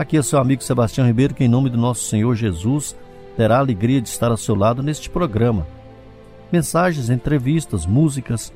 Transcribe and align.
Aqui 0.00 0.16
é 0.16 0.22
seu 0.22 0.38
amigo 0.38 0.62
Sebastião 0.62 1.06
Ribeiro, 1.06 1.34
que 1.34 1.44
em 1.44 1.48
nome 1.48 1.68
do 1.68 1.76
nosso 1.76 2.04
Senhor 2.04 2.34
Jesus 2.34 2.96
terá 3.36 3.56
a 3.56 3.58
alegria 3.58 4.00
de 4.00 4.08
estar 4.08 4.30
ao 4.30 4.36
seu 4.38 4.54
lado 4.54 4.82
neste 4.82 5.10
programa. 5.10 5.66
Mensagens, 6.50 7.10
entrevistas, 7.10 7.84
músicas. 7.84 8.50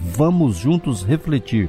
Vamos 0.00 0.54
juntos 0.54 1.02
refletir 1.02 1.68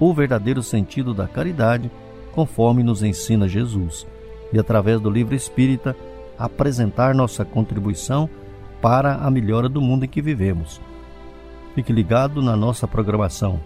o 0.00 0.12
verdadeiro 0.12 0.64
sentido 0.64 1.14
da 1.14 1.28
caridade, 1.28 1.88
conforme 2.32 2.82
nos 2.82 3.04
ensina 3.04 3.46
Jesus, 3.46 4.04
e 4.52 4.58
através 4.58 5.00
do 5.00 5.10
livro 5.10 5.36
espírita 5.36 5.94
apresentar 6.36 7.14
nossa 7.14 7.44
contribuição 7.44 8.28
para 8.82 9.14
a 9.14 9.30
melhora 9.30 9.68
do 9.68 9.80
mundo 9.80 10.06
em 10.06 10.08
que 10.08 10.20
vivemos. 10.20 10.80
Fique 11.72 11.92
ligado 11.92 12.42
na 12.42 12.56
nossa 12.56 12.88
programação. 12.88 13.60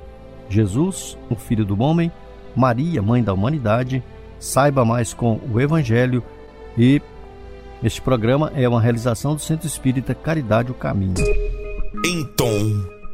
Jesus, 0.46 1.16
o 1.30 1.36
Filho 1.36 1.64
do 1.64 1.82
Homem, 1.82 2.12
Maria, 2.55 3.00
Mãe 3.00 3.24
da 3.24 3.32
Humanidade, 3.32 4.05
saiba 4.40 4.84
mais 4.84 5.12
com 5.12 5.38
o 5.52 5.60
Evangelho 5.60 6.24
e 6.76 7.00
este 7.82 8.00
programa 8.00 8.50
é 8.56 8.66
uma 8.68 8.80
realização 8.80 9.34
do 9.34 9.40
Centro 9.40 9.66
Espírita 9.66 10.14
Caridade 10.14 10.70
o 10.70 10.74
Caminho. 10.74 11.14
Em 12.05 12.24
tom 12.36 12.50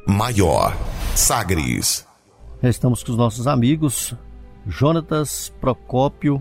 maior, 0.06 0.76
Sagres. 1.14 2.06
Estamos 2.62 3.02
com 3.02 3.10
os 3.10 3.18
nossos 3.18 3.46
amigos 3.46 4.14
Jonatas 4.66 5.52
Procópio 5.60 6.40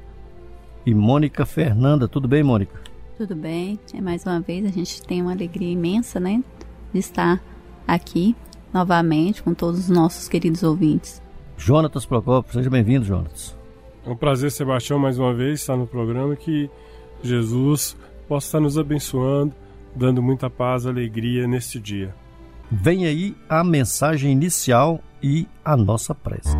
e 0.85 0.93
Mônica 0.93 1.45
Fernanda. 1.45 2.07
Tudo 2.07 2.27
bem, 2.27 2.43
Mônica? 2.43 2.79
Tudo 3.17 3.35
bem. 3.35 3.79
É 3.93 4.01
mais 4.01 4.23
uma 4.25 4.39
vez 4.39 4.65
a 4.65 4.69
gente 4.69 5.01
tem 5.01 5.21
uma 5.21 5.31
alegria 5.31 5.71
imensa, 5.71 6.19
né, 6.19 6.43
de 6.93 6.99
estar 6.99 7.41
aqui 7.87 8.35
novamente 8.73 9.41
com 9.41 9.53
todos 9.53 9.81
os 9.81 9.89
nossos 9.89 10.27
queridos 10.27 10.61
ouvintes. 10.61 11.21
Jonatas 11.57 12.05
Procópio, 12.05 12.53
seja 12.53 12.69
bem-vindo, 12.69 13.05
Jonatas. 13.05 13.64
É 14.05 14.09
um 14.09 14.15
prazer, 14.15 14.51
Sebastião, 14.51 14.99
mais 14.99 15.17
uma 15.17 15.33
vez 15.33 15.61
estar 15.61 15.75
no 15.75 15.87
programa 15.87 16.35
que 16.35 16.69
Jesus 17.23 17.97
possa 18.27 18.49
estar 18.49 18.59
nos 18.59 18.77
abençoando, 18.77 19.51
dando 19.95 20.21
muita 20.21 20.47
paz, 20.47 20.85
alegria 20.85 21.47
neste 21.47 21.79
dia. 21.79 22.13
Vem 22.71 23.07
aí 23.07 23.35
a 23.49 23.63
mensagem 23.63 24.31
inicial 24.31 24.99
e 25.23 25.47
a 25.63 25.75
nossa 25.75 26.13
prece. 26.13 26.55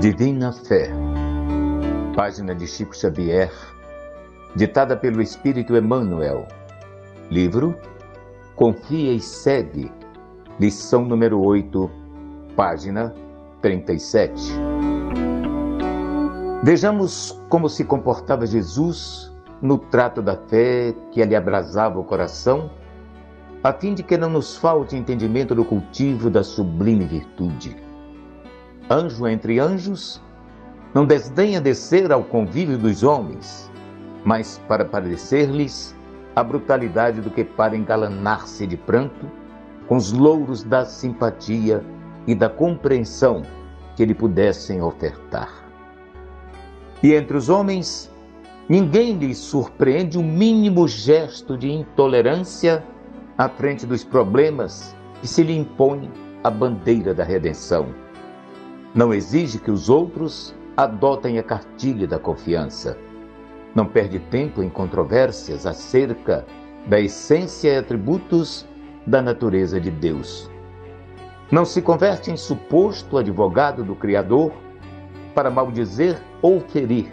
Divina 0.00 0.50
Fé, 0.50 0.90
página 2.14 2.54
de 2.54 2.66
Chico 2.66 2.96
Xavier, 2.96 3.52
ditada 4.54 4.96
pelo 4.96 5.20
Espírito 5.20 5.76
Emmanuel. 5.76 6.48
Livro 7.30 7.76
Confia 8.54 9.12
e 9.12 9.20
Segue, 9.20 9.90
lição 10.58 11.04
número 11.04 11.40
8, 11.40 11.90
página 12.56 13.14
37. 13.60 14.52
Vejamos 16.62 17.40
como 17.48 17.68
se 17.68 17.84
comportava 17.84 18.46
Jesus 18.46 19.32
no 19.60 19.78
trato 19.78 20.22
da 20.22 20.36
fé 20.36 20.94
que 21.12 21.24
lhe 21.24 21.36
abrasava 21.36 21.98
o 21.98 22.04
coração, 22.04 22.70
a 23.62 23.72
fim 23.72 23.94
de 23.94 24.02
que 24.02 24.16
não 24.16 24.30
nos 24.30 24.56
falte 24.56 24.96
entendimento 24.96 25.54
do 25.54 25.64
cultivo 25.64 26.30
da 26.30 26.42
sublime 26.42 27.04
virtude 27.04 27.86
anjo 28.90 29.26
entre 29.26 29.58
anjos, 29.58 30.22
não 30.94 31.04
desdenha 31.04 31.60
descer 31.60 32.12
ao 32.12 32.22
convívio 32.22 32.78
dos 32.78 33.02
homens, 33.02 33.70
mas 34.24 34.60
para 34.68 34.84
parecer-lhes 34.84 35.94
a 36.36 36.44
brutalidade 36.44 37.20
do 37.20 37.30
que 37.30 37.42
para 37.42 37.76
engalanar-se 37.76 38.66
de 38.66 38.76
pranto 38.76 39.28
com 39.88 39.96
os 39.96 40.12
louros 40.12 40.62
da 40.62 40.84
simpatia 40.84 41.82
e 42.26 42.34
da 42.34 42.48
compreensão 42.48 43.42
que 43.96 44.04
lhe 44.04 44.14
pudessem 44.14 44.80
ofertar. 44.82 45.50
E 47.02 47.12
entre 47.12 47.36
os 47.36 47.48
homens, 47.48 48.12
ninguém 48.68 49.16
lhe 49.16 49.34
surpreende 49.34 50.18
o 50.18 50.22
mínimo 50.22 50.86
gesto 50.86 51.56
de 51.56 51.72
intolerância 51.72 52.84
à 53.38 53.48
frente 53.48 53.86
dos 53.86 54.04
problemas 54.04 54.94
que 55.20 55.26
se 55.26 55.42
lhe 55.42 55.56
impõe 55.56 56.10
a 56.44 56.50
bandeira 56.50 57.12
da 57.12 57.24
redenção 57.24 58.06
não 58.96 59.12
exige 59.12 59.58
que 59.58 59.70
os 59.70 59.90
outros 59.90 60.54
adotem 60.74 61.38
a 61.38 61.42
cartilha 61.42 62.06
da 62.06 62.18
confiança. 62.18 62.96
Não 63.76 63.84
perde 63.84 64.18
tempo 64.18 64.62
em 64.62 64.70
controvérsias 64.70 65.66
acerca 65.66 66.46
da 66.86 66.98
essência 66.98 67.74
e 67.74 67.76
atributos 67.76 68.66
da 69.06 69.20
natureza 69.20 69.78
de 69.78 69.90
Deus. 69.90 70.50
Não 71.52 71.62
se 71.66 71.82
converte 71.82 72.30
em 72.30 72.38
suposto 72.38 73.18
advogado 73.18 73.84
do 73.84 73.94
Criador 73.94 74.50
para 75.34 75.50
maldizer 75.50 76.18
ou 76.40 76.58
ferir 76.58 77.12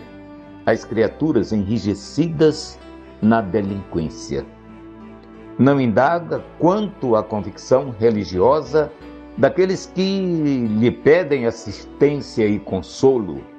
as 0.66 0.86
criaturas 0.86 1.52
enrijecidas 1.52 2.80
na 3.22 3.42
delinquência. 3.42 4.46
Não 5.60 5.82
indaga 5.82 6.42
quanto 6.60 7.18
à 7.18 7.22
convicção 7.22 7.94
religiosa 8.00 8.90
daqueles 9.38 9.86
que 9.94 10.66
lhe 10.80 10.92
pedem 10.92 11.46
assistência 11.46 12.48
e 12.48 12.58
consolo. 12.58 13.53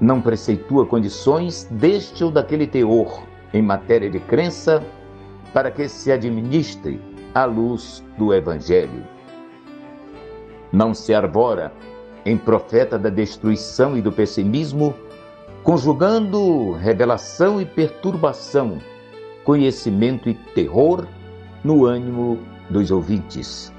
Não 0.00 0.20
preceitua 0.20 0.84
condições 0.84 1.64
deste 1.70 2.22
ou 2.22 2.30
daquele 2.30 2.66
teor 2.66 3.22
em 3.52 3.62
matéria 3.62 4.10
de 4.10 4.20
crença 4.20 4.82
para 5.52 5.70
que 5.70 5.88
se 5.88 6.12
administre 6.12 7.00
à 7.34 7.44
luz 7.44 8.04
do 8.18 8.34
Evangelho. 8.34 9.04
Não 10.72 10.92
se 10.92 11.14
arbora 11.14 11.72
em 12.24 12.36
profeta 12.36 12.98
da 12.98 13.08
destruição 13.08 13.96
e 13.96 14.02
do 14.02 14.12
pessimismo, 14.12 14.94
conjugando 15.62 16.72
revelação 16.72 17.60
e 17.60 17.64
perturbação, 17.64 18.78
conhecimento 19.44 20.28
e 20.28 20.34
terror 20.34 21.06
no 21.64 21.86
ânimo 21.86 22.38
dos 22.68 22.90
ouvintes 22.90 23.72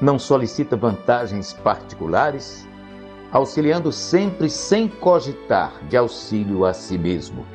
não 0.00 0.18
solicita 0.18 0.76
vantagens 0.76 1.52
particulares, 1.52 2.66
auxiliando 3.32 3.92
sempre 3.92 4.50
sem 4.50 4.88
cogitar 4.88 5.72
de 5.88 5.96
auxílio 5.96 6.64
a 6.64 6.72
si 6.72 6.98
mesmo. 6.98 7.46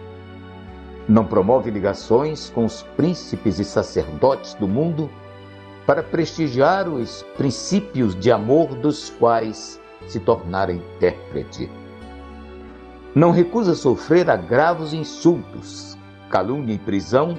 Não 1.08 1.26
promove 1.26 1.70
ligações 1.70 2.50
com 2.50 2.66
os 2.66 2.82
príncipes 2.82 3.60
e 3.60 3.64
sacerdotes 3.64 4.54
do 4.56 4.68
mundo 4.68 5.10
para 5.86 6.02
prestigiar 6.02 6.88
os 6.88 7.24
princípios 7.38 8.16
de 8.16 8.32
amor 8.32 8.74
dos 8.76 9.10
quais 9.12 9.80
se 10.08 10.20
tornara 10.20 10.72
intérprete. 10.72 11.70
Não 13.14 13.32
recusa 13.32 13.76
sofrer 13.76 14.30
agravos 14.30 14.94
e 14.94 14.98
insultos, 14.98 15.98
calúnia 16.30 16.74
e 16.74 16.80
prisão 16.80 17.38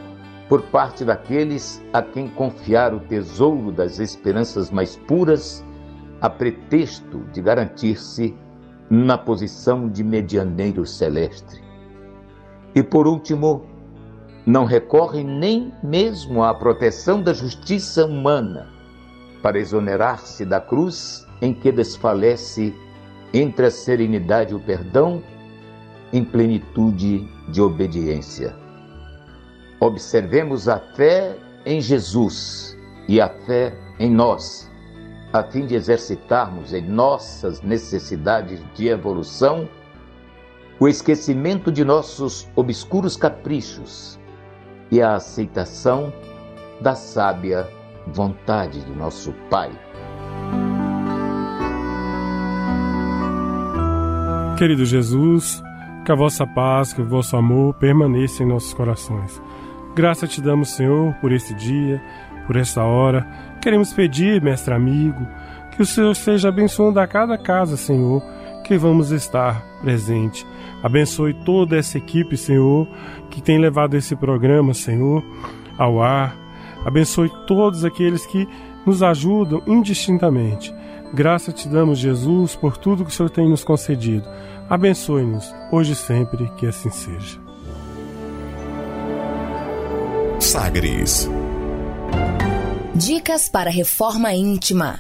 por 0.48 0.62
parte 0.62 1.04
daqueles 1.04 1.82
a 1.92 2.00
quem 2.00 2.28
confiar 2.28 2.94
o 2.94 3.00
tesouro 3.00 3.72
das 3.72 3.98
esperanças 3.98 4.70
mais 4.70 4.96
puras, 4.96 5.64
a 6.20 6.30
pretexto 6.30 7.20
de 7.32 7.40
garantir-se 7.40 8.34
na 8.88 9.18
posição 9.18 9.88
de 9.88 10.02
medianeiro 10.04 10.86
celeste. 10.86 11.62
E 12.74 12.82
por 12.82 13.06
último, 13.06 13.66
não 14.46 14.64
recorre 14.64 15.24
nem 15.24 15.72
mesmo 15.82 16.44
à 16.44 16.54
proteção 16.54 17.20
da 17.20 17.32
justiça 17.32 18.06
humana 18.06 18.68
para 19.42 19.58
exonerar-se 19.58 20.44
da 20.44 20.60
cruz 20.60 21.26
em 21.42 21.52
que 21.52 21.72
desfalece 21.72 22.74
entre 23.34 23.66
a 23.66 23.70
serenidade 23.70 24.52
e 24.52 24.56
o 24.56 24.60
perdão 24.60 25.22
em 26.12 26.24
plenitude 26.24 27.28
de 27.48 27.60
obediência. 27.60 28.54
Observemos 29.80 30.68
a 30.68 30.78
fé 30.78 31.36
em 31.64 31.80
Jesus 31.80 32.76
e 33.08 33.20
a 33.20 33.28
fé 33.28 33.76
em 33.98 34.10
nós, 34.10 34.65
a 35.36 35.42
fim 35.42 35.66
de 35.66 35.74
exercitarmos 35.74 36.72
em 36.72 36.80
nossas 36.80 37.60
necessidades 37.60 38.60
de 38.74 38.88
evolução 38.88 39.68
o 40.80 40.88
esquecimento 40.88 41.70
de 41.70 41.84
nossos 41.84 42.48
obscuros 42.54 43.16
caprichos 43.16 44.18
e 44.90 45.00
a 45.00 45.14
aceitação 45.14 46.12
da 46.80 46.94
sábia 46.94 47.68
vontade 48.06 48.80
do 48.80 48.94
nosso 48.94 49.32
Pai. 49.50 49.70
Querido 54.58 54.84
Jesus, 54.84 55.62
que 56.04 56.12
a 56.12 56.14
vossa 56.14 56.46
paz, 56.46 56.92
que 56.92 57.02
o 57.02 57.08
vosso 57.08 57.36
amor 57.36 57.74
permaneça 57.74 58.42
em 58.42 58.46
nossos 58.46 58.72
corações. 58.72 59.42
Graça 59.94 60.26
te 60.26 60.40
damos, 60.40 60.70
Senhor, 60.70 61.14
por 61.20 61.32
esse 61.32 61.54
dia 61.54 62.02
por 62.46 62.56
essa 62.56 62.82
hora. 62.82 63.26
Queremos 63.60 63.92
pedir, 63.92 64.40
mestre 64.40 64.72
amigo, 64.72 65.26
que 65.72 65.82
o 65.82 65.86
Senhor 65.86 66.14
seja 66.14 66.48
abençoando 66.48 67.00
a 67.00 67.06
cada 67.06 67.36
casa, 67.36 67.76
Senhor, 67.76 68.22
que 68.64 68.78
vamos 68.78 69.10
estar 69.10 69.62
presente. 69.82 70.46
Abençoe 70.82 71.34
toda 71.34 71.76
essa 71.76 71.98
equipe, 71.98 72.36
Senhor, 72.36 72.88
que 73.30 73.42
tem 73.42 73.58
levado 73.58 73.94
esse 73.94 74.14
programa, 74.16 74.72
Senhor, 74.72 75.22
ao 75.76 76.02
ar. 76.02 76.36
Abençoe 76.84 77.30
todos 77.46 77.84
aqueles 77.84 78.24
que 78.26 78.48
nos 78.86 79.02
ajudam 79.02 79.62
indistintamente. 79.66 80.74
Graça 81.12 81.52
te 81.52 81.68
damos, 81.68 81.98
Jesus, 81.98 82.54
por 82.54 82.76
tudo 82.76 83.04
que 83.04 83.10
o 83.10 83.12
Senhor 83.12 83.30
tem 83.30 83.48
nos 83.48 83.64
concedido. 83.64 84.28
Abençoe-nos, 84.68 85.54
hoje 85.70 85.92
e 85.92 85.96
sempre, 85.96 86.48
que 86.56 86.66
assim 86.66 86.90
seja. 86.90 87.38
Sagres. 90.40 91.28
Dicas 92.94 93.48
para 93.48 93.70
reforma 93.70 94.32
íntima. 94.32 94.98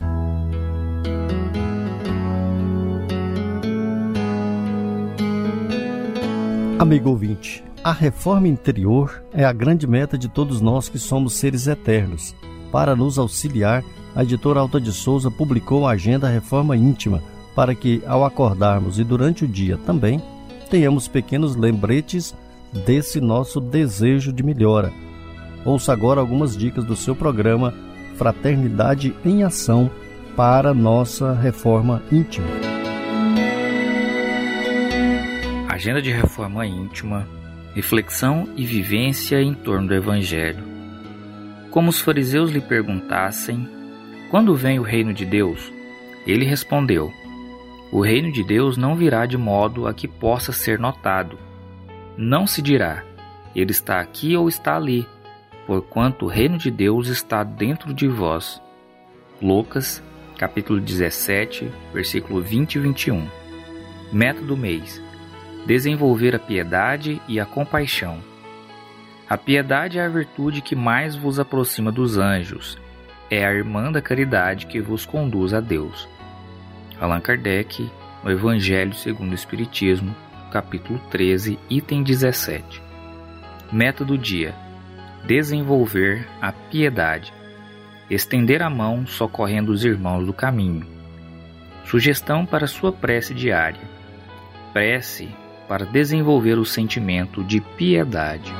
Amigo 6.78 7.08
ouvinte, 7.10 7.64
a 7.82 7.90
reforma 7.90 8.48
interior 8.48 9.24
é 9.32 9.44
a 9.44 9.52
grande 9.52 9.86
meta 9.86 10.18
de 10.18 10.28
todos 10.28 10.60
nós 10.60 10.88
que 10.88 10.98
somos 10.98 11.34
seres 11.34 11.66
eternos. 11.66 12.34
Para 12.70 12.94
nos 12.94 13.18
auxiliar, 13.18 13.82
a 14.14 14.22
editora 14.22 14.60
Alta 14.60 14.80
de 14.80 14.92
Souza 14.92 15.30
publicou 15.30 15.86
a 15.86 15.92
Agenda 15.92 16.28
Reforma 16.28 16.76
Íntima 16.76 17.22
para 17.54 17.74
que, 17.74 18.02
ao 18.06 18.24
acordarmos 18.24 18.98
e 18.98 19.04
durante 19.04 19.44
o 19.44 19.48
dia 19.48 19.78
também, 19.78 20.22
tenhamos 20.68 21.08
pequenos 21.08 21.56
lembretes 21.56 22.34
desse 22.84 23.20
nosso 23.20 23.58
desejo 23.58 24.32
de 24.32 24.42
melhora. 24.42 24.92
Ouça 25.66 25.92
agora 25.92 26.20
algumas 26.20 26.56
dicas 26.56 26.84
do 26.84 26.94
seu 26.94 27.16
programa 27.16 27.74
Fraternidade 28.16 29.14
em 29.24 29.42
Ação 29.42 29.90
para 30.36 30.72
nossa 30.72 31.34
reforma 31.34 32.02
íntima. 32.10 32.46
Agenda 35.68 36.00
de 36.00 36.10
reforma 36.10 36.64
íntima, 36.64 37.28
reflexão 37.74 38.48
e 38.56 38.64
vivência 38.64 39.42
em 39.42 39.52
torno 39.52 39.88
do 39.88 39.94
Evangelho. 39.94 40.64
Como 41.70 41.90
os 41.90 42.00
fariseus 42.00 42.50
lhe 42.50 42.60
perguntassem: 42.60 43.68
Quando 44.30 44.54
vem 44.54 44.78
o 44.78 44.82
reino 44.82 45.12
de 45.12 45.26
Deus? 45.26 45.70
Ele 46.26 46.44
respondeu: 46.44 47.12
o 47.92 48.00
reino 48.00 48.32
de 48.32 48.42
Deus 48.42 48.76
não 48.76 48.96
virá 48.96 49.26
de 49.26 49.38
modo 49.38 49.86
a 49.86 49.94
que 49.94 50.08
possa 50.08 50.52
ser 50.52 50.78
notado. 50.78 51.38
Não 52.16 52.46
se 52.46 52.60
dirá, 52.60 53.04
ele 53.54 53.70
está 53.70 54.00
aqui 54.00 54.36
ou 54.36 54.48
está 54.48 54.76
ali, 54.76 55.06
porquanto 55.66 56.26
o 56.26 56.28
reino 56.28 56.56
de 56.56 56.70
Deus 56.70 57.08
está 57.08 57.42
dentro 57.42 57.92
de 57.92 58.06
vós. 58.06 58.62
Lucas, 59.42 60.02
capítulo 60.38 60.80
17, 60.80 61.70
versículo 61.92 62.40
20 62.40 62.76
e 62.76 62.78
21. 62.78 63.28
Método 64.12 64.56
mês: 64.56 65.02
desenvolver 65.66 66.34
a 66.34 66.38
piedade 66.38 67.20
e 67.26 67.40
a 67.40 67.44
compaixão. 67.44 68.18
A 69.28 69.36
piedade 69.36 69.98
é 69.98 70.04
a 70.04 70.08
virtude 70.08 70.60
que 70.60 70.76
mais 70.76 71.16
vos 71.16 71.40
aproxima 71.40 71.90
dos 71.90 72.16
anjos. 72.16 72.78
É 73.28 73.44
a 73.44 73.52
irmã 73.52 73.90
da 73.90 74.00
caridade 74.00 74.66
que 74.66 74.80
vos 74.80 75.04
conduz 75.04 75.52
a 75.52 75.58
Deus. 75.58 76.08
Allan 77.00 77.20
Kardec, 77.20 77.90
no 78.22 78.30
Evangelho 78.30 78.94
segundo 78.94 79.32
o 79.32 79.34
Espiritismo, 79.34 80.14
capítulo 80.52 81.00
13, 81.10 81.58
item 81.68 82.04
17. 82.04 82.80
Meta 83.72 84.04
do 84.04 84.16
dia: 84.16 84.54
desenvolver 85.26 86.26
a 86.40 86.52
piedade, 86.52 87.32
estender 88.10 88.62
a 88.62 88.70
mão 88.70 89.06
socorrendo 89.06 89.72
os 89.72 89.84
irmãos 89.84 90.24
do 90.24 90.32
caminho. 90.32 90.86
Sugestão 91.84 92.46
para 92.46 92.66
sua 92.66 92.92
prece 92.92 93.34
diária: 93.34 93.80
prece 94.72 95.28
para 95.68 95.84
desenvolver 95.84 96.58
o 96.58 96.64
sentimento 96.64 97.42
de 97.44 97.60
piedade. 97.60 98.52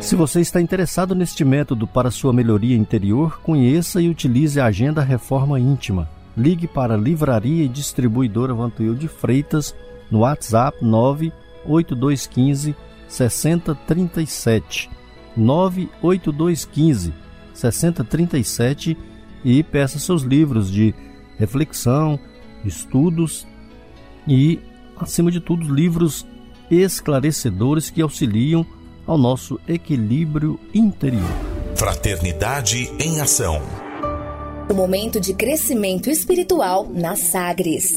Se 0.00 0.16
você 0.16 0.40
está 0.40 0.60
interessado 0.60 1.14
neste 1.14 1.44
método 1.44 1.86
para 1.86 2.10
sua 2.10 2.32
melhoria 2.32 2.76
interior, 2.76 3.40
conheça 3.42 4.00
e 4.00 4.08
utilize 4.08 4.58
a 4.58 4.66
Agenda 4.66 5.02
Reforma 5.02 5.60
Íntima 5.60 6.08
ligue 6.36 6.66
para 6.66 6.96
Livraria 6.96 7.64
e 7.64 7.68
Distribuidora 7.68 8.54
Vantuil 8.54 8.94
de 8.94 9.08
Freitas 9.08 9.74
no 10.10 10.20
WhatsApp 10.20 10.78
98215 10.82 12.74
6037 13.10 14.90
98215 15.36 17.12
6037 17.52 18.96
e 19.44 19.62
peça 19.62 19.98
seus 19.98 20.22
livros 20.22 20.70
de 20.70 20.94
reflexão, 21.38 22.18
estudos 22.64 23.46
e, 24.26 24.58
acima 24.96 25.30
de 25.30 25.40
tudo, 25.40 25.72
livros 25.72 26.26
esclarecedores 26.70 27.90
que 27.90 28.00
auxiliam 28.00 28.64
ao 29.06 29.18
nosso 29.18 29.60
equilíbrio 29.66 30.58
interior. 30.72 31.28
Fraternidade 31.76 32.90
em 32.98 33.20
Ação 33.20 33.60
o 34.70 34.74
momento 34.74 35.18
de 35.18 35.34
crescimento 35.34 36.08
espiritual 36.08 36.88
na 36.88 37.16
Sagres. 37.16 37.92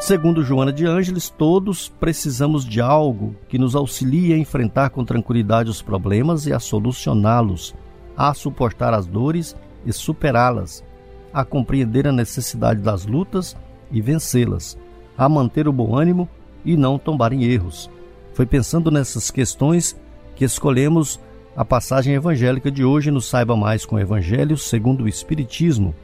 Segundo 0.00 0.44
Joana 0.44 0.72
de 0.72 0.86
Ângeles, 0.86 1.30
todos 1.30 1.88
precisamos 1.88 2.64
de 2.64 2.80
algo 2.80 3.34
que 3.48 3.58
nos 3.58 3.74
auxilie 3.74 4.32
a 4.32 4.38
enfrentar 4.38 4.90
com 4.90 5.04
tranquilidade 5.04 5.70
os 5.70 5.80
problemas 5.80 6.46
e 6.46 6.52
a 6.52 6.60
solucioná-los, 6.60 7.74
a 8.16 8.32
suportar 8.34 8.92
as 8.92 9.06
dores 9.06 9.56
e 9.84 9.92
superá-las, 9.92 10.84
a 11.32 11.44
compreender 11.44 12.06
a 12.06 12.12
necessidade 12.12 12.80
das 12.80 13.06
lutas 13.06 13.56
e 13.90 14.00
vencê-las, 14.00 14.78
a 15.16 15.28
manter 15.28 15.66
o 15.66 15.72
bom 15.72 15.96
ânimo 15.96 16.28
e 16.64 16.76
não 16.76 16.98
tombar 16.98 17.32
em 17.32 17.44
erros. 17.44 17.90
Foi 18.34 18.44
pensando 18.44 18.90
nessas 18.90 19.30
questões 19.30 19.96
que 20.36 20.44
escolhemos 20.44 21.18
a 21.56 21.64
passagem 21.64 22.14
evangélica 22.14 22.70
de 22.70 22.84
hoje 22.84 23.10
nos 23.10 23.26
Saiba 23.26 23.56
Mais 23.56 23.86
com 23.86 23.96
o 23.96 24.00
Evangelho 24.00 24.58
segundo 24.58 25.04
o 25.04 25.08
Espiritismo, 25.08 25.94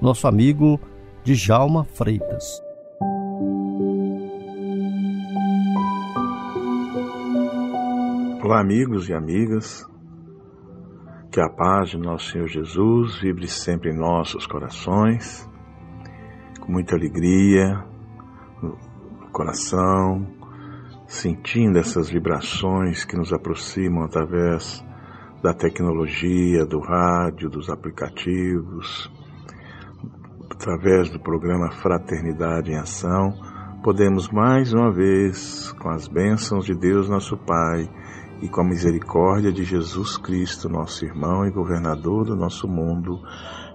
nosso 0.00 0.28
amigo 0.28 0.78
Djalma 1.24 1.84
Freitas. 1.84 2.71
Olá, 8.44 8.58
amigos 8.58 9.08
e 9.08 9.14
amigas. 9.14 9.88
Que 11.30 11.40
a 11.40 11.48
paz 11.48 11.90
de 11.90 11.96
nosso 11.96 12.32
Senhor 12.32 12.48
Jesus 12.48 13.20
vibre 13.20 13.46
sempre 13.46 13.90
em 13.90 13.96
nossos 13.96 14.48
corações, 14.48 15.48
com 16.60 16.72
muita 16.72 16.96
alegria 16.96 17.84
no 18.60 18.76
coração, 19.30 20.26
sentindo 21.06 21.78
essas 21.78 22.10
vibrações 22.10 23.04
que 23.04 23.16
nos 23.16 23.32
aproximam 23.32 24.02
através 24.02 24.84
da 25.40 25.54
tecnologia, 25.54 26.66
do 26.66 26.80
rádio, 26.80 27.48
dos 27.48 27.70
aplicativos, 27.70 29.08
através 30.50 31.08
do 31.10 31.20
programa 31.20 31.70
Fraternidade 31.70 32.72
em 32.72 32.76
Ação, 32.76 33.34
podemos 33.84 34.28
mais 34.30 34.72
uma 34.72 34.90
vez, 34.90 35.70
com 35.78 35.90
as 35.90 36.08
bênçãos 36.08 36.64
de 36.64 36.74
Deus 36.74 37.08
nosso 37.08 37.36
Pai 37.36 37.88
e 38.42 38.48
com 38.48 38.60
a 38.60 38.68
misericórdia 38.68 39.52
de 39.52 39.64
Jesus 39.64 40.18
Cristo, 40.18 40.68
nosso 40.68 41.04
irmão 41.04 41.46
e 41.46 41.50
governador 41.50 42.26
do 42.26 42.36
nosso 42.36 42.68
mundo, 42.68 43.22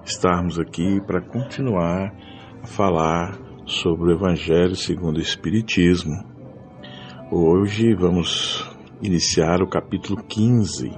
estarmos 0.05 0.59
aqui 0.59 1.01
para 1.07 1.21
continuar 1.21 2.13
a 2.61 2.67
falar 2.67 3.39
sobre 3.65 4.11
o 4.11 4.15
Evangelho 4.15 4.75
segundo 4.75 5.17
o 5.17 5.21
Espiritismo 5.21 6.37
Hoje 7.29 7.93
vamos 7.93 8.65
iniciar 9.01 9.61
o 9.61 9.67
capítulo 9.67 10.23
15. 10.23 10.89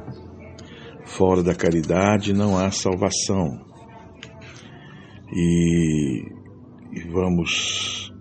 Fora 1.04 1.42
da 1.42 1.56
caridade 1.56 2.34
não 2.34 2.56
há 2.56 2.70
salvação. 2.70 3.66
E, 5.34 6.24
e 6.92 7.00
vamos 7.12 8.14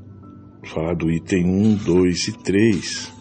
falar 0.64 0.94
do 0.94 1.10
item 1.10 1.44
1, 1.44 1.74
2 1.84 2.28
e 2.28 2.32
3. 2.42 3.17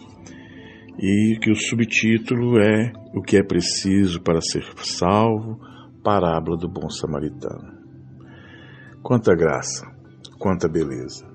E 1.00 1.38
que 1.40 1.52
o 1.52 1.56
subtítulo 1.56 2.60
é 2.60 2.92
O 3.14 3.22
que 3.22 3.38
é 3.38 3.44
preciso 3.44 4.22
para 4.22 4.42
ser 4.42 4.64
salvo, 4.78 5.60
parábola 6.04 6.58
do 6.58 6.68
bom 6.68 6.90
samaritano. 6.90 7.78
Quanta 9.04 9.36
graça, 9.36 9.86
quanta 10.40 10.68
beleza. 10.68 11.26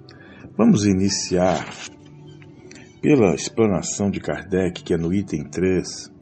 Vamos 0.57 0.85
iniciar 0.85 1.67
pela 3.01 3.35
explanação 3.35 4.11
de 4.11 4.21
Kardec, 4.21 4.83
que 4.83 4.95
é 4.95 4.97
no 4.97 5.13
item 5.13 5.45
3, 5.45 6.13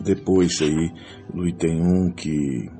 depois 0.00 0.60
aí 0.60 0.92
no 1.32 1.46
item 1.46 1.80
1, 1.80 2.12
que 2.12 2.70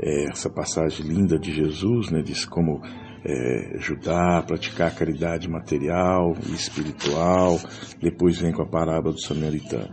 é 0.00 0.24
essa 0.24 0.50
passagem 0.50 1.06
linda 1.06 1.38
de 1.38 1.52
Jesus, 1.52 2.10
né, 2.10 2.22
diz 2.22 2.44
como 2.44 2.80
é, 3.28 3.76
ajudar, 3.76 4.46
praticar 4.46 4.94
caridade 4.94 5.50
material 5.50 6.36
e 6.48 6.54
espiritual. 6.54 7.58
Depois 8.00 8.38
vem 8.38 8.52
com 8.52 8.62
a 8.62 8.68
parábola 8.68 9.14
do 9.14 9.20
samaritano. 9.20 9.92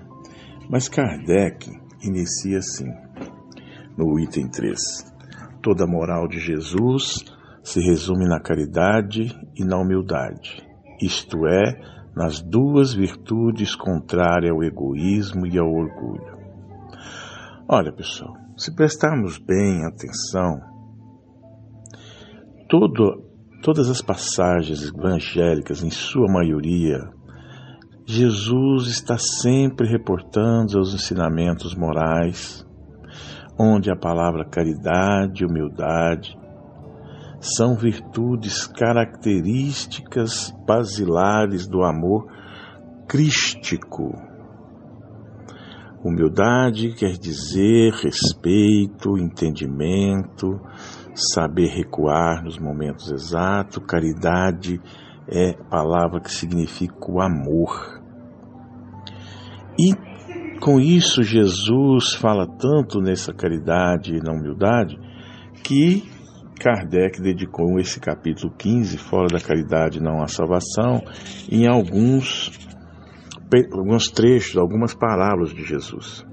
Mas 0.69 0.87
Kardec 0.87 1.69
inicia 2.03 2.59
assim, 2.59 2.89
no 3.97 4.19
item 4.19 4.47
3. 4.49 4.79
Toda 5.61 5.85
a 5.85 5.87
moral 5.87 6.27
de 6.27 6.39
Jesus 6.39 7.25
se 7.63 7.79
resume 7.81 8.27
na 8.27 8.39
caridade 8.39 9.33
e 9.55 9.63
na 9.63 9.77
humildade, 9.77 10.61
isto 11.01 11.47
é, 11.47 11.79
nas 12.15 12.41
duas 12.41 12.93
virtudes 12.93 13.73
contrárias 13.73 14.51
ao 14.51 14.63
egoísmo 14.63 15.47
e 15.47 15.57
ao 15.57 15.67
orgulho. 15.67 16.37
Olha, 17.67 17.93
pessoal, 17.93 18.33
se 18.57 18.75
prestarmos 18.75 19.37
bem 19.37 19.85
atenção, 19.85 20.59
todo, 22.67 23.22
todas 23.63 23.89
as 23.89 24.01
passagens 24.01 24.83
evangélicas, 24.83 25.81
em 25.81 25.89
sua 25.89 26.29
maioria, 26.29 26.99
Jesus 28.05 28.87
está 28.87 29.17
sempre 29.17 29.87
reportando 29.87 30.77
os 30.77 30.93
ensinamentos 30.93 31.73
morais, 31.73 32.67
onde 33.57 33.89
a 33.89 33.95
palavra 33.95 34.43
caridade, 34.43 35.45
humildade, 35.45 36.37
são 37.39 37.75
virtudes 37.75 38.67
características 38.67 40.53
basilares 40.67 41.65
do 41.65 41.83
amor 41.83 42.27
crístico. 43.07 44.11
Humildade 46.03 46.93
quer 46.95 47.17
dizer 47.17 47.93
respeito, 47.93 49.17
entendimento, 49.17 50.59
saber 51.15 51.67
recuar 51.67 52.43
nos 52.43 52.57
momentos 52.57 53.11
exatos. 53.11 53.83
Caridade 53.85 54.81
é 55.27 55.53
palavra 55.69 56.19
que 56.19 56.31
significa 56.31 57.11
o 57.11 57.21
amor. 57.21 58.01
E 59.79 59.93
com 60.59 60.79
isso 60.79 61.23
Jesus 61.23 62.13
fala 62.13 62.47
tanto 62.47 62.99
nessa 62.99 63.33
caridade 63.33 64.15
e 64.15 64.21
na 64.21 64.31
humildade 64.31 64.97
que 65.63 66.03
Kardec 66.59 67.21
dedicou 67.21 67.79
esse 67.79 67.99
capítulo 67.99 68.53
15, 68.57 68.97
Fora 68.97 69.27
da 69.27 69.39
Caridade 69.39 70.01
Não 70.01 70.21
Há 70.21 70.27
Salvação, 70.27 71.01
em 71.51 71.67
alguns, 71.67 72.51
alguns 73.73 74.09
trechos, 74.09 74.55
algumas 74.55 74.93
parábolas 74.93 75.53
de 75.53 75.63
Jesus. 75.63 76.25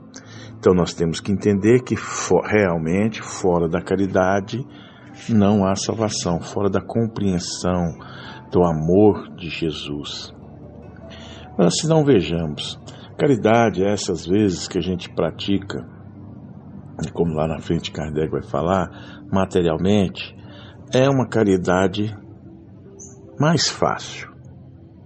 Então 0.61 0.75
nós 0.75 0.93
temos 0.93 1.21
que 1.21 1.33
entender 1.33 1.83
que 1.83 1.97
for, 1.97 2.45
realmente 2.45 3.23
fora 3.23 3.67
da 3.67 3.81
caridade 3.81 4.63
não 5.27 5.65
há 5.67 5.75
salvação, 5.75 6.39
fora 6.39 6.69
da 6.69 6.83
compreensão 6.83 7.97
do 8.53 8.63
amor 8.63 9.35
de 9.37 9.49
Jesus. 9.49 10.35
Mas 11.57 11.81
se 11.81 11.89
não 11.89 12.05
vejamos, 12.05 12.79
caridade 13.17 13.83
é 13.83 13.91
essas 13.91 14.27
vezes 14.27 14.69
que 14.69 14.77
a 14.77 14.83
gente 14.83 15.11
pratica, 15.15 15.83
como 17.15 17.33
lá 17.33 17.49
na 17.49 17.59
frente 17.59 17.91
Kardec 17.91 18.31
vai 18.31 18.43
falar, 18.43 18.91
materialmente, 19.33 20.37
é 20.93 21.09
uma 21.09 21.27
caridade 21.27 22.15
mais 23.39 23.67
fácil 23.67 24.29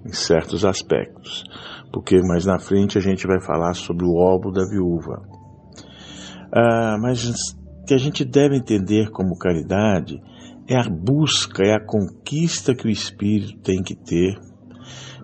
em 0.04 0.12
certos 0.12 0.64
aspectos, 0.64 1.44
porque 1.92 2.20
mais 2.22 2.44
na 2.44 2.58
frente 2.58 2.98
a 2.98 3.00
gente 3.00 3.24
vai 3.24 3.40
falar 3.40 3.74
sobre 3.74 4.04
o 4.04 4.16
óbolo 4.16 4.52
da 4.52 4.64
viúva. 4.64 5.43
Ah, 6.54 6.96
mas 7.00 7.34
que 7.86 7.94
a 7.94 7.98
gente 7.98 8.24
deve 8.24 8.56
entender 8.56 9.10
como 9.10 9.36
caridade 9.36 10.22
é 10.68 10.76
a 10.76 10.88
busca, 10.88 11.64
é 11.64 11.74
a 11.74 11.84
conquista 11.84 12.74
que 12.74 12.86
o 12.86 12.90
espírito 12.90 13.58
tem 13.60 13.82
que 13.82 13.94
ter 13.94 14.38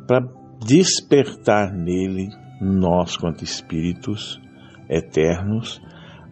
para 0.06 0.20
despertar 0.66 1.72
nele, 1.72 2.28
nós 2.60 3.16
quanto 3.16 3.44
espíritos 3.44 4.40
eternos, 4.88 5.80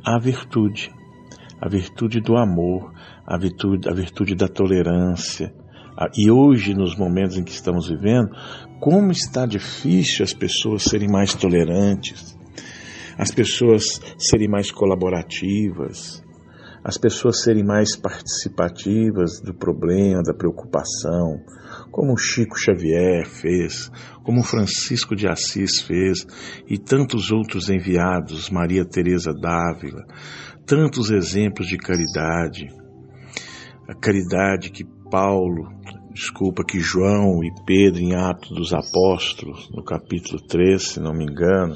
a 0.04 0.18
virtude 0.18 0.90
a 1.60 1.68
virtude 1.68 2.20
do 2.20 2.36
amor, 2.36 2.92
a 3.26 3.36
virtude, 3.36 3.88
a 3.88 3.92
virtude 3.92 4.34
da 4.34 4.48
tolerância. 4.48 5.52
E 6.16 6.30
hoje, 6.30 6.74
nos 6.74 6.96
momentos 6.96 7.36
em 7.36 7.42
que 7.42 7.50
estamos 7.50 7.88
vivendo, 7.88 8.30
como 8.78 9.10
está 9.10 9.44
difícil 9.44 10.24
as 10.24 10.32
pessoas 10.32 10.84
serem 10.84 11.08
mais 11.08 11.34
tolerantes, 11.34 12.37
as 13.18 13.32
pessoas 13.32 14.00
serem 14.16 14.48
mais 14.48 14.70
colaborativas, 14.70 16.22
as 16.84 16.96
pessoas 16.96 17.42
serem 17.42 17.64
mais 17.64 17.96
participativas 17.96 19.40
do 19.40 19.52
problema, 19.52 20.22
da 20.22 20.32
preocupação, 20.32 21.40
como 21.90 22.16
Chico 22.16 22.56
Xavier 22.56 23.26
fez, 23.26 23.90
como 24.22 24.44
Francisco 24.44 25.16
de 25.16 25.26
Assis 25.26 25.82
fez 25.82 26.24
e 26.68 26.78
tantos 26.78 27.32
outros 27.32 27.68
enviados, 27.68 28.48
Maria 28.50 28.84
Teresa 28.84 29.32
d'Ávila, 29.32 30.06
tantos 30.64 31.10
exemplos 31.10 31.66
de 31.66 31.76
caridade. 31.76 32.68
A 33.88 33.94
caridade 33.94 34.70
que 34.70 34.84
Paulo, 35.10 35.68
desculpa, 36.12 36.62
que 36.64 36.78
João 36.78 37.42
e 37.42 37.50
Pedro 37.66 38.00
em 38.00 38.14
Atos 38.14 38.50
dos 38.50 38.72
Apóstolos, 38.72 39.68
no 39.74 39.82
capítulo 39.82 40.40
3, 40.46 40.82
se 40.82 41.00
não 41.00 41.12
me 41.12 41.24
engano, 41.24 41.74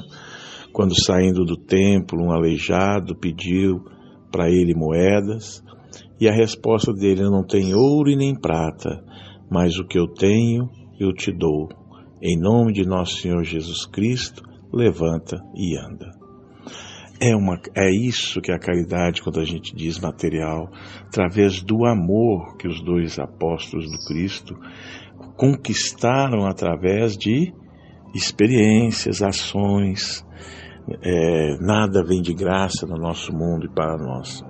quando 0.73 0.99
saindo 0.99 1.45
do 1.45 1.55
templo, 1.55 2.19
um 2.19 2.31
aleijado 2.31 3.15
pediu 3.15 3.79
para 4.31 4.49
ele 4.49 4.73
moedas, 4.73 5.63
e 6.19 6.27
a 6.27 6.33
resposta 6.33 6.91
dele: 6.91 7.21
Eu 7.21 7.31
não 7.31 7.45
tenho 7.45 7.77
ouro 7.77 8.09
e 8.09 8.15
nem 8.15 8.33
prata, 8.33 9.03
mas 9.49 9.77
o 9.77 9.85
que 9.85 9.97
eu 9.97 10.07
tenho 10.07 10.67
eu 10.99 11.13
te 11.13 11.31
dou. 11.31 11.69
Em 12.21 12.39
nome 12.39 12.73
de 12.73 12.85
nosso 12.85 13.17
Senhor 13.17 13.43
Jesus 13.43 13.85
Cristo, 13.85 14.41
levanta 14.71 15.37
e 15.55 15.77
anda. 15.77 16.09
É, 17.19 17.35
uma, 17.35 17.59
é 17.75 17.89
isso 17.89 18.41
que 18.41 18.51
a 18.51 18.59
caridade, 18.59 19.21
quando 19.21 19.39
a 19.39 19.45
gente 19.45 19.75
diz 19.75 19.99
material, 19.99 20.69
através 21.05 21.61
do 21.61 21.85
amor 21.85 22.57
que 22.57 22.67
os 22.67 22.83
dois 22.83 23.19
apóstolos 23.19 23.85
do 23.85 24.05
Cristo 24.07 24.55
conquistaram 25.37 26.45
através 26.45 27.15
de 27.15 27.53
experiências, 28.13 29.21
ações. 29.21 30.25
É, 31.01 31.57
nada 31.59 32.03
vem 32.03 32.21
de 32.21 32.33
graça 32.33 32.85
no 32.85 32.97
nosso 32.97 33.31
mundo 33.31 33.65
e 33.65 33.73
para 33.73 33.97
nós. 33.97 34.43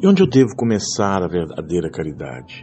E 0.00 0.06
onde 0.06 0.22
eu 0.22 0.28
devo 0.28 0.54
começar 0.56 1.22
a 1.22 1.28
verdadeira 1.28 1.90
caridade? 1.90 2.62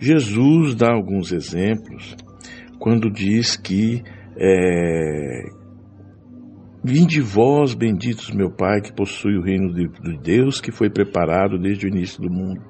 Jesus 0.00 0.74
dá 0.74 0.92
alguns 0.92 1.32
exemplos 1.32 2.16
quando 2.78 3.10
diz 3.10 3.56
que 3.56 4.02
é, 4.36 5.44
Vinde 6.86 7.18
vós, 7.22 7.72
benditos 7.72 8.30
meu 8.30 8.50
Pai, 8.50 8.82
que 8.82 8.92
possui 8.92 9.38
o 9.38 9.42
reino 9.42 9.72
de, 9.72 9.88
de 9.88 10.18
Deus 10.18 10.60
que 10.60 10.70
foi 10.70 10.90
preparado 10.90 11.58
desde 11.58 11.86
o 11.86 11.88
início 11.88 12.20
do 12.20 12.30
mundo. 12.30 12.60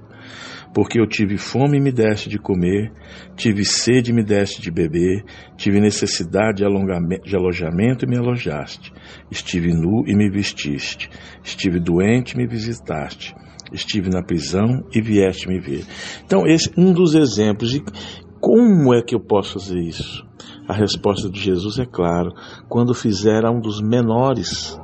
Porque 0.75 1.01
eu 1.01 1.07
tive 1.07 1.39
fome 1.39 1.79
e 1.79 1.81
me 1.81 1.93
deste 1.93 2.29
de 2.29 2.37
comer, 2.37 2.93
tive 3.37 3.65
sede 3.65 4.11
e 4.11 4.15
me 4.15 4.25
deste 4.25 4.61
de 4.61 4.73
beber, 4.73 5.25
tive 5.57 5.81
necessidade 5.81 6.65
de, 6.65 7.21
de 7.23 7.37
alojamento 7.37 8.05
e 8.05 8.09
me 8.09 8.19
alojaste, 8.19 8.93
estive 9.31 9.73
nu 9.73 10.05
e 10.05 10.17
me 10.17 10.29
vestiste, 10.29 11.09
estive 11.45 11.79
doente 11.79 12.33
e 12.33 12.37
me 12.37 12.47
visitaste, 12.49 13.35
estive 13.73 14.11
na 14.11 14.21
prisão 14.21 14.85
e 14.93 15.01
vieste 15.01 15.47
me 15.47 15.61
ver. 15.61 15.85
Então, 16.27 16.45
esse 16.45 16.69
é 16.69 16.81
um 16.81 16.93
dos 16.93 17.15
exemplos 17.15 17.71
de 17.71 17.81
como 18.41 18.93
é 18.93 19.01
que 19.01 19.15
eu 19.15 19.21
posso 19.21 19.55
fazer 19.55 19.79
isso? 19.79 20.23
A 20.69 20.75
resposta 20.75 21.31
de 21.31 21.41
Jesus 21.41 21.79
é 21.79 21.87
claro: 21.87 22.33
quando 22.69 22.93
fizer 22.95 23.45
a 23.45 23.51
um 23.51 23.61
dos 23.61 23.81
menores, 23.81 24.79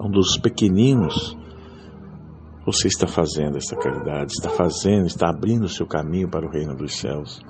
a 0.00 0.06
um 0.06 0.10
dos 0.10 0.38
pequeninos, 0.38 1.36
você 2.64 2.88
está 2.88 3.06
fazendo 3.06 3.56
essa 3.56 3.76
caridade, 3.76 4.32
está 4.32 4.50
fazendo, 4.50 5.06
está 5.06 5.28
abrindo 5.28 5.64
o 5.64 5.68
seu 5.68 5.86
caminho 5.86 6.28
para 6.28 6.46
o 6.46 6.50
reino 6.50 6.74
dos 6.74 6.96
céus. 6.96 7.40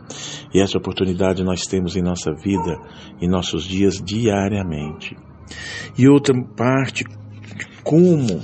E 0.55 0.61
essa 0.61 0.79
oportunidade 0.79 1.45
nós 1.45 1.63
temos 1.67 1.97
em 1.97 2.03
nossa 2.03 2.33
vida, 2.33 2.79
em 3.21 3.29
nossos 3.29 3.65
dias, 3.65 4.01
diariamente. 4.03 5.17
E 5.99 6.09
outra 6.09 6.35
parte, 6.57 7.05
como 7.85 8.41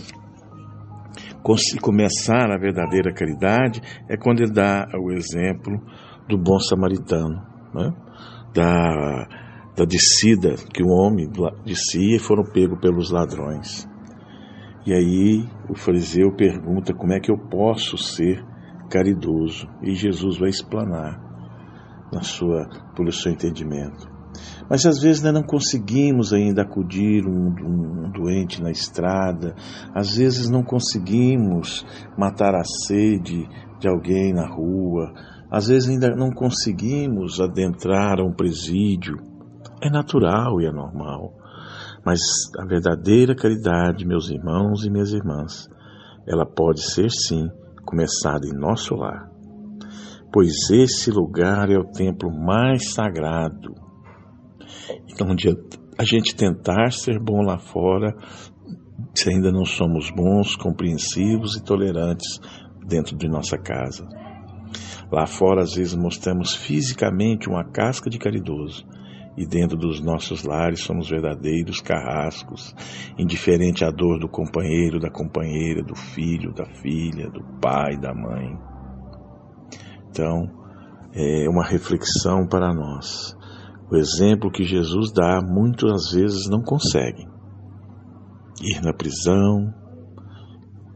começar 1.81 2.51
a 2.51 2.59
verdadeira 2.59 3.13
caridade, 3.15 3.81
é 4.09 4.17
quando 4.17 4.41
ele 4.41 4.53
dá 4.53 4.87
o 5.01 5.11
exemplo 5.11 5.81
do 6.29 6.37
bom 6.37 6.59
samaritano. 6.59 7.47
Né? 7.75 7.93
da, 8.55 9.29
da 9.77 9.85
descida 9.85 10.55
que 10.73 10.83
o 10.83 10.89
homem 10.89 11.31
descia 11.65 12.17
e 12.17 12.19
foram 12.19 12.45
pegos 12.45 12.81
pelos 12.81 13.11
ladrões. 13.11 13.89
E 14.88 14.95
aí 14.95 15.47
o 15.68 15.75
fariseu 15.75 16.35
pergunta 16.35 16.95
como 16.95 17.12
é 17.12 17.21
que 17.21 17.30
eu 17.30 17.37
posso 17.37 17.99
ser 17.99 18.42
caridoso. 18.90 19.68
E 19.83 19.95
Jesus 19.95 20.38
vai 20.38 20.49
explanar 20.49 21.21
na 22.11 22.23
sua, 22.23 22.66
pelo 22.97 23.12
seu 23.12 23.30
entendimento. 23.30 24.09
Mas 24.71 24.87
às 24.87 24.99
vezes 25.02 25.23
nós 25.23 25.35
não 25.35 25.42
conseguimos 25.42 26.33
ainda 26.33 26.62
acudir 26.62 27.26
um, 27.26 27.49
um, 27.49 28.11
doente 28.12 28.62
na 28.62 28.71
estrada, 28.71 29.54
às 29.95 30.16
vezes 30.16 30.49
não 30.49 30.62
conseguimos 30.62 31.85
matar 32.16 32.54
a 32.54 32.64
sede 32.64 33.47
de 33.78 33.87
alguém 33.87 34.33
na 34.33 34.49
rua, 34.49 35.12
às 35.50 35.68
vezes 35.68 35.90
ainda 35.90 36.16
não 36.16 36.30
conseguimos 36.30 37.42
adentrar 37.42 38.21
a 38.21 38.25
um 38.25 38.33
presídio. 38.33 39.18
É 39.83 39.90
natural 39.90 40.62
e 40.62 40.66
é 40.66 40.73
normal. 40.73 41.38
Mas 42.05 42.21
a 42.59 42.64
verdadeira 42.64 43.35
caridade, 43.35 44.07
meus 44.07 44.31
irmãos 44.31 44.85
e 44.85 44.90
minhas 44.90 45.12
irmãs, 45.12 45.69
ela 46.26 46.47
pode 46.47 46.83
ser 46.83 47.11
sim 47.11 47.49
começada 47.85 48.47
em 48.47 48.59
nosso 48.59 48.95
lar. 48.95 49.31
Pois 50.33 50.71
esse 50.71 51.11
lugar 51.11 51.71
é 51.71 51.78
o 51.78 51.90
templo 51.90 52.31
mais 52.31 52.93
sagrado. 52.93 53.75
Então, 55.09 55.31
adianta 55.31 55.78
a 55.99 56.05
gente 56.05 56.37
tentar 56.37 56.93
ser 56.93 57.19
bom 57.19 57.43
lá 57.43 57.59
fora 57.59 58.14
se 59.14 59.31
ainda 59.31 59.50
não 59.50 59.64
somos 59.64 60.11
bons, 60.11 60.55
compreensivos 60.55 61.57
e 61.57 61.64
tolerantes 61.64 62.38
dentro 62.87 63.17
de 63.17 63.28
nossa 63.28 63.59
casa. 63.59 64.07
Lá 65.11 65.26
fora, 65.26 65.62
às 65.62 65.75
vezes, 65.75 65.95
mostramos 65.95 66.55
fisicamente 66.55 67.49
uma 67.49 67.64
casca 67.64 68.11
de 68.11 68.19
caridoso, 68.19 68.87
e 69.38 69.47
dentro 69.47 69.76
dos 69.76 70.00
nossos 70.00 70.42
lares 70.42 70.80
somos 70.80 71.09
verdadeiros 71.09 71.80
carrascos, 71.80 72.75
indiferente 73.16 73.85
à 73.85 73.90
dor 73.90 74.18
do 74.18 74.28
companheiro, 74.28 74.99
da 74.99 75.09
companheira, 75.09 75.80
do 75.80 75.95
filho, 75.95 76.52
da 76.52 76.66
filha, 76.83 77.30
do 77.30 77.40
pai, 77.61 77.97
da 77.97 78.12
mãe. 78.12 78.59
Então, 80.11 80.42
é 81.14 81.49
uma 81.49 81.64
reflexão 81.64 82.49
para 82.49 82.75
nós. 82.75 83.37
O 83.88 83.97
exemplo 83.97 84.50
que 84.50 84.64
Jesus 84.64 85.12
dá, 85.12 85.40
muitas 85.40 86.11
vezes 86.12 86.50
não 86.50 86.61
conseguem. 86.61 87.28
Ir 88.61 88.83
na 88.83 88.92
prisão, 88.92 89.73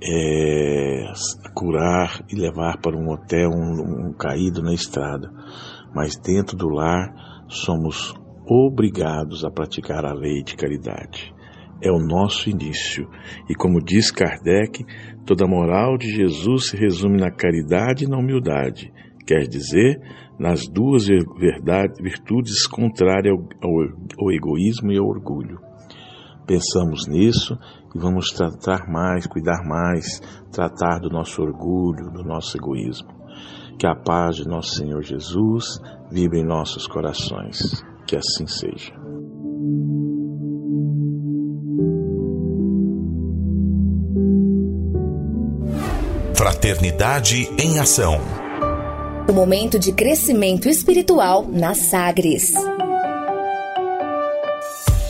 é, 0.02 1.12
curar 1.54 2.24
e 2.28 2.34
levar 2.34 2.80
para 2.80 2.96
um 2.96 3.08
hotel 3.08 3.50
um, 3.50 4.08
um 4.08 4.12
caído 4.12 4.62
na 4.62 4.74
estrada. 4.74 5.30
Mas 5.94 6.16
dentro 6.16 6.56
do 6.56 6.68
lar 6.68 7.14
somos 7.48 8.20
obrigados 8.52 9.44
a 9.44 9.50
praticar 9.50 10.04
a 10.04 10.12
lei 10.12 10.42
de 10.42 10.54
caridade. 10.54 11.32
É 11.80 11.90
o 11.90 11.98
nosso 11.98 12.50
início. 12.50 13.08
E 13.48 13.54
como 13.54 13.82
diz 13.82 14.10
Kardec, 14.10 14.84
toda 15.24 15.44
a 15.44 15.48
moral 15.48 15.96
de 15.96 16.08
Jesus 16.08 16.68
se 16.68 16.76
resume 16.76 17.18
na 17.18 17.30
caridade 17.30 18.04
e 18.04 18.08
na 18.08 18.18
humildade, 18.18 18.92
quer 19.26 19.48
dizer, 19.48 19.98
nas 20.38 20.68
duas 20.68 21.06
verdades, 21.06 21.98
virtudes 22.00 22.66
contrárias 22.66 23.34
ao, 23.34 23.70
ao, 23.70 24.26
ao 24.26 24.32
egoísmo 24.32 24.92
e 24.92 24.98
ao 24.98 25.06
orgulho. 25.06 25.58
Pensamos 26.46 27.06
nisso 27.08 27.56
e 27.94 27.98
vamos 27.98 28.30
tratar 28.30 28.86
mais, 28.88 29.26
cuidar 29.26 29.64
mais, 29.64 30.20
tratar 30.52 30.98
do 30.98 31.08
nosso 31.08 31.40
orgulho, 31.40 32.10
do 32.12 32.22
nosso 32.22 32.56
egoísmo. 32.56 33.08
Que 33.78 33.86
a 33.86 33.94
paz 33.94 34.36
de 34.36 34.46
nosso 34.46 34.74
Senhor 34.74 35.02
Jesus 35.02 35.80
vibre 36.10 36.40
em 36.40 36.46
nossos 36.46 36.86
corações. 36.86 37.82
Que 38.12 38.16
assim 38.18 38.46
seja. 38.46 38.92
Fraternidade 46.34 47.48
em 47.58 47.78
Ação. 47.78 48.20
O 49.26 49.32
momento 49.32 49.78
de 49.78 49.92
crescimento 49.94 50.68
espiritual 50.68 51.48
na 51.48 51.74
Sagres. 51.74 52.52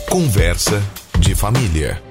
Conversa 0.09 0.81
de 1.19 1.35
família. 1.35 2.01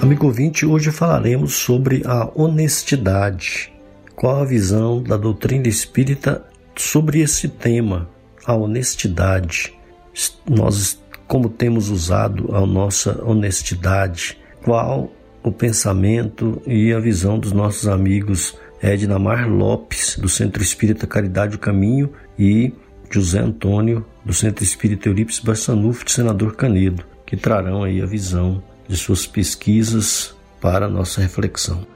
Amigo 0.00 0.26
ouvinte, 0.26 0.64
hoje 0.64 0.92
falaremos 0.92 1.56
sobre 1.56 2.04
a 2.06 2.30
honestidade. 2.36 3.72
Qual 4.14 4.42
a 4.42 4.44
visão 4.44 5.02
da 5.02 5.16
doutrina 5.16 5.66
espírita 5.66 6.44
sobre 6.76 7.20
esse 7.20 7.48
tema, 7.48 8.14
a 8.46 8.54
honestidade? 8.54 9.74
Nós, 10.48 11.02
como 11.26 11.48
temos 11.48 11.90
usado 11.90 12.54
a 12.54 12.64
nossa 12.64 13.22
honestidade? 13.24 14.38
Qual 14.64 15.10
o 15.42 15.52
pensamento 15.52 16.62
e 16.66 16.92
a 16.92 17.00
visão 17.00 17.38
dos 17.38 17.52
nossos 17.52 17.86
amigos 17.86 18.56
Ednamar 18.82 19.48
Lopes, 19.48 20.18
do 20.18 20.28
Centro 20.28 20.62
Espírita 20.62 21.06
Caridade 21.06 21.56
o 21.56 21.58
Caminho, 21.58 22.12
e 22.38 22.72
José 23.10 23.40
Antônio, 23.40 24.04
do 24.24 24.32
Centro 24.32 24.62
Espírita 24.62 25.08
Eurípides 25.08 25.40
de 25.40 26.12
Senador 26.12 26.54
Canedo, 26.56 27.04
que 27.24 27.36
trarão 27.36 27.82
aí 27.82 28.02
a 28.02 28.06
visão 28.06 28.62
de 28.88 28.96
suas 28.96 29.26
pesquisas 29.26 30.34
para 30.60 30.86
a 30.86 30.88
nossa 30.88 31.20
reflexão. 31.20 31.86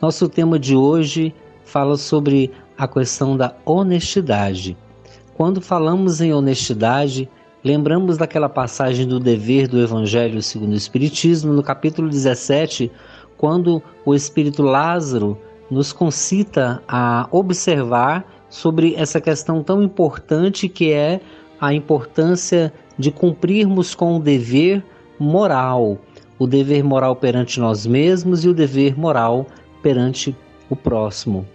Nosso 0.00 0.28
tema 0.28 0.58
de 0.58 0.74
hoje 0.74 1.34
fala 1.64 1.96
sobre 1.96 2.50
a 2.76 2.88
questão 2.88 3.36
da 3.36 3.54
honestidade. 3.64 4.76
Quando 5.40 5.62
falamos 5.62 6.20
em 6.20 6.34
honestidade, 6.34 7.26
lembramos 7.64 8.18
daquela 8.18 8.46
passagem 8.46 9.08
do 9.08 9.18
dever 9.18 9.66
do 9.66 9.80
Evangelho 9.80 10.42
segundo 10.42 10.72
o 10.72 10.76
Espiritismo, 10.76 11.54
no 11.54 11.62
capítulo 11.62 12.10
17, 12.10 12.92
quando 13.38 13.82
o 14.04 14.14
Espírito 14.14 14.62
Lázaro 14.62 15.38
nos 15.70 15.94
concita 15.94 16.82
a 16.86 17.26
observar 17.30 18.30
sobre 18.50 18.94
essa 18.96 19.18
questão 19.18 19.62
tão 19.62 19.82
importante 19.82 20.68
que 20.68 20.92
é 20.92 21.22
a 21.58 21.72
importância 21.72 22.70
de 22.98 23.10
cumprirmos 23.10 23.94
com 23.94 24.18
o 24.18 24.20
dever 24.20 24.84
moral, 25.18 25.96
o 26.38 26.46
dever 26.46 26.84
moral 26.84 27.16
perante 27.16 27.58
nós 27.58 27.86
mesmos 27.86 28.44
e 28.44 28.48
o 28.50 28.52
dever 28.52 28.94
moral 28.94 29.46
perante 29.82 30.36
o 30.68 30.76
próximo. 30.76 31.46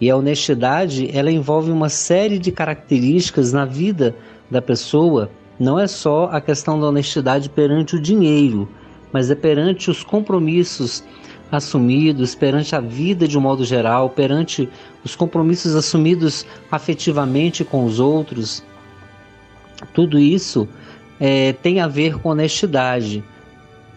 E 0.00 0.10
a 0.10 0.16
honestidade, 0.16 1.10
ela 1.12 1.30
envolve 1.30 1.70
uma 1.70 1.88
série 1.88 2.38
de 2.38 2.50
características 2.50 3.52
na 3.52 3.64
vida 3.64 4.14
da 4.50 4.62
pessoa. 4.62 5.30
Não 5.58 5.78
é 5.78 5.86
só 5.86 6.24
a 6.32 6.40
questão 6.40 6.80
da 6.80 6.86
honestidade 6.86 7.50
perante 7.50 7.96
o 7.96 8.00
dinheiro, 8.00 8.68
mas 9.12 9.30
é 9.30 9.34
perante 9.34 9.90
os 9.90 10.02
compromissos 10.02 11.04
assumidos, 11.52 12.34
perante 12.34 12.74
a 12.74 12.80
vida 12.80 13.28
de 13.28 13.36
um 13.36 13.40
modo 13.40 13.64
geral, 13.64 14.08
perante 14.08 14.68
os 15.04 15.14
compromissos 15.14 15.74
assumidos 15.74 16.46
afetivamente 16.70 17.62
com 17.62 17.84
os 17.84 18.00
outros. 18.00 18.62
Tudo 19.92 20.18
isso 20.18 20.66
é, 21.18 21.52
tem 21.52 21.80
a 21.80 21.88
ver 21.88 22.18
com 22.18 22.30
honestidade 22.30 23.22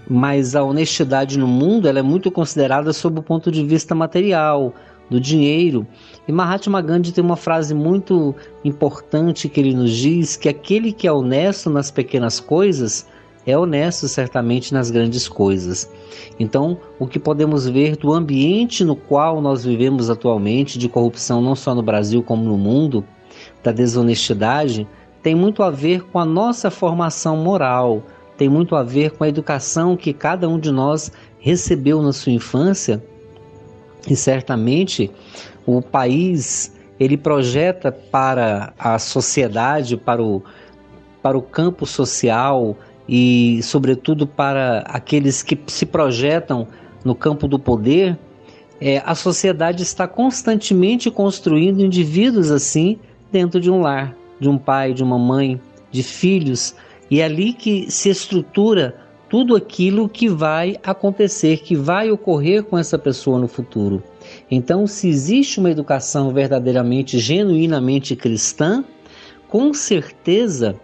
mas 0.07 0.55
a 0.55 0.63
honestidade 0.63 1.37
no 1.37 1.47
mundo 1.47 1.87
ela 1.87 1.99
é 1.99 2.01
muito 2.01 2.29
considerada 2.29 2.91
sob 2.91 3.19
o 3.19 3.23
ponto 3.23 3.51
de 3.51 3.65
vista 3.65 3.95
material, 3.95 4.73
do 5.13 5.21
dinheiro. 5.21 5.85
E 6.27 6.31
Mahatma 6.31 6.81
Gandhi 6.81 7.11
tem 7.11 7.23
uma 7.23 7.35
frase 7.35 7.73
muito 7.73 8.33
importante 8.65 9.47
que 9.47 9.59
ele 9.59 9.75
nos 9.75 9.95
diz 9.95 10.35
que 10.35 10.49
aquele 10.49 10.91
que 10.91 11.07
é 11.07 11.11
honesto 11.11 11.69
nas 11.69 11.91
pequenas 11.91 12.39
coisas 12.39 13.07
é 13.45 13.55
honesto 13.55 14.07
certamente 14.07 14.73
nas 14.73 14.89
grandes 14.89 15.27
coisas. 15.27 15.87
Então, 16.39 16.77
o 16.97 17.05
que 17.05 17.19
podemos 17.19 17.67
ver 17.67 17.95
do 17.95 18.11
ambiente 18.11 18.83
no 18.83 18.95
qual 18.95 19.39
nós 19.39 19.63
vivemos 19.63 20.09
atualmente, 20.09 20.79
de 20.79 20.89
corrupção 20.89 21.41
não 21.41 21.55
só 21.55 21.75
no 21.75 21.83
Brasil 21.83 22.23
como 22.23 22.43
no 22.43 22.57
mundo, 22.57 23.05
da 23.61 23.71
desonestidade, 23.71 24.87
tem 25.21 25.35
muito 25.35 25.61
a 25.61 25.69
ver 25.69 26.03
com 26.05 26.17
a 26.17 26.25
nossa 26.25 26.71
formação 26.71 27.37
moral, 27.37 28.01
tem 28.37 28.49
muito 28.49 28.75
a 28.75 28.81
ver 28.81 29.11
com 29.11 29.23
a 29.23 29.29
educação 29.29 29.95
que 29.95 30.11
cada 30.11 30.49
um 30.49 30.57
de 30.57 30.71
nós 30.71 31.11
recebeu 31.37 32.01
na 32.01 32.13
sua 32.13 32.31
infância 32.31 33.03
e 34.09 34.15
certamente 34.15 35.09
o 35.65 35.81
país 35.81 36.73
ele 36.99 37.17
projeta 37.17 37.91
para 37.91 38.73
a 38.77 38.99
sociedade, 38.99 39.97
para 39.97 40.21
o, 40.21 40.43
para 41.21 41.37
o 41.37 41.41
campo 41.41 41.85
social 41.85 42.77
e, 43.07 43.59
sobretudo, 43.63 44.25
para 44.27 44.79
aqueles 44.79 45.41
que 45.41 45.59
se 45.67 45.85
projetam 45.85 46.67
no 47.03 47.15
campo 47.15 47.47
do 47.47 47.59
poder, 47.59 48.17
é, 48.79 49.01
a 49.05 49.15
sociedade 49.15 49.83
está 49.83 50.07
constantemente 50.07 51.09
construindo 51.09 51.81
indivíduos 51.81 52.51
assim 52.51 52.97
dentro 53.31 53.59
de 53.59 53.69
um 53.69 53.81
lar, 53.81 54.15
de 54.39 54.47
um 54.47 54.57
pai, 54.57 54.93
de 54.93 55.03
uma 55.03 55.17
mãe, 55.17 55.59
de 55.91 56.03
filhos. 56.03 56.75
E 57.09 57.19
é 57.19 57.25
ali 57.25 57.53
que 57.53 57.89
se 57.91 58.09
estrutura 58.09 58.95
tudo 59.33 59.55
aquilo 59.55 60.07
que 60.07 60.29
vai 60.29 60.77
acontecer, 60.83 61.57
que 61.57 61.75
vai 61.75 62.11
ocorrer 62.11 62.61
com 62.61 62.77
essa 62.77 62.99
pessoa 62.99 63.39
no 63.39 63.47
futuro. 63.47 64.03
Então, 64.51 64.85
se 64.85 65.09
existe 65.09 65.59
uma 65.59 65.71
educação 65.71 66.31
verdadeiramente, 66.31 67.17
genuinamente 67.17 68.15
cristã, 68.15 68.85
com 69.47 69.73
certeza 69.73 70.75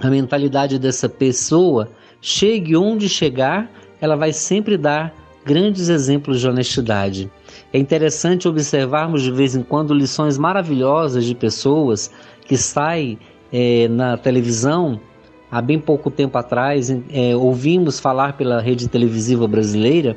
a 0.00 0.10
mentalidade 0.10 0.80
dessa 0.80 1.08
pessoa, 1.08 1.88
chegue 2.20 2.74
onde 2.74 3.08
chegar, 3.08 3.70
ela 4.00 4.16
vai 4.16 4.32
sempre 4.32 4.76
dar 4.76 5.14
grandes 5.44 5.88
exemplos 5.88 6.40
de 6.40 6.48
honestidade. 6.48 7.30
É 7.72 7.78
interessante 7.78 8.48
observarmos 8.48 9.22
de 9.22 9.30
vez 9.30 9.54
em 9.54 9.62
quando 9.62 9.94
lições 9.94 10.36
maravilhosas 10.36 11.24
de 11.24 11.36
pessoas 11.36 12.10
que 12.44 12.56
saem 12.56 13.16
é, 13.52 13.86
na 13.86 14.16
televisão 14.16 15.00
há 15.50 15.60
bem 15.60 15.78
pouco 15.78 16.10
tempo 16.10 16.36
atrás, 16.38 16.90
é, 16.90 17.34
ouvimos 17.34 17.98
falar 17.98 18.36
pela 18.36 18.60
rede 18.60 18.88
televisiva 18.88 19.46
brasileira 19.46 20.16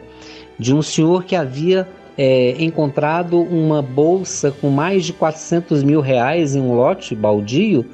de 0.60 0.74
um 0.74 0.82
senhor 0.82 1.24
que 1.24 1.36
havia 1.36 1.88
é, 2.18 2.56
encontrado 2.64 3.42
uma 3.42 3.82
bolsa 3.82 4.52
com 4.52 4.70
mais 4.70 5.06
de 5.06 5.14
400 5.14 5.84
mil 5.84 6.02
reais 6.02 6.56
em 6.56 6.62
um 6.62 6.74
lote 6.74 7.16
baldio 7.16 7.86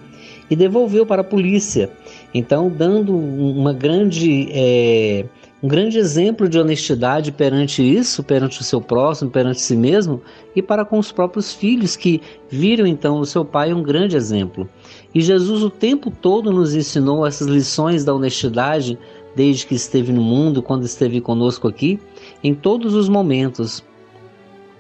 e 0.50 0.56
devolveu 0.56 1.06
para 1.06 1.22
a 1.22 1.26
polícia. 1.26 1.90
Então, 2.34 2.70
dando 2.70 3.16
uma 3.16 3.74
grande, 3.74 4.50
é, 4.52 5.26
um 5.62 5.68
grande 5.68 5.98
exemplo 5.98 6.48
de 6.48 6.60
honestidade 6.60 7.32
perante 7.32 7.82
isso, 7.82 8.24
perante 8.24 8.62
o 8.62 8.64
seu 8.64 8.80
próximo, 8.80 9.32
perante 9.32 9.60
si 9.60 9.76
mesmo 9.76 10.22
e 10.56 10.62
para 10.62 10.86
com 10.86 11.00
os 11.00 11.12
próprios 11.12 11.52
filhos 11.52 11.96
que 11.96 12.22
viram 12.48 12.86
então 12.86 13.20
o 13.20 13.26
seu 13.26 13.44
pai 13.44 13.74
um 13.74 13.82
grande 13.82 14.16
exemplo. 14.16 14.70
E 15.16 15.22
Jesus 15.22 15.64
o 15.64 15.70
tempo 15.70 16.12
todo 16.12 16.52
nos 16.52 16.76
ensinou 16.76 17.26
essas 17.26 17.48
lições 17.48 18.06
da 18.06 18.14
honestidade 18.14 19.00
desde 19.36 19.66
que 19.66 19.76
esteve 19.76 20.12
no 20.12 20.22
mundo, 20.22 20.62
quando 20.62 20.84
esteve 20.84 21.20
conosco 21.22 21.68
aqui, 21.68 22.00
em 22.44 22.54
todos 22.54 22.94
os 22.94 23.10
momentos. 23.10 23.84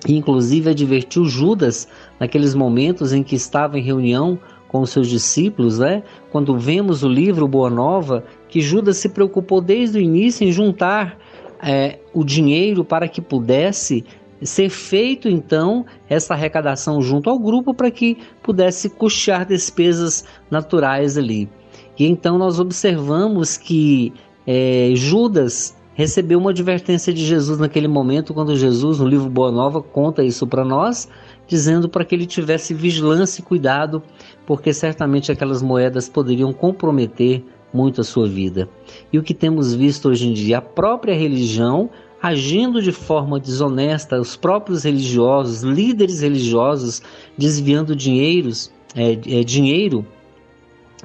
Inclusive 0.07 0.69
advertiu 0.69 1.25
Judas 1.25 1.87
naqueles 2.19 2.53
momentos 2.53 3.13
em 3.13 3.23
que 3.23 3.35
estava 3.35 3.79
em 3.79 3.83
reunião 3.83 4.39
com 4.67 4.81
os 4.81 4.89
seus 4.89 5.07
discípulos, 5.07 5.79
né? 5.79 6.03
Quando 6.31 6.57
vemos 6.57 7.03
o 7.03 7.07
livro 7.07 7.47
Boa 7.47 7.69
Nova, 7.69 8.23
que 8.49 8.61
Judas 8.61 8.97
se 8.97 9.09
preocupou 9.09 9.61
desde 9.61 9.97
o 9.97 10.01
início 10.01 10.47
em 10.47 10.51
juntar 10.51 11.17
é, 11.61 11.99
o 12.13 12.23
dinheiro 12.23 12.83
para 12.83 13.07
que 13.07 13.21
pudesse 13.21 14.05
ser 14.41 14.69
feito 14.69 15.27
então 15.27 15.85
essa 16.07 16.33
arrecadação 16.33 17.01
junto 17.01 17.29
ao 17.29 17.39
grupo 17.39 17.73
para 17.73 17.89
que 17.89 18.17
pudesse 18.43 18.89
custear 18.89 19.45
despesas 19.45 20.25
naturais 20.49 21.17
ali. 21.17 21.49
E 21.97 22.05
então 22.05 22.37
nós 22.37 22.59
observamos 22.59 23.57
que 23.57 24.13
é, 24.45 24.91
Judas 24.95 25.75
recebeu 25.97 26.37
uma 26.37 26.51
advertência 26.51 27.11
de 27.11 27.25
Jesus 27.25 27.57
naquele 27.57 27.87
momento, 27.87 28.31
quando 28.31 28.55
Jesus, 28.55 28.99
no 28.99 29.07
livro 29.07 29.27
Boa 29.31 29.51
Nova, 29.51 29.81
conta 29.81 30.23
isso 30.23 30.45
para 30.45 30.63
nós, 30.63 31.09
dizendo 31.47 31.89
para 31.89 32.05
que 32.05 32.13
ele 32.13 32.27
tivesse 32.27 32.71
vigilância 32.71 33.41
e 33.41 33.43
cuidado, 33.43 34.03
porque 34.45 34.71
certamente 34.71 35.31
aquelas 35.31 35.63
moedas 35.63 36.07
poderiam 36.07 36.53
comprometer 36.53 37.43
muito 37.77 38.01
a 38.01 38.03
sua 38.03 38.27
vida. 38.27 38.67
E 39.13 39.19
o 39.19 39.23
que 39.23 39.35
temos 39.35 39.75
visto 39.75 40.09
hoje 40.09 40.27
em 40.27 40.33
dia, 40.33 40.57
a 40.57 40.61
própria 40.61 41.13
religião 41.13 41.91
agindo 42.21 42.81
de 42.81 42.91
forma 42.91 43.39
desonesta, 43.39 44.19
os 44.19 44.35
próprios 44.35 44.83
religiosos, 44.83 45.61
líderes 45.61 46.21
religiosos, 46.21 47.01
desviando 47.37 47.95
dinheiros, 47.95 48.71
é, 48.95 49.11
é, 49.11 49.43
dinheiro, 49.43 50.03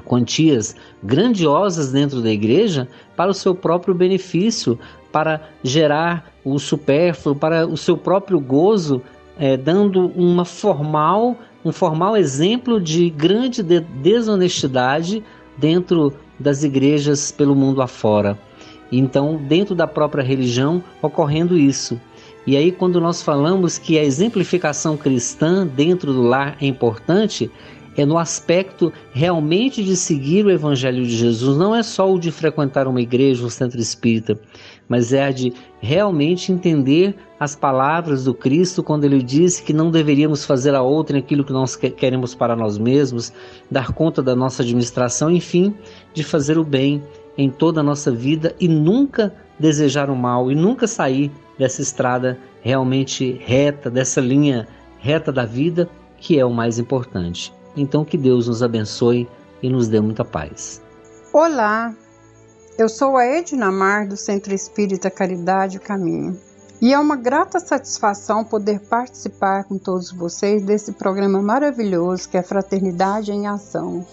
quantias 0.07 0.75
grandiosas 1.03 1.93
dentro 1.93 2.23
da 2.23 2.31
igreja 2.31 2.89
para 3.15 3.31
o 3.31 3.35
seu 3.35 3.55
próprio 3.55 3.95
benefício, 3.95 4.79
para 5.13 5.43
gerar 5.63 6.33
o 6.43 6.59
supérfluo, 6.59 7.37
para 7.37 7.67
o 7.67 7.77
seu 7.77 7.97
próprio 7.97 8.41
gozo, 8.41 9.03
é, 9.39 9.57
dando 9.59 10.07
uma 10.17 10.47
formal, 10.47 11.37
um 11.63 11.73
formal 11.73 12.17
exemplo 12.17 12.81
de 12.81 13.11
grande 13.11 13.63
de 13.63 13.81
desonestidade 13.81 15.23
dentro 15.59 16.15
das 16.39 16.63
igrejas 16.63 17.31
pelo 17.31 17.55
mundo 17.55 17.83
afora. 17.83 18.39
Então, 18.91 19.37
dentro 19.37 19.75
da 19.75 19.87
própria 19.87 20.23
religião, 20.23 20.83
ocorrendo 21.01 21.57
isso. 21.57 22.01
E 22.47 22.57
aí, 22.57 22.73
quando 22.73 23.01
nós 23.01 23.23
falamos 23.23 23.79
que 23.79 23.99
a 23.99 24.05
exemplificação 24.05 24.97
cristã 24.97 25.67
dentro 25.67 26.13
do 26.13 26.23
lar 26.23 26.57
é 26.61 26.67
importante, 26.67 27.51
é 27.97 28.05
no 28.05 28.19
aspecto 28.19 28.93
realmente 29.13 29.83
de 29.85 29.97
seguir 29.97 30.45
o 30.45 30.51
Evangelho 30.51 31.05
de 31.05 31.17
Jesus, 31.17 31.57
não 31.57 31.75
é 31.75 31.83
só 31.83 32.13
o 32.13 32.19
de 32.19 32.31
frequentar 32.31 32.87
uma 32.87 33.01
igreja, 33.01 33.45
um 33.45 33.51
centro 33.51 33.81
espírita, 33.81 34.39
mas 34.89 35.13
é 35.13 35.25
a 35.25 35.31
de 35.31 35.53
realmente 35.81 36.53
entender 36.53 37.17
as 37.39 37.57
palavras 37.57 38.25
do 38.25 38.35
Cristo 38.35 38.83
quando 38.83 39.05
ele 39.05 39.23
disse 39.23 39.63
que 39.63 39.73
não 39.73 39.91
deveríamos 39.91 40.45
fazer 40.45 40.75
a 40.75 40.83
outra 40.83 41.19
aquilo 41.19 41.45
que 41.45 41.53
nós 41.53 41.75
queremos 41.77 42.35
para 42.35 42.55
nós 42.55 42.79
mesmos, 42.79 43.33
dar 43.71 43.93
conta 43.93 44.23
da 44.23 44.37
nossa 44.37 44.63
administração, 44.63 45.31
enfim, 45.31 45.75
de 46.13 46.23
fazer 46.23 46.59
o 46.59 46.65
bem 46.65 47.03
em 47.37 47.51
toda 47.51 47.81
a 47.81 47.85
nossa 47.85 48.11
vida 48.11 48.55
e 48.61 48.69
nunca 48.69 49.35
desejar 49.59 50.11
o 50.11 50.17
mal 50.17 50.51
e 50.51 50.55
nunca 50.55 50.87
sair 50.87 51.31
dessa 51.59 51.83
estrada 51.83 52.39
realmente 52.61 53.41
reta, 53.45 53.91
dessa 53.91 54.21
linha 54.21 54.67
reta 54.99 55.33
da 55.33 55.45
vida, 55.45 55.89
que 56.19 56.39
é 56.39 56.45
o 56.45 56.53
mais 56.53 56.79
importante. 56.79 57.53
Então 57.77 58.05
que 58.05 58.17
Deus 58.17 58.47
nos 58.47 58.63
abençoe 58.63 59.29
e 59.63 59.69
nos 59.69 59.89
dê 59.89 60.01
muita 60.01 60.25
paz. 60.25 60.83
Olá, 61.33 61.95
eu 62.79 62.89
sou 62.89 63.17
a 63.19 63.25
Edna 63.25 63.71
Mar 63.71 64.07
do 64.07 64.17
Centro 64.17 64.55
Espírita 64.55 65.11
Caridade 65.11 65.77
e 65.77 65.81
Caminho. 65.81 66.41
E 66.81 66.93
é 66.93 66.99
uma 66.99 67.17
grata 67.17 67.61
satisfação 67.61 68.43
poder 68.43 68.81
participar 68.81 69.65
com 69.65 69.79
todos 69.79 70.11
vocês 70.11 70.63
desse 70.63 70.93
programa 70.93 71.41
maravilhoso 71.41 72.29
que 72.29 72.37
é 72.37 72.43
Fraternidade 72.43 73.31
em 73.31 73.47
Ação. 73.47 74.05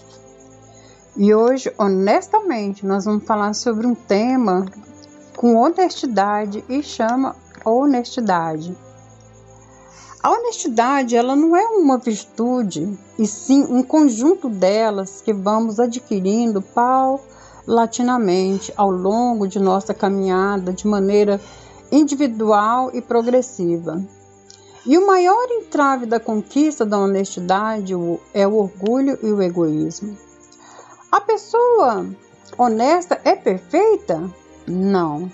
E 1.16 1.34
hoje, 1.34 1.72
honestamente, 1.78 2.86
nós 2.86 3.06
vamos 3.06 3.24
falar 3.24 3.54
sobre 3.54 3.86
um 3.86 3.94
tema 3.94 4.66
com 5.36 5.56
honestidade 5.56 6.62
e 6.68 6.82
chama 6.82 7.34
honestidade. 7.64 8.76
A 10.22 10.30
honestidade, 10.30 11.16
ela 11.16 11.34
não 11.34 11.56
é 11.56 11.64
uma 11.64 11.96
virtude, 11.96 12.96
e 13.18 13.26
sim 13.26 13.64
um 13.64 13.82
conjunto 13.82 14.50
delas 14.50 15.22
que 15.22 15.32
vamos 15.32 15.80
adquirindo 15.80 16.60
paulatinamente 17.64 18.72
ao 18.76 18.90
longo 18.90 19.46
de 19.46 19.58
nossa 19.58 19.92
caminhada 19.92 20.72
de 20.72 20.86
maneira 20.86 21.40
individual 21.90 22.90
e 22.92 23.00
progressiva. 23.00 24.02
E 24.86 24.96
o 24.96 25.06
maior 25.06 25.46
entrave 25.50 26.06
da 26.06 26.18
conquista 26.18 26.86
da 26.86 26.98
honestidade 26.98 27.92
é 28.32 28.46
o 28.46 28.54
orgulho 28.54 29.18
e 29.22 29.30
o 29.30 29.42
egoísmo. 29.42 30.16
A 31.12 31.20
pessoa 31.20 32.06
honesta 32.56 33.20
é 33.24 33.34
perfeita? 33.34 34.22
Não. 34.66 35.30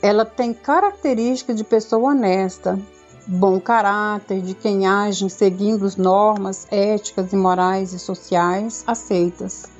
Ela 0.00 0.24
tem 0.24 0.54
características 0.54 1.56
de 1.56 1.64
pessoa 1.64 2.12
honesta, 2.12 2.78
bom 3.26 3.60
caráter, 3.60 4.40
de 4.40 4.54
quem 4.54 4.86
age 4.86 5.28
seguindo 5.28 5.84
as 5.84 5.96
normas 5.96 6.68
éticas 6.70 7.32
e 7.32 7.36
morais 7.36 7.92
e 7.92 7.98
sociais 7.98 8.84
aceitas. 8.86 9.77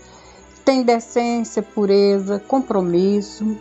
Tem 0.69 0.83
decência, 0.83 1.63
pureza, 1.63 2.39
compromisso 2.41 3.57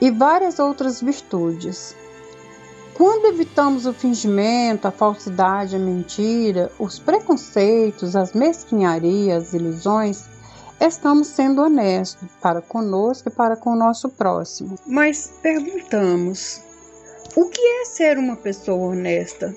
e 0.00 0.10
várias 0.10 0.58
outras 0.58 0.98
virtudes. 0.98 1.94
Quando 2.94 3.26
evitamos 3.26 3.84
o 3.84 3.92
fingimento, 3.92 4.88
a 4.88 4.90
falsidade, 4.90 5.76
a 5.76 5.78
mentira, 5.78 6.72
os 6.78 6.98
preconceitos, 6.98 8.16
as 8.16 8.32
mesquinharias, 8.32 9.48
as 9.48 9.52
ilusões, 9.52 10.30
estamos 10.80 11.26
sendo 11.26 11.60
honestos 11.60 12.26
para 12.40 12.62
conosco 12.62 13.28
e 13.28 13.32
para 13.32 13.54
com 13.54 13.72
o 13.72 13.76
nosso 13.76 14.08
próximo. 14.08 14.78
Mas 14.86 15.30
perguntamos: 15.42 16.62
o 17.36 17.50
que 17.50 17.60
é 17.60 17.84
ser 17.84 18.16
uma 18.16 18.36
pessoa 18.36 18.92
honesta? 18.92 19.54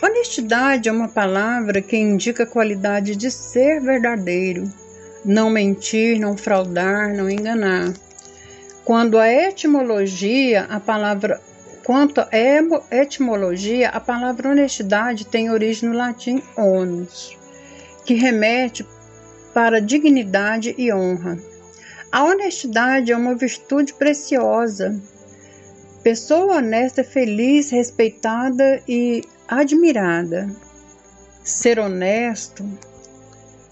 Honestidade 0.00 0.88
é 0.88 0.92
uma 0.92 1.08
palavra 1.08 1.82
que 1.82 1.96
indica 1.96 2.44
a 2.44 2.46
qualidade 2.46 3.16
de 3.16 3.32
ser 3.32 3.80
verdadeiro, 3.80 4.70
não 5.24 5.50
mentir, 5.50 6.18
não 6.18 6.36
fraudar, 6.36 7.14
não 7.14 7.30
enganar. 7.30 7.92
Quando 8.84 9.18
a 9.18 9.30
etimologia, 9.32 10.66
a 10.68 10.80
palavra 10.80 11.40
Quanto 11.84 12.20
à 12.20 12.28
etimologia, 12.92 13.88
a 13.88 13.98
palavra 13.98 14.50
honestidade 14.50 15.26
tem 15.26 15.50
origem 15.50 15.88
no 15.88 15.96
latim 15.96 16.40
onus, 16.56 17.36
que 18.04 18.14
remete 18.14 18.86
para 19.52 19.80
dignidade 19.80 20.74
e 20.78 20.92
honra. 20.92 21.36
A 22.10 22.24
honestidade 22.24 23.10
é 23.10 23.16
uma 23.16 23.34
virtude 23.34 23.94
preciosa. 23.94 24.96
Pessoa 26.04 26.58
honesta 26.58 27.00
é 27.00 27.04
feliz, 27.04 27.70
respeitada 27.70 28.80
e 28.86 29.22
admirada. 29.48 30.48
Ser 31.42 31.80
honesto 31.80 32.64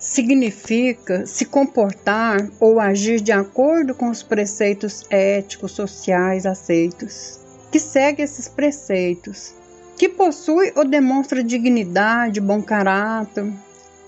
significa 0.01 1.27
se 1.27 1.45
comportar 1.45 2.51
ou 2.59 2.81
agir 2.81 3.21
de 3.21 3.31
acordo 3.31 3.95
com 3.95 4.09
os 4.09 4.23
preceitos 4.23 5.05
éticos 5.11 5.73
sociais 5.73 6.47
aceitos. 6.47 7.39
Que 7.71 7.79
segue 7.79 8.23
esses 8.23 8.49
preceitos, 8.49 9.55
que 9.97 10.09
possui 10.09 10.73
ou 10.75 10.85
demonstra 10.85 11.45
dignidade, 11.45 12.41
bom 12.41 12.63
caráter, 12.63 13.53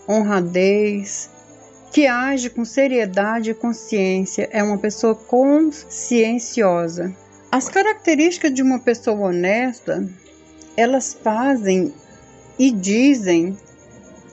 honradez, 0.08 1.30
que 1.92 2.06
age 2.06 2.48
com 2.48 2.64
seriedade 2.64 3.50
e 3.50 3.54
consciência, 3.54 4.48
é 4.50 4.62
uma 4.62 4.78
pessoa 4.78 5.14
conscienciosa. 5.14 7.14
As 7.50 7.68
características 7.68 8.54
de 8.54 8.62
uma 8.62 8.78
pessoa 8.78 9.28
honesta, 9.28 10.08
elas 10.74 11.12
fazem 11.12 11.92
e 12.58 12.70
dizem 12.70 13.58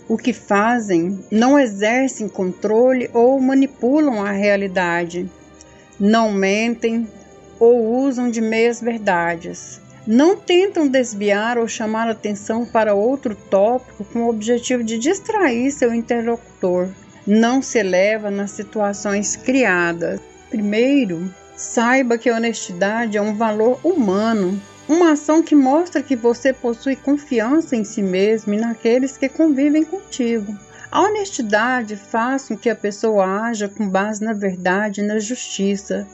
o 0.10 0.18
que 0.18 0.34
fazem, 0.34 1.24
não 1.32 1.58
exercem 1.58 2.28
controle 2.28 3.10
ou 3.14 3.40
manipulam 3.40 4.26
a 4.26 4.32
realidade, 4.32 5.30
não 6.00 6.32
mentem 6.32 7.08
ou 7.60 8.04
usam 8.04 8.30
de 8.30 8.42
meias 8.42 8.82
verdades, 8.82 9.80
Não 10.08 10.36
tentam 10.36 10.88
desviar 10.88 11.60
ou 11.60 11.68
chamar 11.68 12.10
atenção 12.10 12.66
para 12.66 12.96
outro 12.96 13.36
tópico 13.36 14.04
com 14.06 14.24
o 14.24 14.30
objetivo 14.30 14.84
de 14.84 14.98
distrair 14.98 15.70
seu 15.72 15.94
interlocutor. 15.94 16.88
Não 17.28 17.62
se 17.62 17.78
eleva 17.78 18.32
nas 18.32 18.50
situações 18.50 19.36
criadas. 19.36 20.20
Primeiro, 20.50 21.32
saiba 21.56 22.18
que 22.18 22.28
a 22.28 22.36
honestidade 22.36 23.18
é 23.18 23.22
um 23.22 23.36
valor 23.36 23.80
humano 23.84 24.60
uma 24.90 25.12
ação 25.12 25.44
que 25.44 25.54
mostra 25.54 26.02
que 26.02 26.16
você 26.16 26.52
possui 26.52 26.96
confiança 26.96 27.76
em 27.76 27.84
si 27.84 28.02
mesmo 28.02 28.56
e 28.56 28.58
naqueles 28.58 29.16
que 29.16 29.30
convivem 29.30 29.84
contigo. 29.84 30.58
A 30.92 31.04
honestidade 31.04 31.96
faz 31.96 32.48
com 32.48 32.58
que 32.58 32.72
a 32.72 32.76
pessoa 32.76 33.44
haja 33.44 33.70
com 33.70 33.88
base 33.88 34.26
na 34.26 34.34
verdade 34.34 35.02
e 35.02 35.04
na 35.06 35.20
justiça, 35.20 36.08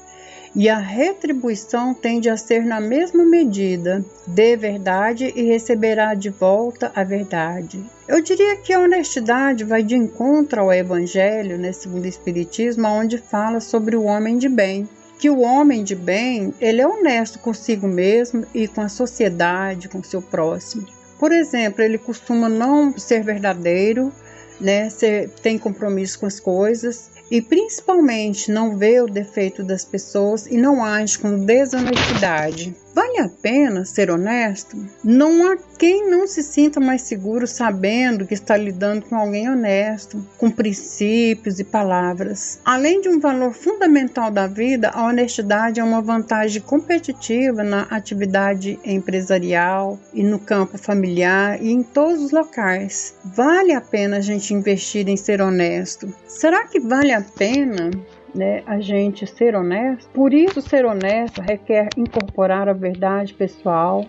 e 0.54 0.68
a 0.68 0.78
retribuição 0.78 1.94
tende 1.94 2.30
a 2.30 2.36
ser 2.36 2.66
na 2.66 2.82
mesma 2.82 3.24
medida. 3.24 4.04
Dê 4.28 4.58
verdade 4.58 5.32
e 5.34 5.44
receberá 5.44 6.14
de 6.14 6.30
volta 6.30 6.92
a 6.94 7.04
verdade. 7.04 7.82
Eu 8.06 8.22
diria 8.22 8.58
que 8.58 8.74
a 8.74 8.80
honestidade 8.80 9.64
vai 9.64 9.84
de 9.84 9.96
encontro 9.96 10.60
ao 10.60 10.74
Evangelho, 10.74 11.58
né, 11.58 11.72
segundo 11.72 12.04
o 12.04 12.10
Espiritismo, 12.10 12.88
onde 12.88 13.18
fala 13.18 13.62
sobre 13.62 13.96
o 13.96 14.04
homem 14.04 14.38
de 14.38 14.50
bem 14.50 14.88
que 15.18 15.30
o 15.30 15.40
homem 15.40 15.84
de 15.84 15.96
bem, 15.96 16.54
ele 16.60 16.82
é 16.82 16.88
honesto 16.88 17.40
consigo 17.40 17.88
mesmo 17.88 18.46
e 18.54 18.68
com 18.68 18.82
a 18.82 18.90
sociedade, 18.90 19.90
com 19.90 20.04
seu 20.04 20.22
próximo. 20.22 20.86
Por 21.18 21.32
exemplo, 21.32 21.82
ele 21.82 21.98
costuma 21.98 22.50
não 22.50 22.98
ser 22.98 23.24
verdadeiro, 23.24 24.12
né, 24.60 24.90
ser, 24.90 25.30
tem 25.42 25.58
compromisso 25.58 26.20
com 26.20 26.26
as 26.26 26.40
coisas 26.40 27.10
e 27.32 27.42
principalmente 27.42 28.52
não 28.52 28.78
vê 28.78 29.02
o 29.02 29.08
defeito 29.08 29.64
das 29.64 29.84
pessoas 29.84 30.46
e 30.46 30.58
não 30.58 30.84
age 30.84 31.18
com 31.18 31.46
desonestidade. 31.46 32.76
Vale 32.96 33.20
a 33.20 33.28
pena 33.28 33.84
ser 33.84 34.10
honesto? 34.10 34.78
Não 35.04 35.52
há 35.52 35.58
quem 35.78 36.10
não 36.10 36.26
se 36.26 36.42
sinta 36.42 36.80
mais 36.80 37.02
seguro 37.02 37.46
sabendo 37.46 38.26
que 38.26 38.34
está 38.34 38.56
lidando 38.56 39.06
com 39.06 39.18
alguém 39.18 39.50
honesto, 39.50 40.26
com 40.38 40.50
princípios 40.50 41.60
e 41.60 41.66
palavras. 41.66 42.62
Além 42.64 43.02
de 43.02 43.10
um 43.10 43.20
valor 43.20 43.52
fundamental 43.52 44.32
da 44.32 44.48
vida, 44.48 44.92
a 44.92 45.08
honestidade 45.08 45.82
é 45.82 45.84
uma 45.84 46.02
vantagem 46.02 46.62
competitiva 46.62 47.66
na 47.66 47.82
atividade 47.82 48.80
empresarial 48.86 50.00
e 50.14 50.24
no 50.24 50.40
campo 50.40 50.78
familiar 50.78 51.62
e 51.62 51.72
em 51.72 51.84
todos 51.84 52.24
os 52.24 52.32
locais. 52.32 53.14
Vale 53.26 53.74
a 53.74 53.82
pena 53.82 54.18
a 54.18 54.22
gente 54.22 54.54
investir 54.54 55.10
em 55.10 55.18
ser 55.18 55.42
honesto. 55.42 56.14
Será 56.26 56.66
que 56.66 56.80
vale 56.80 57.12
a 57.12 57.20
pena 57.22 57.92
né, 58.36 58.62
a 58.66 58.80
gente 58.80 59.26
ser 59.26 59.56
honesto. 59.56 60.10
Por 60.12 60.34
isso, 60.34 60.62
ser 60.62 60.86
honesto 60.86 61.42
requer 61.42 61.90
incorporar 61.96 62.68
a 62.68 62.74
verdade 62.74 63.34
pessoal 63.34 64.06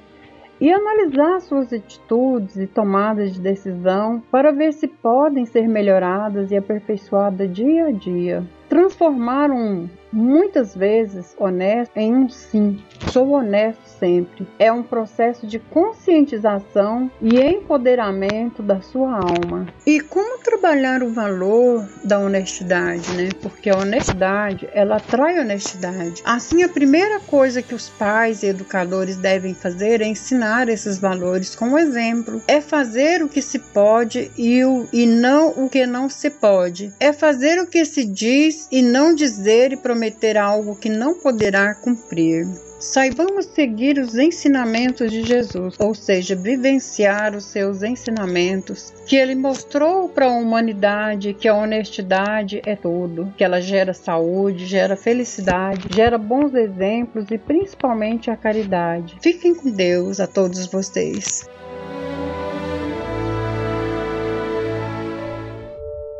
e 0.60 0.72
analisar 0.72 1.40
suas 1.40 1.72
atitudes 1.72 2.56
e 2.56 2.66
tomadas 2.66 3.34
de 3.34 3.40
decisão 3.40 4.22
para 4.30 4.52
ver 4.52 4.72
se 4.72 4.88
podem 4.88 5.44
ser 5.44 5.68
melhoradas 5.68 6.50
e 6.50 6.56
aperfeiçoadas 6.56 7.52
dia 7.52 7.86
a 7.86 7.92
dia. 7.92 8.42
Transformar 8.68 9.50
um 9.50 9.88
muitas 10.12 10.74
vezes 10.74 11.34
honesto 11.38 11.96
em 11.96 12.14
um 12.14 12.28
sim. 12.28 12.78
Sou 13.12 13.30
honesto 13.30 13.82
sempre. 13.98 14.46
É 14.58 14.72
um 14.72 14.82
processo 14.82 15.46
de 15.46 15.58
conscientização 15.58 17.10
e 17.20 17.40
empoderamento 17.40 18.62
da 18.62 18.80
sua 18.80 19.16
alma. 19.16 19.66
E 19.86 20.00
como 20.00 20.38
trabalhar 20.42 21.02
o 21.02 21.12
valor 21.12 21.86
da 22.04 22.18
honestidade, 22.18 23.10
né? 23.12 23.28
Porque 23.42 23.70
a 23.70 23.78
honestidade, 23.78 24.68
ela 24.72 24.96
atrai 24.96 25.38
honestidade. 25.38 26.22
Assim, 26.24 26.62
a 26.62 26.68
primeira 26.68 27.20
coisa 27.20 27.62
que 27.62 27.74
os 27.74 27.88
pais 27.88 28.42
e 28.42 28.46
educadores 28.46 29.16
devem 29.16 29.54
fazer 29.54 30.00
é 30.00 30.06
ensinar 30.06 30.68
esses 30.68 30.98
valores 30.98 31.54
com 31.54 31.72
o 31.72 31.78
exemplo. 31.78 32.40
É 32.48 32.60
fazer 32.60 33.22
o 33.22 33.28
que 33.28 33.42
se 33.42 33.58
pode 33.58 34.30
e, 34.36 34.64
o, 34.64 34.86
e 34.92 35.06
não 35.06 35.50
o 35.64 35.68
que 35.68 35.86
não 35.86 36.08
se 36.08 36.30
pode. 36.30 36.92
É 36.98 37.12
fazer 37.12 37.60
o 37.60 37.66
que 37.66 37.84
se 37.84 38.04
diz 38.04 38.68
e 38.70 38.82
não 38.82 39.14
dizer 39.14 39.72
e 39.72 39.76
prometer 39.76 39.95
algo 40.36 40.76
que 40.76 40.88
não 40.88 41.14
poderá 41.14 41.74
cumprir. 41.74 42.46
Saibamos 42.78 43.46
seguir 43.46 43.98
os 43.98 44.16
ensinamentos 44.16 45.10
de 45.10 45.22
Jesus, 45.22 45.74
ou 45.78 45.94
seja, 45.94 46.36
vivenciar 46.36 47.34
os 47.34 47.44
seus 47.46 47.82
ensinamentos, 47.82 48.92
que 49.06 49.16
ele 49.16 49.34
mostrou 49.34 50.08
para 50.08 50.26
a 50.26 50.32
humanidade 50.32 51.32
que 51.32 51.48
a 51.48 51.54
honestidade 51.54 52.60
é 52.66 52.76
tudo, 52.76 53.32
que 53.36 53.42
ela 53.42 53.60
gera 53.60 53.94
saúde, 53.94 54.66
gera 54.66 54.94
felicidade, 54.94 55.88
gera 55.94 56.18
bons 56.18 56.54
exemplos 56.54 57.30
e 57.30 57.38
principalmente 57.38 58.30
a 58.30 58.36
caridade. 58.36 59.16
Fiquem 59.22 59.54
com 59.54 59.70
Deus 59.70 60.20
a 60.20 60.26
todos 60.26 60.66
vocês. 60.66 61.48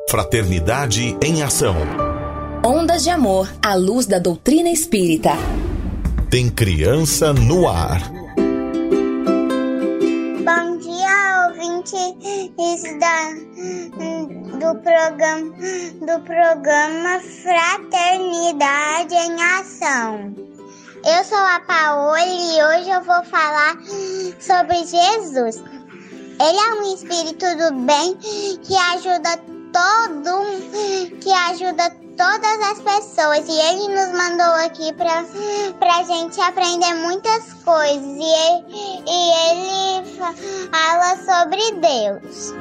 Fraternidade 0.09 1.17
em 1.23 1.43
Ação. 1.43 2.06
Ondas 2.69 3.05
de 3.05 3.11
Amor 3.11 3.49
à 3.65 3.77
luz 3.77 4.07
da 4.07 4.19
doutrina 4.19 4.69
espírita. 4.69 5.31
Tem 6.29 6.51
criança 6.51 7.33
no 7.33 7.69
ar. 7.69 8.11
Bom 10.45 10.77
dia, 10.79 11.47
ouvintes 11.47 12.83
da, 12.99 13.31
do, 14.59 14.75
programa, 14.83 15.55
do 16.01 16.21
programa 16.25 17.21
Fraternidade 17.45 19.15
em 19.15 19.41
Ação. 19.61 20.35
Eu 21.05 21.23
sou 21.23 21.39
a 21.39 21.61
Paola 21.61 22.19
e 22.21 22.65
hoje 22.65 22.91
eu 22.91 23.05
vou 23.05 23.23
falar 23.27 23.77
sobre 24.41 24.79
Jesus. 24.79 25.63
Ele 26.41 26.59
é 26.59 26.75
um 26.81 26.93
espírito 26.93 27.47
do 27.59 27.77
bem 27.87 28.17
que 28.17 28.75
ajuda 28.75 29.39
todo 29.73 31.21
que 31.21 31.31
ajuda 31.31 32.06
todas 32.17 32.61
as 32.63 32.81
pessoas 32.81 33.47
e 33.47 33.53
ele 33.53 33.95
nos 33.95 34.13
mandou 34.13 34.55
aqui 34.65 34.93
para 34.95 35.21
a 35.99 36.03
gente 36.03 36.41
aprender 36.41 36.95
muitas 36.95 37.53
coisas 37.65 38.03
e 38.03 38.23
ele, 38.23 39.03
e 39.07 39.21
ele 39.51 40.19
fala 40.71 41.17
sobre 41.17 41.73
Deus. 41.73 42.55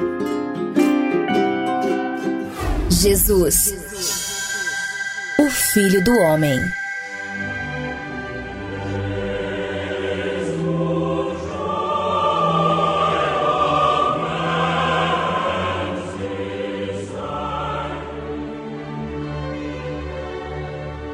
Jesus, 2.90 3.74
o 5.40 5.50
Filho 5.50 6.04
do 6.04 6.12
Homem. 6.20 6.60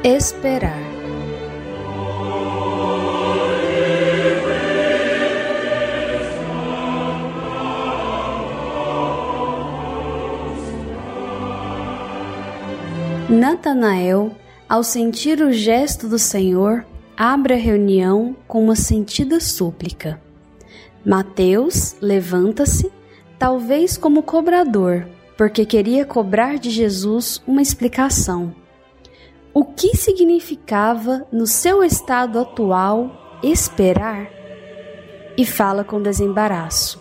Esperar. 0.04 0.76
Natanael, 13.30 14.32
ao 14.68 14.82
sentir 14.82 15.40
o 15.40 15.52
gesto 15.52 16.08
do 16.08 16.18
Senhor, 16.18 16.84
abre 17.16 17.54
a 17.54 17.56
reunião 17.56 18.34
com 18.48 18.64
uma 18.64 18.74
sentida 18.74 19.38
súplica. 19.38 20.20
Mateus 21.06 21.94
levanta-se, 22.00 22.90
talvez 23.38 23.96
como 23.96 24.24
cobrador, 24.24 25.06
porque 25.38 25.64
queria 25.64 26.04
cobrar 26.04 26.58
de 26.58 26.70
Jesus 26.70 27.40
uma 27.46 27.62
explicação 27.62 28.60
o 29.54 29.64
que 29.64 29.96
significava 29.96 31.26
no 31.30 31.46
seu 31.46 31.84
estado 31.84 32.38
atual 32.38 33.38
esperar 33.42 34.30
e 35.36 35.44
fala 35.44 35.84
com 35.84 36.00
desembaraço: 36.00 37.00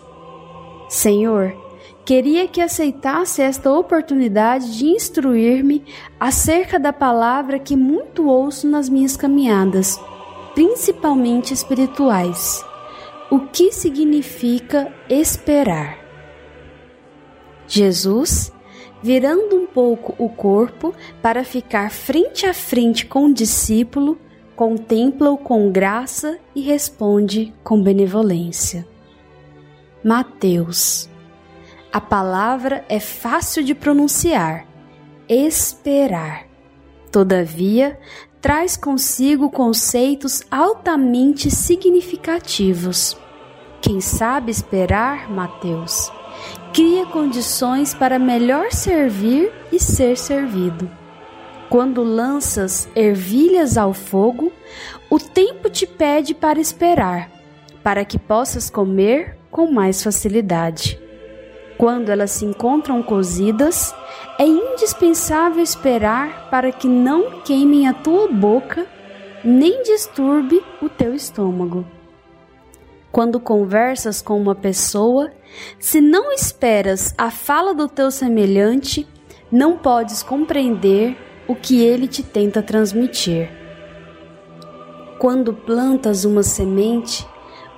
Senhor, 0.89 1.55
queria 2.03 2.47
que 2.47 2.59
aceitasse 2.59 3.41
esta 3.41 3.71
oportunidade 3.71 4.77
de 4.77 4.85
instruir-me 4.85 5.85
acerca 6.19 6.77
da 6.77 6.91
palavra 6.91 7.57
que 7.57 7.75
muito 7.75 8.27
ouço 8.27 8.67
nas 8.67 8.89
minhas 8.89 9.15
caminhadas, 9.15 9.99
principalmente 10.53 11.53
espirituais. 11.53 12.63
O 13.29 13.39
que 13.47 13.71
significa 13.71 14.93
esperar? 15.09 15.97
Jesus 17.65 18.51
virando 19.01 19.55
um 19.55 19.65
pouco 19.65 20.13
o 20.17 20.29
corpo 20.29 20.93
para 21.21 21.43
ficar 21.43 21.91
frente 21.91 22.45
a 22.45 22.53
frente 22.53 23.05
com 23.05 23.25
o 23.25 23.33
discípulo, 23.33 24.17
contempla-o 24.55 25.37
com 25.37 25.71
graça 25.71 26.39
e 26.55 26.61
responde 26.61 27.53
com 27.63 27.81
benevolência. 27.81 28.87
Mateus. 30.03 31.09
A 31.91 31.99
palavra 31.99 32.85
é 32.87 32.99
fácil 32.99 33.63
de 33.63 33.75
pronunciar. 33.75 34.65
Esperar. 35.27 36.47
Todavia, 37.11 37.99
traz 38.39 38.77
consigo 38.77 39.49
conceitos 39.49 40.41
altamente 40.49 41.51
significativos. 41.51 43.17
Quem 43.81 43.99
sabe 43.99 44.51
esperar, 44.51 45.29
Mateus, 45.29 46.11
cria 46.73 47.05
condições 47.05 47.93
para 47.93 48.17
melhor 48.17 48.71
servir 48.71 49.51
e 49.71 49.79
ser 49.79 50.17
servido. 50.17 50.89
Quando 51.69 52.03
lanças 52.03 52.89
ervilhas 52.95 53.77
ao 53.77 53.93
fogo, 53.93 54.51
o 55.09 55.19
tempo 55.19 55.69
te 55.69 55.85
pede 55.85 56.33
para 56.33 56.59
esperar, 56.59 57.29
para 57.83 58.05
que 58.05 58.17
possas 58.17 58.69
comer 58.69 59.37
com 59.49 59.71
mais 59.71 60.03
facilidade. 60.03 60.99
Quando 61.77 62.09
elas 62.09 62.31
se 62.31 62.45
encontram 62.45 63.01
cozidas, 63.01 63.93
é 64.37 64.45
indispensável 64.45 65.63
esperar 65.63 66.49
para 66.49 66.71
que 66.71 66.87
não 66.87 67.41
queimem 67.41 67.87
a 67.87 67.93
tua 67.93 68.27
boca 68.27 68.85
nem 69.43 69.81
disturbe 69.83 70.61
o 70.81 70.87
teu 70.87 71.15
estômago. 71.15 71.85
Quando 73.11 73.39
conversas 73.39 74.21
com 74.21 74.39
uma 74.39 74.55
pessoa, 74.55 75.31
se 75.77 75.99
não 75.99 76.31
esperas 76.31 77.13
a 77.17 77.29
fala 77.29 77.73
do 77.73 77.89
teu 77.89 78.09
semelhante, 78.09 79.05
não 79.51 79.77
podes 79.77 80.23
compreender 80.23 81.17
o 81.45 81.53
que 81.53 81.83
ele 81.83 82.07
te 82.07 82.23
tenta 82.23 82.61
transmitir. 82.61 83.49
Quando 85.19 85.53
plantas 85.53 86.23
uma 86.23 86.41
semente, 86.41 87.27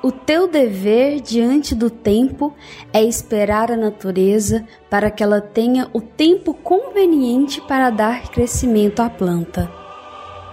o 0.04 0.12
teu 0.12 0.48
dever 0.48 1.20
diante 1.20 1.74
do 1.74 1.90
tempo 1.90 2.54
é 2.92 3.04
esperar 3.04 3.72
a 3.72 3.78
natureza 3.78 4.64
para 4.90 5.10
que 5.10 5.24
ela 5.24 5.42
tenha 5.42 5.90
o 5.94 6.00
tempo 6.00 6.54
conveniente 6.54 7.60
para 7.62 7.90
dar 7.90 8.30
crescimento 8.30 9.02
à 9.02 9.10
planta. 9.10 9.83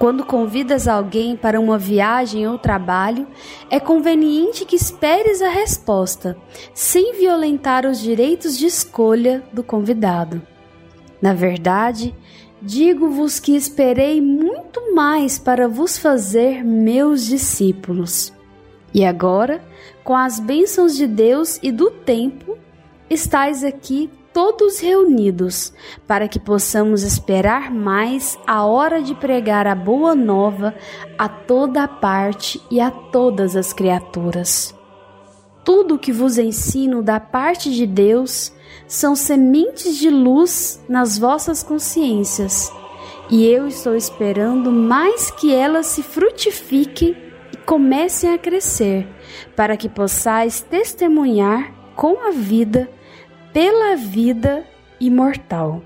Quando 0.01 0.25
convidas 0.25 0.89
alguém 0.89 1.37
para 1.37 1.61
uma 1.61 1.77
viagem 1.77 2.49
ou 2.49 2.57
trabalho, 2.57 3.27
é 3.69 3.79
conveniente 3.79 4.65
que 4.65 4.75
esperes 4.75 5.43
a 5.43 5.51
resposta, 5.51 6.39
sem 6.73 7.13
violentar 7.17 7.85
os 7.85 8.01
direitos 8.01 8.57
de 8.57 8.65
escolha 8.65 9.45
do 9.53 9.63
convidado. 9.63 10.41
Na 11.21 11.35
verdade, 11.35 12.15
digo-vos 12.63 13.39
que 13.39 13.55
esperei 13.55 14.23
muito 14.23 14.95
mais 14.95 15.39
para 15.39 15.69
vos 15.69 15.99
fazer 15.99 16.65
meus 16.65 17.27
discípulos. 17.27 18.33
E 18.95 19.05
agora, 19.05 19.63
com 20.03 20.17
as 20.17 20.41
bênçãos 20.41 20.97
de 20.97 21.07
Deus 21.07 21.61
e 21.63 21.71
do 21.71 21.91
tempo, 21.91 22.57
estais 23.11 23.63
aqui 23.63 24.09
todos 24.33 24.79
reunidos, 24.81 25.73
para 26.07 26.29
que 26.29 26.39
possamos 26.39 27.03
esperar 27.03 27.73
mais 27.73 28.39
a 28.47 28.65
hora 28.65 29.03
de 29.03 29.15
pregar 29.15 29.67
a 29.67 29.75
boa 29.75 30.15
nova 30.15 30.75
a 31.19 31.29
toda 31.29 31.85
a 31.85 31.89
parte 31.89 32.61
e 32.71 32.81
a 32.81 32.91
todas 32.91 33.57
as 33.57 33.73
criaturas. 33.73 34.75
Tudo 35.65 35.95
o 35.95 35.99
que 35.99 36.13
vos 36.13 36.39
ensino 36.39 37.03
da 37.03 37.21
parte 37.21 37.71
de 37.71 37.87
Deus 37.87 38.53
são 38.87 39.15
sementes 39.15 39.97
de 39.97 40.11
luz 40.11 40.83
nas 40.89 41.19
vossas 41.19 41.63
consciências, 41.63 42.73
e 43.29 43.47
eu 43.47 43.67
estou 43.67 43.95
esperando 43.95 44.73
mais 44.73 45.31
que 45.31 45.55
elas 45.55 45.87
se 45.87 46.03
frutifiquem 46.03 47.31
comecem 47.71 48.35
a 48.35 48.37
crescer, 48.37 49.07
para 49.55 49.77
que 49.77 49.89
possais 49.89 50.61
testemunhar 50.61 51.73
com 51.95 52.27
a 52.27 52.33
vida, 52.33 52.91
pela 53.53 53.97
vida 53.97 54.65
imortal. 55.01 55.83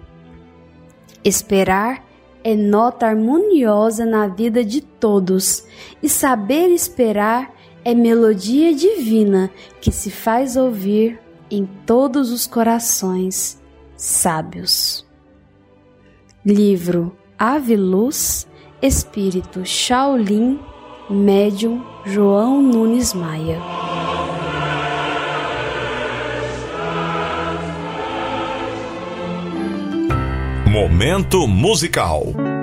Esperar 1.24 2.05
é 2.42 2.55
nota 2.55 3.07
harmoniosa 3.07 4.05
na 4.05 4.27
vida 4.27 4.62
de 4.62 4.83
todos, 4.83 5.64
e 6.03 6.09
saber 6.09 6.68
esperar 6.68 7.55
é 7.85 7.94
melodia 7.94 8.74
divina 8.74 9.50
que 9.81 9.90
se 9.90 10.11
faz 10.11 10.57
ouvir 10.57 11.18
em 11.50 11.66
todos 11.87 12.31
os 12.31 12.46
corações 12.46 13.61
sábios. 13.96 15.07
Livro 16.44 17.16
Ave 17.38 17.77
Luz, 17.77 18.46
Espírito 18.83 19.64
Shaolin 19.64 20.59
Médium 21.09 21.83
João 22.05 22.62
Nunes 22.62 23.14
Maia. 23.14 23.83
Momento 30.74 31.46
musical. 31.46 32.53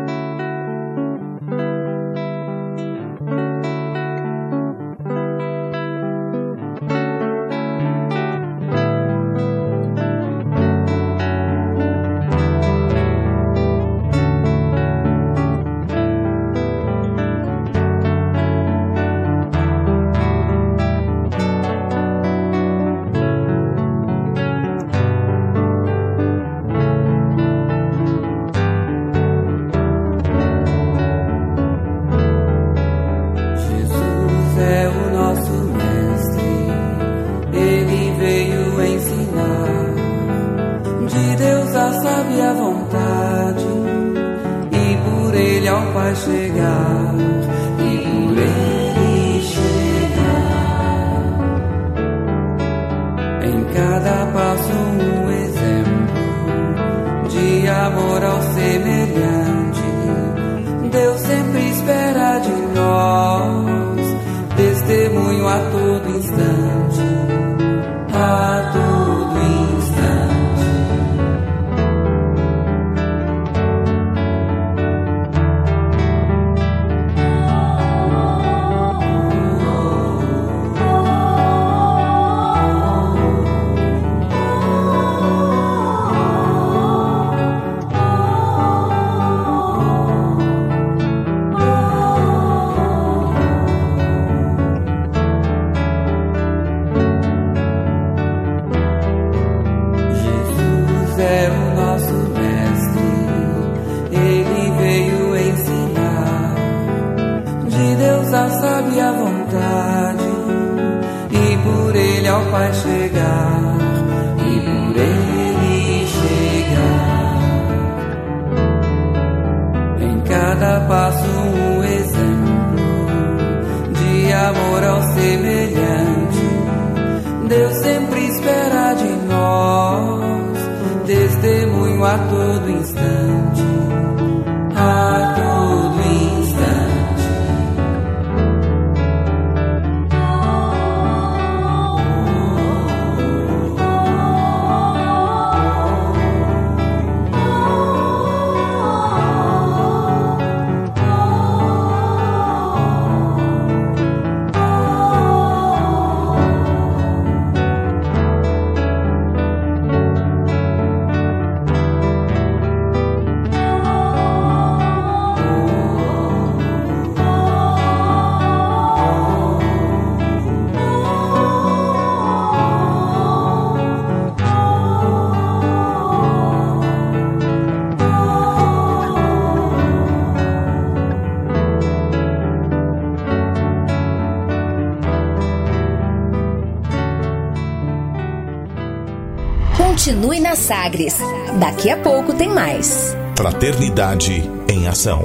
Sagres. 190.72 191.18
Daqui 191.60 191.90
a 191.90 191.98
pouco 191.98 192.34
tem 192.34 192.48
mais. 192.48 193.14
Fraternidade 193.38 194.42
em 194.70 194.88
Ação. 194.88 195.22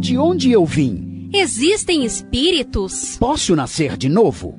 De 0.00 0.18
onde 0.18 0.50
eu 0.50 0.66
vim? 0.66 1.30
Existem 1.32 2.04
espíritos? 2.04 3.16
Posso 3.18 3.54
nascer 3.54 3.96
de 3.96 4.08
novo? 4.08 4.58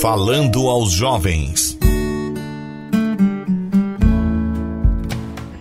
Falando 0.00 0.68
aos 0.68 0.92
jovens. 0.92 1.78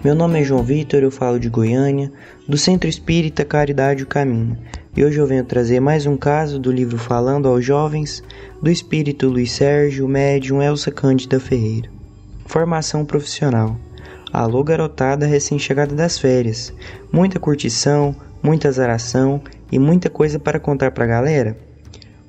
Meu 0.03 0.13
nome 0.13 0.41
é 0.41 0.43
João 0.43 0.61
Vitor, 0.61 1.01
eu 1.03 1.09
falo 1.09 1.39
de 1.39 1.47
Goiânia, 1.47 2.11
do 2.45 2.57
Centro 2.57 2.89
Espírita 2.89 3.45
Caridade 3.45 4.03
o 4.03 4.07
Caminho. 4.07 4.57
E 4.95 5.05
hoje 5.05 5.19
eu 5.19 5.25
venho 5.25 5.45
trazer 5.45 5.79
mais 5.79 6.05
um 6.05 6.17
caso 6.17 6.59
do 6.59 6.69
livro 6.69 6.97
Falando 6.97 7.47
aos 7.47 7.63
Jovens, 7.63 8.21
do 8.61 8.69
espírito 8.69 9.29
Luiz 9.29 9.53
Sérgio, 9.53 10.05
médium 10.05 10.61
Elsa 10.61 10.91
Cândida 10.91 11.39
Ferreira. 11.39 11.89
Formação 12.45 13.05
profissional. 13.05 13.77
Alô 14.33 14.65
garotada 14.65 15.25
recém-chegada 15.25 15.95
das 15.95 16.19
férias. 16.19 16.73
Muita 17.09 17.39
curtição, 17.39 18.13
muita 18.43 18.67
azaração 18.67 19.41
e 19.71 19.79
muita 19.79 20.09
coisa 20.09 20.38
para 20.38 20.59
contar 20.59 20.91
pra 20.91 21.05
galera? 21.05 21.57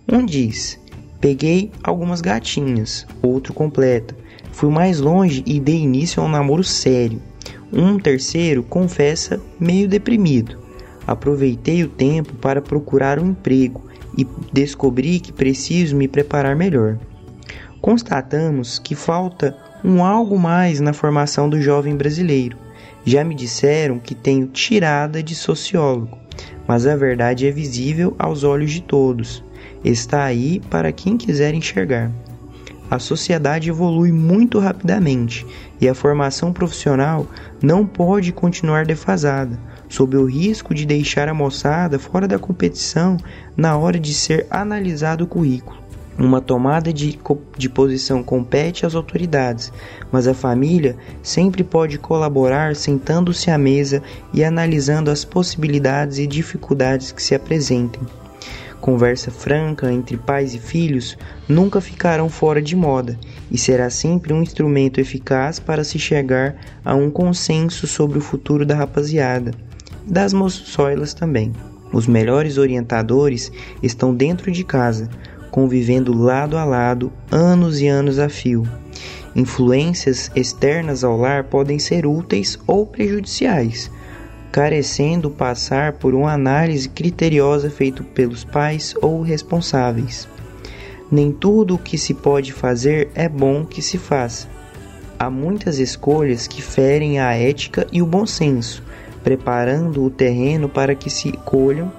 Um 0.08 0.24
diz: 0.24 0.78
Peguei 1.26 1.72
algumas 1.82 2.20
gatinhas, 2.20 3.04
outro 3.20 3.52
completa. 3.52 4.14
Fui 4.52 4.70
mais 4.70 5.00
longe 5.00 5.42
e 5.44 5.58
dei 5.58 5.80
início 5.80 6.22
a 6.22 6.24
um 6.24 6.28
namoro 6.28 6.62
sério. 6.62 7.20
Um 7.72 7.98
terceiro 7.98 8.62
confessa 8.62 9.40
meio 9.58 9.88
deprimido. 9.88 10.56
Aproveitei 11.04 11.82
o 11.82 11.88
tempo 11.88 12.32
para 12.34 12.62
procurar 12.62 13.18
um 13.18 13.30
emprego 13.30 13.82
e 14.16 14.24
descobri 14.52 15.18
que 15.18 15.32
preciso 15.32 15.96
me 15.96 16.06
preparar 16.06 16.54
melhor. 16.54 16.96
Constatamos 17.80 18.78
que 18.78 18.94
falta 18.94 19.58
um 19.84 20.04
algo 20.04 20.38
mais 20.38 20.78
na 20.78 20.92
formação 20.92 21.50
do 21.50 21.60
jovem 21.60 21.96
brasileiro. 21.96 22.56
Já 23.04 23.24
me 23.24 23.34
disseram 23.34 23.98
que 23.98 24.14
tenho 24.14 24.46
tirada 24.46 25.20
de 25.24 25.34
sociólogo, 25.34 26.16
mas 26.68 26.86
a 26.86 26.94
verdade 26.94 27.48
é 27.48 27.50
visível 27.50 28.14
aos 28.16 28.44
olhos 28.44 28.70
de 28.70 28.80
todos 28.80 29.44
está 29.90 30.24
aí 30.24 30.60
para 30.68 30.92
quem 30.92 31.16
quiser 31.16 31.54
enxergar. 31.54 32.10
A 32.90 32.98
sociedade 32.98 33.68
evolui 33.68 34.12
muito 34.12 34.58
rapidamente 34.58 35.44
e 35.80 35.88
a 35.88 35.94
formação 35.94 36.52
profissional 36.52 37.26
não 37.60 37.84
pode 37.84 38.32
continuar 38.32 38.86
defasada, 38.86 39.58
sob 39.88 40.16
o 40.16 40.24
risco 40.24 40.72
de 40.72 40.86
deixar 40.86 41.28
a 41.28 41.34
moçada 41.34 41.98
fora 41.98 42.28
da 42.28 42.38
competição 42.38 43.16
na 43.56 43.76
hora 43.76 43.98
de 43.98 44.14
ser 44.14 44.46
analisado 44.50 45.24
o 45.24 45.26
currículo. 45.26 45.76
Uma 46.16 46.40
tomada 46.40 46.92
de, 46.92 47.18
de 47.58 47.68
posição 47.68 48.22
compete 48.22 48.86
às 48.86 48.94
autoridades, 48.94 49.72
mas 50.10 50.26
a 50.26 50.32
família 50.32 50.96
sempre 51.22 51.62
pode 51.62 51.98
colaborar 51.98 52.74
sentando-se 52.74 53.50
à 53.50 53.58
mesa 53.58 54.02
e 54.32 54.42
analisando 54.42 55.10
as 55.10 55.24
possibilidades 55.24 56.18
e 56.18 56.26
dificuldades 56.26 57.12
que 57.12 57.22
se 57.22 57.34
apresentem 57.34 58.00
conversa 58.86 59.32
franca 59.32 59.92
entre 59.92 60.16
pais 60.16 60.54
e 60.54 60.60
filhos 60.60 61.18
nunca 61.48 61.80
ficarão 61.80 62.28
fora 62.28 62.62
de 62.62 62.76
moda 62.76 63.18
e 63.50 63.58
será 63.58 63.90
sempre 63.90 64.32
um 64.32 64.40
instrumento 64.40 65.00
eficaz 65.00 65.58
para 65.58 65.82
se 65.82 65.98
chegar 65.98 66.54
a 66.84 66.94
um 66.94 67.10
consenso 67.10 67.88
sobre 67.88 68.16
o 68.16 68.20
futuro 68.20 68.64
da 68.64 68.76
rapaziada, 68.76 69.50
das 70.06 70.32
moçoilas 70.32 71.12
também. 71.12 71.52
Os 71.92 72.06
melhores 72.06 72.58
orientadores 72.58 73.50
estão 73.82 74.14
dentro 74.14 74.52
de 74.52 74.62
casa, 74.62 75.10
convivendo 75.50 76.16
lado 76.16 76.56
a 76.56 76.64
lado, 76.64 77.12
anos 77.28 77.80
e 77.80 77.88
anos 77.88 78.20
a 78.20 78.28
fio. 78.28 78.62
Influências 79.34 80.30
externas 80.36 81.02
ao 81.02 81.16
lar 81.16 81.42
podem 81.42 81.80
ser 81.80 82.06
úteis 82.06 82.56
ou 82.68 82.86
prejudiciais 82.86 83.90
carecendo 84.56 85.30
passar 85.30 85.92
por 85.92 86.14
uma 86.14 86.32
análise 86.32 86.88
criteriosa 86.88 87.68
feita 87.68 88.02
pelos 88.02 88.42
pais 88.42 88.94
ou 89.02 89.20
responsáveis. 89.20 90.26
Nem 91.12 91.30
tudo 91.30 91.74
o 91.74 91.78
que 91.78 91.98
se 91.98 92.14
pode 92.14 92.54
fazer 92.54 93.10
é 93.14 93.28
bom 93.28 93.66
que 93.66 93.82
se 93.82 93.98
faça. 93.98 94.48
Há 95.18 95.28
muitas 95.28 95.78
escolhas 95.78 96.46
que 96.48 96.62
ferem 96.62 97.20
a 97.20 97.34
ética 97.34 97.86
e 97.92 98.00
o 98.00 98.06
bom 98.06 98.24
senso, 98.24 98.82
preparando 99.22 100.02
o 100.02 100.08
terreno 100.08 100.70
para 100.70 100.94
que 100.94 101.10
se 101.10 101.32
colham, 101.32 101.92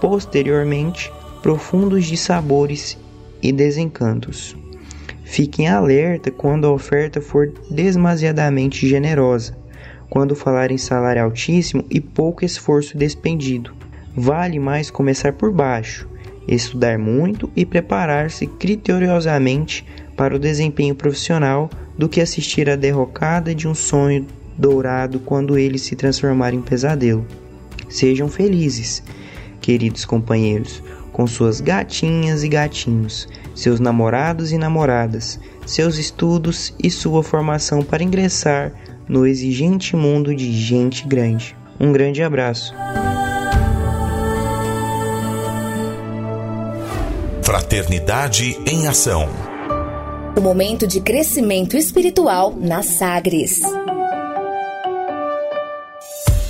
posteriormente, 0.00 1.12
profundos 1.40 2.06
dissabores 2.06 2.98
e 3.40 3.52
desencantos. 3.52 4.56
Fiquem 5.22 5.68
alerta 5.68 6.28
quando 6.32 6.66
a 6.66 6.72
oferta 6.72 7.20
for 7.20 7.52
demasiadamente 7.70 8.88
generosa 8.88 9.59
quando 10.10 10.34
falar 10.34 10.72
em 10.72 10.76
salário 10.76 11.22
altíssimo 11.22 11.84
e 11.88 12.00
pouco 12.00 12.44
esforço 12.44 12.98
despendido. 12.98 13.72
Vale 14.14 14.58
mais 14.58 14.90
começar 14.90 15.32
por 15.32 15.52
baixo, 15.52 16.08
estudar 16.48 16.98
muito 16.98 17.48
e 17.54 17.64
preparar-se 17.64 18.44
criteriosamente 18.46 19.86
para 20.16 20.34
o 20.34 20.38
desempenho 20.38 20.96
profissional 20.96 21.70
do 21.96 22.08
que 22.08 22.20
assistir 22.20 22.68
à 22.68 22.74
derrocada 22.74 23.54
de 23.54 23.68
um 23.68 23.74
sonho 23.74 24.26
dourado 24.58 25.20
quando 25.20 25.56
ele 25.56 25.78
se 25.78 25.94
transformar 25.94 26.52
em 26.52 26.60
pesadelo. 26.60 27.24
Sejam 27.88 28.28
felizes, 28.28 29.02
queridos 29.60 30.04
companheiros, 30.04 30.82
com 31.12 31.26
suas 31.26 31.60
gatinhas 31.60 32.42
e 32.42 32.48
gatinhos, 32.48 33.28
seus 33.54 33.78
namorados 33.78 34.52
e 34.52 34.58
namoradas, 34.58 35.38
seus 35.66 35.98
estudos 35.98 36.74
e 36.82 36.90
sua 36.90 37.22
formação 37.22 37.82
para 37.82 38.02
ingressar 38.02 38.72
no 39.10 39.26
exigente 39.26 39.96
mundo 39.96 40.32
de 40.32 40.52
gente 40.52 41.04
grande. 41.04 41.56
Um 41.80 41.92
grande 41.92 42.22
abraço. 42.22 42.72
Fraternidade 47.42 48.56
em 48.64 48.86
Ação. 48.86 49.28
O 50.36 50.40
momento 50.40 50.86
de 50.86 51.00
crescimento 51.00 51.76
espiritual 51.76 52.54
na 52.56 52.84
Sagres. 52.84 53.60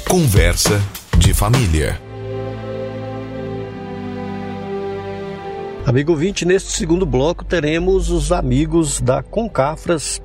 Conversa 0.06 0.78
de 1.16 1.32
família. 1.32 1.98
Amigo 5.86 6.14
20, 6.14 6.44
neste 6.44 6.72
segundo 6.72 7.06
bloco 7.06 7.42
teremos 7.42 8.11
os 8.11 8.30
amigos 8.30 9.00
da 9.00 9.22
Concafras 9.22 10.20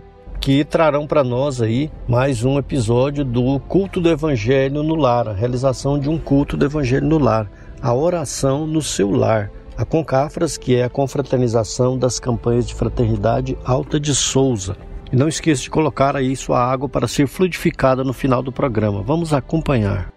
que 0.45 0.63
trarão 0.63 1.07
para 1.07 1.23
nós 1.23 1.59
aí 1.59 1.89
mais 2.07 2.45
um 2.45 2.59
episódio 2.59 3.25
do 3.25 3.59
culto 3.61 3.99
do 3.99 4.11
Evangelho 4.11 4.83
no 4.83 4.93
lar, 4.93 5.27
a 5.27 5.33
realização 5.33 5.97
de 5.97 6.07
um 6.07 6.19
culto 6.19 6.55
do 6.55 6.63
Evangelho 6.63 7.07
no 7.07 7.17
lar, 7.17 7.49
a 7.81 7.91
oração 7.91 8.67
no 8.67 8.79
seu 8.79 9.09
lar. 9.09 9.49
A 9.75 9.83
Concafras, 9.83 10.55
que 10.55 10.75
é 10.75 10.83
a 10.83 10.89
confraternização 10.89 11.97
das 11.97 12.19
campanhas 12.19 12.67
de 12.67 12.75
fraternidade 12.75 13.57
Alta 13.65 13.99
de 13.99 14.13
Souza. 14.13 14.77
E 15.11 15.15
não 15.15 15.27
esqueça 15.27 15.63
de 15.63 15.69
colocar 15.71 16.15
aí 16.15 16.35
sua 16.35 16.63
água 16.63 16.87
para 16.87 17.07
ser 17.07 17.25
fluidificada 17.25 18.03
no 18.03 18.13
final 18.13 18.43
do 18.43 18.51
programa. 18.51 19.01
Vamos 19.01 19.33
acompanhar. 19.33 20.14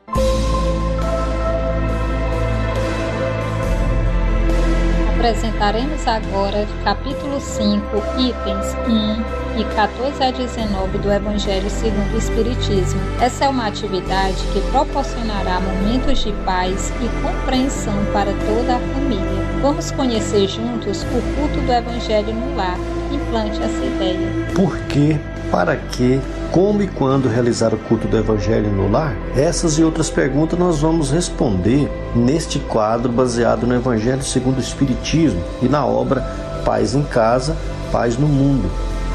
Apresentaremos 5.19 6.07
agora 6.07 6.65
capítulo 6.85 7.41
5, 7.41 7.85
itens 8.19 8.73
1 8.87 9.61
e 9.61 9.65
14 9.75 10.23
a 10.23 10.31
19 10.31 10.99
do 10.99 11.13
Evangelho 11.13 11.69
segundo 11.69 12.15
o 12.15 12.19
Espiritismo. 12.19 13.01
Essa 13.21 13.47
é 13.47 13.49
uma 13.49 13.67
atividade 13.67 14.37
que 14.53 14.61
proporcionará 14.71 15.59
momentos 15.59 16.23
de 16.23 16.31
paz 16.45 16.93
e 17.03 17.09
compreensão 17.21 17.97
para 18.13 18.33
toda 18.33 18.77
a 18.77 18.79
família. 18.79 19.43
Vamos 19.61 19.91
conhecer 19.91 20.47
juntos 20.47 21.03
o 21.03 21.35
culto 21.35 21.61
do 21.67 21.73
Evangelho 21.73 22.33
no 22.33 22.55
lar. 22.55 22.79
Implante 23.13 23.63
essa 23.63 23.85
ideia. 23.85 24.19
Por 24.55 24.79
que, 24.81 25.19
para 25.51 25.77
que, 25.77 26.21
como 26.53 26.83
e 26.83 26.89
quando 26.89 27.29
realizar 27.29 27.73
o 27.73 27.79
culto 27.79 28.07
do 28.07 28.17
Evangelho 28.17 28.71
no 28.71 28.91
lar? 28.91 29.17
Essas 29.37 29.79
e 29.79 29.85
outras 29.85 30.11
perguntas 30.11 30.59
nós 30.59 30.81
vamos 30.81 31.11
responder 31.11 31.89
neste 32.15 32.59
quadro 32.59 33.11
baseado 33.11 33.67
no 33.67 33.75
Evangelho 33.75 34.23
segundo 34.23 34.59
o 34.59 34.61
Espiritismo 34.61 35.43
e 35.63 35.69
na 35.69 35.85
obra 35.85 36.21
Paz 36.65 36.95
em 36.95 37.03
Casa, 37.03 37.57
Paz 37.91 38.19
no 38.19 38.29
Mundo. 38.29 38.71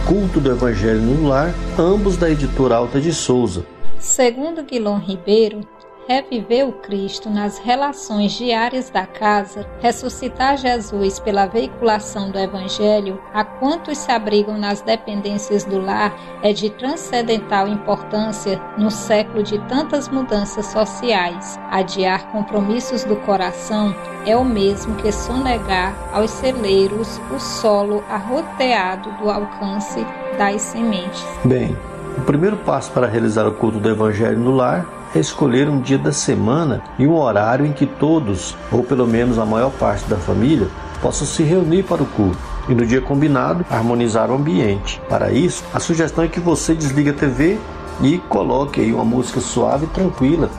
Culto 0.07 0.39
do 0.39 0.51
Evangelho 0.51 1.01
no 1.01 1.29
Lar, 1.29 1.53
ambos 1.77 2.17
da 2.17 2.29
editora 2.29 2.75
Alta 2.75 2.99
de 2.99 3.13
Souza. 3.13 3.65
Segundo 3.99 4.63
Guilom 4.63 4.97
Ribeiro, 4.97 5.61
reviver 6.07 6.67
o 6.67 6.73
Cristo 6.73 7.29
nas 7.29 7.57
relações 7.57 8.33
diárias 8.33 8.89
da 8.89 9.05
casa, 9.05 9.65
ressuscitar 9.79 10.57
Jesus 10.57 11.19
pela 11.19 11.45
veiculação 11.45 12.29
do 12.29 12.37
Evangelho 12.37 13.19
a 13.33 13.43
quantos 13.43 13.97
se 13.97 14.11
abrigam 14.11 14.57
nas 14.57 14.81
dependências 14.81 15.63
do 15.63 15.79
lar 15.79 16.13
é 16.41 16.51
de 16.51 16.69
transcendental 16.69 17.67
importância 17.67 18.61
no 18.77 18.91
século 18.91 19.43
de 19.43 19.57
tantas 19.67 20.09
mudanças 20.09 20.67
sociais. 20.67 21.59
Adiar 21.71 22.31
compromissos 22.31 23.03
do 23.03 23.15
coração 23.17 23.95
é 24.25 24.35
o 24.35 24.43
mesmo 24.43 24.95
que 24.95 25.11
sonegar 25.11 25.95
aos 26.13 26.31
celeiros 26.31 27.19
o 27.33 27.39
solo 27.39 28.03
arroteado 28.09 29.11
do 29.13 29.29
alcance 29.29 30.05
das 30.37 30.61
sementes. 30.61 31.23
Bem, 31.45 31.77
o 32.17 32.21
primeiro 32.21 32.57
passo 32.57 32.91
para 32.91 33.07
realizar 33.07 33.47
o 33.47 33.53
culto 33.53 33.79
do 33.79 33.89
Evangelho 33.89 34.39
no 34.39 34.51
lar 34.51 35.02
é 35.15 35.19
escolher 35.19 35.69
um 35.69 35.79
dia 35.79 35.97
da 35.97 36.11
semana 36.11 36.81
e 36.97 37.05
um 37.05 37.15
horário 37.15 37.65
em 37.65 37.73
que 37.73 37.85
todos, 37.85 38.55
ou 38.71 38.83
pelo 38.83 39.07
menos 39.07 39.37
a 39.37 39.45
maior 39.45 39.71
parte 39.71 40.05
da 40.05 40.17
família, 40.17 40.67
possam 41.01 41.27
se 41.27 41.43
reunir 41.43 41.83
para 41.83 42.01
o 42.01 42.05
culto 42.05 42.37
e 42.67 42.73
no 42.73 42.85
dia 42.85 43.01
combinado 43.01 43.65
harmonizar 43.69 44.31
o 44.31 44.35
ambiente. 44.35 45.01
Para 45.09 45.31
isso, 45.31 45.63
a 45.73 45.79
sugestão 45.79 46.23
é 46.23 46.27
que 46.27 46.39
você 46.39 46.73
desligue 46.73 47.09
a 47.09 47.13
TV 47.13 47.59
e 48.01 48.17
coloque 48.29 48.81
aí 48.81 48.93
uma 48.93 49.05
música 49.05 49.39
suave 49.39 49.85
e 49.85 49.89
tranquila 49.89 50.49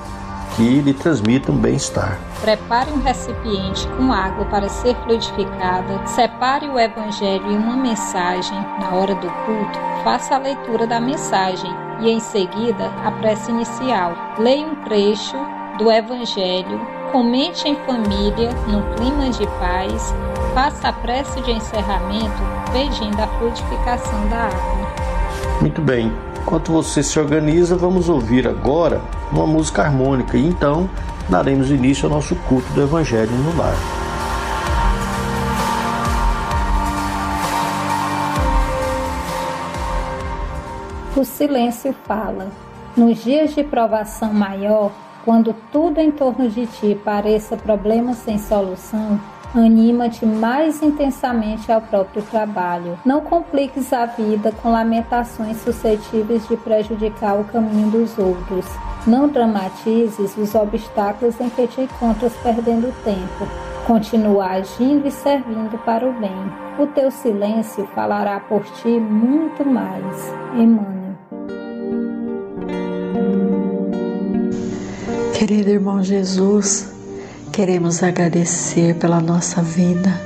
que 0.55 0.81
lhe 0.81 0.95
transmita 0.95 1.51
um 1.51 1.57
bem-estar. 1.57 2.19
Prepare 2.41 2.93
um 2.93 3.01
recipiente 3.01 3.89
com 3.97 4.13
água 4.13 4.45
para 4.45 4.69
ser 4.69 4.95
fluidificada, 5.03 6.07
separe 6.07 6.69
o 6.69 6.79
evangelho 6.79 7.51
e 7.51 7.57
uma 7.57 7.77
mensagem 7.77 8.57
na 8.79 8.91
hora 8.91 9.15
do 9.17 9.27
culto, 9.27 9.79
faça 10.05 10.37
a 10.37 10.39
leitura 10.39 10.87
da 10.87 11.01
mensagem 11.01 11.84
e 12.01 12.11
em 12.11 12.21
seguida 12.21 12.87
a 13.05 13.11
prece 13.11 13.51
inicial. 13.51 14.15
Leia 14.39 14.67
um 14.67 14.75
trecho 14.77 15.37
do 15.79 15.91
evangelho, 15.91 16.81
comente 17.13 17.69
em 17.69 17.77
família, 17.87 18.51
no 18.67 18.83
clima 18.95 19.31
de 19.31 19.47
paz, 19.59 20.15
faça 20.55 20.89
a 20.89 20.93
prece 20.93 21.41
de 21.41 21.53
encerramento 21.53 22.43
pedindo 22.73 23.21
a 23.21 23.27
fluidificação 23.39 24.29
da 24.29 24.47
água. 24.47 24.89
Muito 25.61 25.81
bem. 25.81 26.13
Enquanto 26.43 26.73
você 26.73 27.03
se 27.03 27.19
organiza, 27.19 27.77
vamos 27.77 28.09
ouvir 28.09 28.47
agora 28.47 29.01
uma 29.33 29.47
música 29.47 29.83
harmônica 29.83 30.37
e 30.37 30.47
então 30.47 30.91
daremos 31.29 31.71
início 31.71 32.07
ao 32.07 32.15
nosso 32.15 32.37
culto 32.49 32.71
do 32.73 32.83
Evangelho 32.83 33.31
no 33.31 33.57
lar. 33.57 34.04
O 41.17 41.25
silêncio 41.25 41.95
fala. 42.05 42.49
Nos 42.97 43.23
dias 43.23 43.55
de 43.55 43.63
provação 43.63 44.33
maior, 44.33 44.91
quando 45.25 45.55
tudo 45.71 46.01
em 46.01 46.11
torno 46.11 46.49
de 46.49 46.67
ti 46.67 47.01
pareça 47.05 47.57
problema 47.57 48.15
sem 48.15 48.39
solução, 48.39 49.21
Anima-te 49.55 50.27
mais 50.27 50.83
intensamente 50.83 51.71
ao 51.71 51.81
próprio 51.81 52.21
trabalho. 52.23 52.99
Não 53.05 53.21
compliques 53.21 53.93
a 53.93 54.05
vida 54.05 54.51
com 54.51 54.73
lamentações 54.73 55.59
suscetíveis 55.59 56.47
de 56.49 56.57
prejudicar 56.57 57.39
o 57.39 57.45
caminho 57.45 57.89
dos 57.89 58.19
outros. 58.19 58.67
Não 59.07 59.29
dramatizes 59.29 60.37
os 60.37 60.57
obstáculos 60.57 61.41
em 61.41 61.49
que 61.51 61.69
te 61.69 61.83
encontras 61.83 62.33
perdendo 62.43 62.93
tempo. 63.05 63.49
Continua 63.87 64.47
agindo 64.47 65.07
e 65.07 65.11
servindo 65.13 65.79
para 65.85 66.05
o 66.05 66.13
bem. 66.15 66.53
O 66.77 66.89
teu 66.89 67.13
silêncio 67.13 67.87
falará 67.95 68.41
por 68.41 68.65
ti 68.65 68.89
muito 68.89 69.65
mais. 69.65 70.35
Emmanuel. 70.55 71.04
Querido 75.35 75.69
irmão 75.69 76.03
Jesus, 76.03 76.95
Queremos 77.55 78.03
agradecer 78.03 78.97
pela 78.97 79.21
nossa 79.21 79.63
vida. 79.63 80.21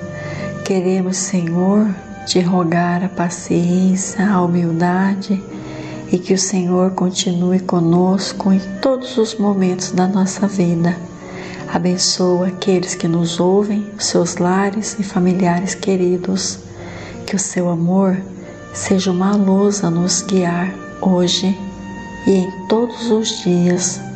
Queremos, 0.64 1.18
Senhor, 1.18 1.86
te 2.24 2.40
rogar 2.40 3.04
a 3.04 3.08
paciência, 3.10 4.26
a 4.26 4.40
humildade 4.40 5.38
e 6.10 6.18
que 6.18 6.32
o 6.32 6.38
Senhor 6.38 6.92
continue 6.92 7.60
conosco 7.60 8.50
em 8.50 8.58
todos 8.80 9.18
os 9.18 9.34
momentos 9.34 9.92
da 9.92 10.08
nossa 10.08 10.46
vida. 10.46 10.96
Abençoa 11.70 12.46
aqueles 12.46 12.94
que 12.94 13.06
nos 13.06 13.38
ouvem, 13.38 13.86
seus 13.98 14.36
lares 14.36 14.96
e 14.98 15.02
familiares 15.02 15.74
queridos. 15.74 16.60
Que 17.26 17.36
o 17.36 17.38
seu 17.38 17.68
amor 17.68 18.16
seja 18.72 19.10
uma 19.10 19.36
luz 19.36 19.84
a 19.84 19.90
nos 19.90 20.22
guiar 20.22 20.72
hoje 21.02 21.54
e 22.26 22.30
em 22.30 22.50
todos 22.68 23.10
os 23.10 23.42
dias 23.42 24.07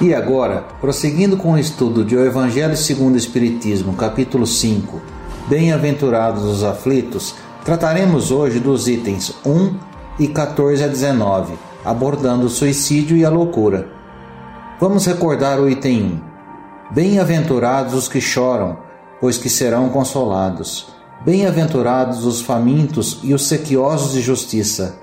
E 0.00 0.14
agora, 0.14 0.64
prosseguindo 0.80 1.36
com 1.36 1.54
o 1.54 1.58
estudo 1.58 2.04
de 2.04 2.14
O 2.14 2.24
Evangelho 2.24 2.76
segundo 2.76 3.14
o 3.14 3.18
Espiritismo, 3.18 3.94
capítulo 3.94 4.46
5, 4.46 5.00
Bem-aventurados 5.48 6.44
os 6.44 6.62
aflitos, 6.62 7.34
trataremos 7.64 8.30
hoje 8.30 8.60
dos 8.60 8.86
itens 8.86 9.34
1 9.44 9.74
e 10.20 10.28
14 10.28 10.84
a 10.84 10.86
19, 10.86 11.54
abordando 11.84 12.46
o 12.46 12.48
suicídio 12.48 13.16
e 13.16 13.24
a 13.24 13.28
loucura. 13.28 13.88
Vamos 14.78 15.04
recordar 15.04 15.58
o 15.58 15.68
item 15.68 16.20
1. 16.90 16.94
Bem-aventurados 16.94 17.94
os 17.94 18.06
que 18.06 18.20
choram, 18.20 18.78
pois 19.20 19.36
que 19.36 19.48
serão 19.48 19.88
consolados. 19.88 20.92
Bem-aventurados 21.24 22.24
os 22.24 22.40
famintos 22.40 23.18
e 23.24 23.34
os 23.34 23.48
sequiosos 23.48 24.12
de 24.12 24.20
justiça, 24.20 24.96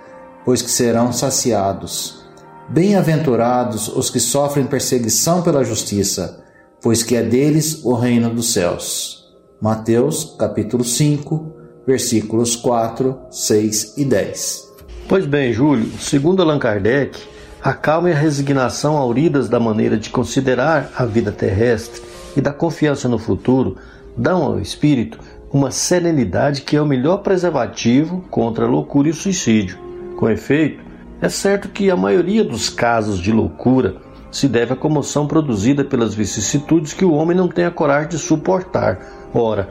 pois 0.45 0.61
que 0.61 0.71
serão 0.71 1.11
saciados. 1.11 2.24
Bem-aventurados 2.67 3.87
os 3.89 4.09
que 4.09 4.19
sofrem 4.19 4.65
perseguição 4.65 5.43
pela 5.43 5.63
justiça, 5.63 6.43
pois 6.81 7.03
que 7.03 7.15
é 7.15 7.21
deles 7.21 7.85
o 7.85 7.93
reino 7.93 8.29
dos 8.31 8.53
céus. 8.53 9.35
Mateus, 9.61 10.35
capítulo 10.39 10.83
5, 10.83 11.53
versículos 11.85 12.55
4, 12.55 13.17
6 13.29 13.97
e 13.97 14.05
10. 14.05 14.73
Pois 15.07 15.27
bem, 15.27 15.53
Júlio, 15.53 15.91
segundo 15.99 16.41
Allan 16.41 16.57
Kardec, 16.57 17.19
a 17.61 17.71
calma 17.71 18.09
e 18.09 18.13
a 18.13 18.17
resignação 18.17 18.97
auridas 18.97 19.47
da 19.47 19.59
maneira 19.59 19.95
de 19.95 20.09
considerar 20.09 20.91
a 20.97 21.05
vida 21.05 21.31
terrestre 21.31 22.01
e 22.35 22.41
da 22.41 22.51
confiança 22.51 23.07
no 23.07 23.19
futuro 23.19 23.77
dão 24.17 24.43
ao 24.43 24.59
espírito 24.59 25.19
uma 25.53 25.69
serenidade 25.69 26.63
que 26.63 26.75
é 26.75 26.81
o 26.81 26.85
melhor 26.85 27.17
preservativo 27.17 28.25
contra 28.31 28.65
a 28.65 28.67
loucura 28.67 29.07
e 29.07 29.11
o 29.11 29.15
suicídio. 29.15 29.77
Com 30.17 30.29
efeito, 30.29 30.84
é 31.21 31.29
certo 31.29 31.69
que 31.69 31.89
a 31.89 31.95
maioria 31.95 32.43
dos 32.43 32.69
casos 32.69 33.19
de 33.19 33.31
loucura 33.31 33.97
se 34.31 34.49
deve 34.49 34.73
à 34.73 34.75
comoção 34.75 35.25
produzida 35.27 35.83
pelas 35.83 36.13
vicissitudes 36.13 36.93
que 36.93 37.05
o 37.05 37.13
homem 37.13 37.37
não 37.37 37.47
tem 37.47 37.63
a 37.63 37.71
coragem 37.71 38.09
de 38.09 38.17
suportar. 38.17 38.99
Ora, 39.33 39.69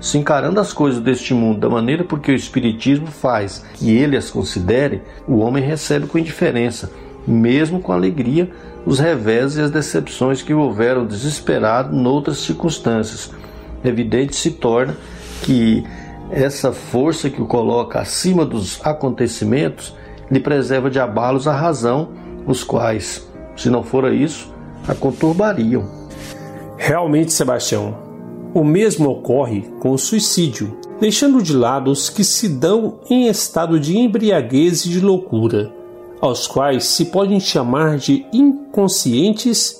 se 0.00 0.18
encarando 0.18 0.58
as 0.58 0.72
coisas 0.72 1.00
deste 1.00 1.32
mundo 1.32 1.60
da 1.60 1.68
maneira 1.68 2.02
porque 2.02 2.32
o 2.32 2.34
Espiritismo 2.34 3.06
faz 3.06 3.64
que 3.74 3.96
ele 3.96 4.16
as 4.16 4.30
considere, 4.30 5.02
o 5.28 5.38
homem 5.38 5.62
recebe 5.62 6.06
com 6.06 6.18
indiferença, 6.18 6.90
mesmo 7.26 7.80
com 7.80 7.92
alegria, 7.92 8.50
os 8.84 8.98
revés 8.98 9.56
e 9.56 9.60
as 9.60 9.70
decepções 9.70 10.42
que 10.42 10.54
o 10.54 10.58
houveram 10.58 11.06
desesperado 11.06 11.94
noutras 11.94 12.38
circunstâncias. 12.38 13.30
Evidente 13.84 14.34
se 14.34 14.52
torna 14.52 14.96
que 15.42 15.84
essa 16.30 16.72
força 16.72 17.30
que 17.30 17.40
o 17.40 17.46
coloca 17.46 18.00
acima 18.00 18.44
dos 18.44 18.80
acontecimentos 18.84 19.94
lhe 20.30 20.40
preserva 20.40 20.90
de 20.90 21.00
abalos 21.00 21.48
a 21.48 21.52
razão, 21.52 22.10
os 22.46 22.62
quais, 22.62 23.28
se 23.56 23.68
não 23.68 23.82
fora 23.82 24.14
isso, 24.14 24.52
a 24.86 24.94
conturbariam. 24.94 25.84
Realmente, 26.76 27.32
Sebastião, 27.32 27.96
o 28.54 28.64
mesmo 28.64 29.10
ocorre 29.10 29.62
com 29.80 29.90
o 29.92 29.98
suicídio, 29.98 30.78
deixando 30.98 31.42
de 31.42 31.54
lado 31.54 31.90
os 31.90 32.08
que 32.08 32.24
se 32.24 32.48
dão 32.48 33.00
em 33.08 33.28
estado 33.28 33.78
de 33.78 33.96
embriaguez 33.98 34.84
e 34.84 34.88
de 34.88 35.00
loucura, 35.00 35.72
aos 36.20 36.46
quais 36.46 36.84
se 36.84 37.06
podem 37.06 37.40
chamar 37.40 37.96
de 37.98 38.26
inconscientes, 38.32 39.78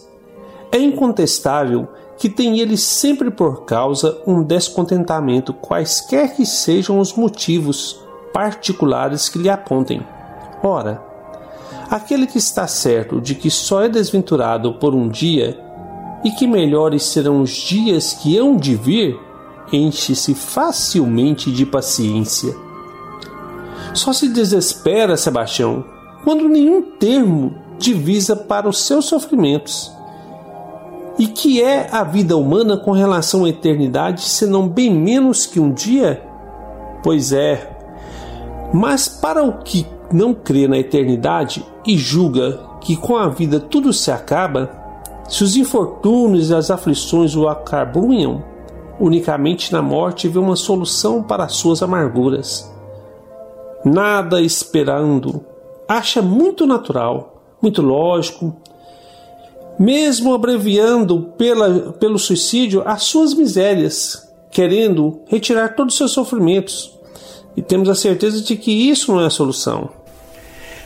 É 0.73 0.79
incontestável 0.79 1.89
que 2.17 2.29
tem 2.29 2.61
ele 2.61 2.77
sempre 2.77 3.29
por 3.29 3.65
causa 3.65 4.23
um 4.25 4.43
descontentamento, 4.43 5.53
quaisquer 5.53 6.37
que 6.37 6.47
sejam 6.47 7.01
os 7.01 7.15
motivos 7.15 8.01
particulares 8.33 9.29
que 9.29 9.39
lhe 9.39 9.49
apontem. 9.49 10.01
Ora, 10.63 11.03
aquele 11.91 12.27
que 12.27 12.39
está 12.39 12.67
certo 12.67 13.21
de 13.21 13.35
que 13.35 13.51
só 13.51 13.83
é 13.83 13.89
desventurado 13.89 14.75
por 14.75 14.95
um 14.95 15.09
dia 15.09 15.59
e 16.23 16.31
que 16.31 16.47
melhores 16.47 17.05
serão 17.05 17.41
os 17.41 17.51
dias 17.51 18.13
que 18.13 18.37
hão 18.37 18.57
de 18.57 18.75
vir, 18.77 19.19
enche-se 19.73 20.35
facilmente 20.35 21.51
de 21.51 21.65
paciência. 21.65 22.55
Só 23.95 24.13
se 24.13 24.29
desespera, 24.29 25.17
Sebastião, 25.17 25.85
quando 26.25 26.49
nenhum 26.49 26.83
termo 26.83 27.55
divisa 27.79 28.37
para 28.37 28.69
os 28.69 28.85
seus 28.85 29.07
sofrimentos. 29.07 29.91
E 31.19 31.27
que 31.27 31.63
é 31.63 31.89
a 31.91 32.05
vida 32.05 32.37
humana 32.37 32.77
com 32.77 32.93
relação 32.93 33.45
à 33.45 33.49
eternidade, 33.49 34.23
senão 34.23 34.69
bem 34.69 34.95
menos 34.95 35.47
que 35.47 35.59
um 35.59 35.73
dia? 35.73 36.23
Pois 37.03 37.33
é. 37.33 37.79
Mas 38.73 39.09
para 39.09 39.43
o 39.43 39.59
que 39.59 39.87
não 40.13 40.35
crê 40.35 40.67
na 40.67 40.79
eternidade 40.79 41.65
e 41.87 41.97
julga 41.97 42.59
que 42.81 42.97
com 42.97 43.17
a 43.17 43.29
vida 43.29 43.61
tudo 43.61 43.93
se 43.93 44.11
acaba, 44.11 44.71
se 45.29 45.45
os 45.45 45.57
infortúnios 45.57 46.51
e 46.51 46.55
as 46.55 46.71
aflições 46.71 47.37
o 47.37 47.49
acabrunham, 47.49 48.43
unicamente 48.99 49.73
na 49.73 49.81
morte 49.81 50.29
vê 50.29 50.39
uma 50.39 50.57
solução 50.57 51.23
para 51.23 51.45
as 51.45 51.55
suas 51.55 51.83
amarguras. 51.83 52.71
Nada 53.85 54.41
esperando, 54.43 55.45
acha 55.89 56.21
muito 56.21 56.67
natural, 56.67 57.43
muito 57.63 57.81
lógico, 57.81 58.55
mesmo 59.79 60.35
abreviando 60.35 61.33
pela, 61.39 61.93
pelo 61.93 62.19
suicídio 62.19 62.83
as 62.85 63.05
suas 63.05 63.33
misérias, 63.33 64.29
querendo 64.51 65.21
retirar 65.27 65.75
todos 65.75 65.95
os 65.95 65.99
seus 65.99 66.11
sofrimentos. 66.11 66.99
E 67.57 67.63
temos 67.63 67.89
a 67.89 67.95
certeza 67.95 68.43
de 68.43 68.57
que 68.57 68.71
isso 68.71 69.13
não 69.13 69.23
é 69.23 69.27
a 69.27 69.31
solução. 69.31 69.91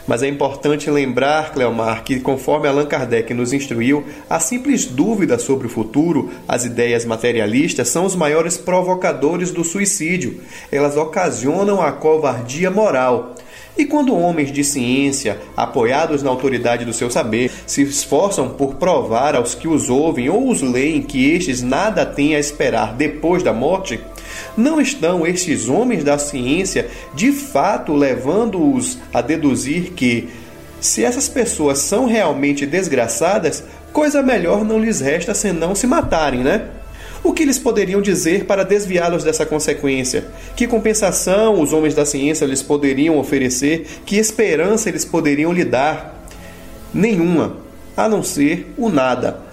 Mas 0.07 0.23
é 0.23 0.29
importante 0.29 0.91
lembrar, 0.91 1.53
Cleomar, 1.53 2.05
que 2.05 2.21
conforme 2.21 2.69
Allan 2.69 2.85
Kardec 2.85 3.33
nos 3.33 3.55
instruiu, 3.55 4.05
a 4.29 4.39
simples 4.39 4.85
dúvida 4.85 5.39
sobre 5.39 5.67
o 5.67 5.71
futuro, 5.71 6.31
as 6.47 6.67
ideias 6.67 7.07
materialistas, 7.07 7.89
são 7.89 8.05
os 8.05 8.15
maiores 8.15 8.59
provocadores 8.59 9.51
do 9.51 9.65
suicídio. 9.65 10.41
Elas 10.71 10.97
ocasionam 10.97 11.81
a 11.81 11.91
covardia 11.91 12.71
moral. 12.71 13.35
E 13.77 13.85
quando 13.85 14.17
homens 14.17 14.53
de 14.53 14.63
ciência, 14.63 15.41
apoiados 15.57 16.23
na 16.23 16.31
autoridade 16.31 16.85
do 16.85 16.93
seu 16.93 17.11
saber, 17.11 17.51
se 17.67 17.83
esforçam 17.83 18.51
por 18.51 18.75
provar 18.75 19.35
aos 19.35 19.55
que 19.55 19.67
os 19.67 19.91
ouvem 19.91 20.29
ou 20.29 20.49
os 20.49 20.63
leem 20.63 21.03
que 21.03 21.33
estes 21.33 21.61
nada 21.61 22.07
têm 22.07 22.37
a 22.37 22.39
esperar 22.39 22.95
depois 22.95 23.43
da 23.43 23.53
morte, 23.53 23.99
não 24.57 24.80
estão 24.80 25.26
estes 25.26 25.68
homens 25.68 26.05
da 26.05 26.18
ciência 26.18 26.89
de 27.14 27.32
fato 27.32 27.93
levando-os 27.93 28.99
a 29.12 29.20
deduzir 29.20 29.93
que, 29.93 30.28
se 30.80 31.05
essas 31.05 31.28
pessoas 31.28 31.78
são 31.78 32.07
realmente 32.07 32.66
desgraçadas, 32.66 33.64
coisa 33.93 34.22
melhor 34.22 34.64
não 34.64 34.78
lhes 34.78 35.01
resta 35.01 35.35
senão 35.35 35.74
se 35.74 35.87
matarem, 35.87 36.41
né? 36.41 36.68
O 37.22 37.32
que 37.32 37.43
eles 37.43 37.59
poderiam 37.59 38.03
dizer 38.03 38.45
para 38.45 38.64
desviá-los 38.64 39.24
dessa 39.24 39.47
consequência? 39.47 40.26
Que 40.55 40.66
compensação 40.66 41.59
os 41.59 41.72
homens 41.72 41.95
da 41.95 42.05
ciência 42.05 42.45
lhes 42.45 42.62
poderiam 42.62 43.16
oferecer? 43.16 43.87
Que 44.05 44.16
esperança 44.16 44.91
eles 44.91 45.07
poderiam 45.07 45.51
lhe 45.51 45.64
dar? 45.64 46.28
Nenhuma, 46.93 47.57
a 47.97 48.11
não 48.11 48.22
ser 48.22 48.74
o 48.76 48.91
nada. 48.91 49.43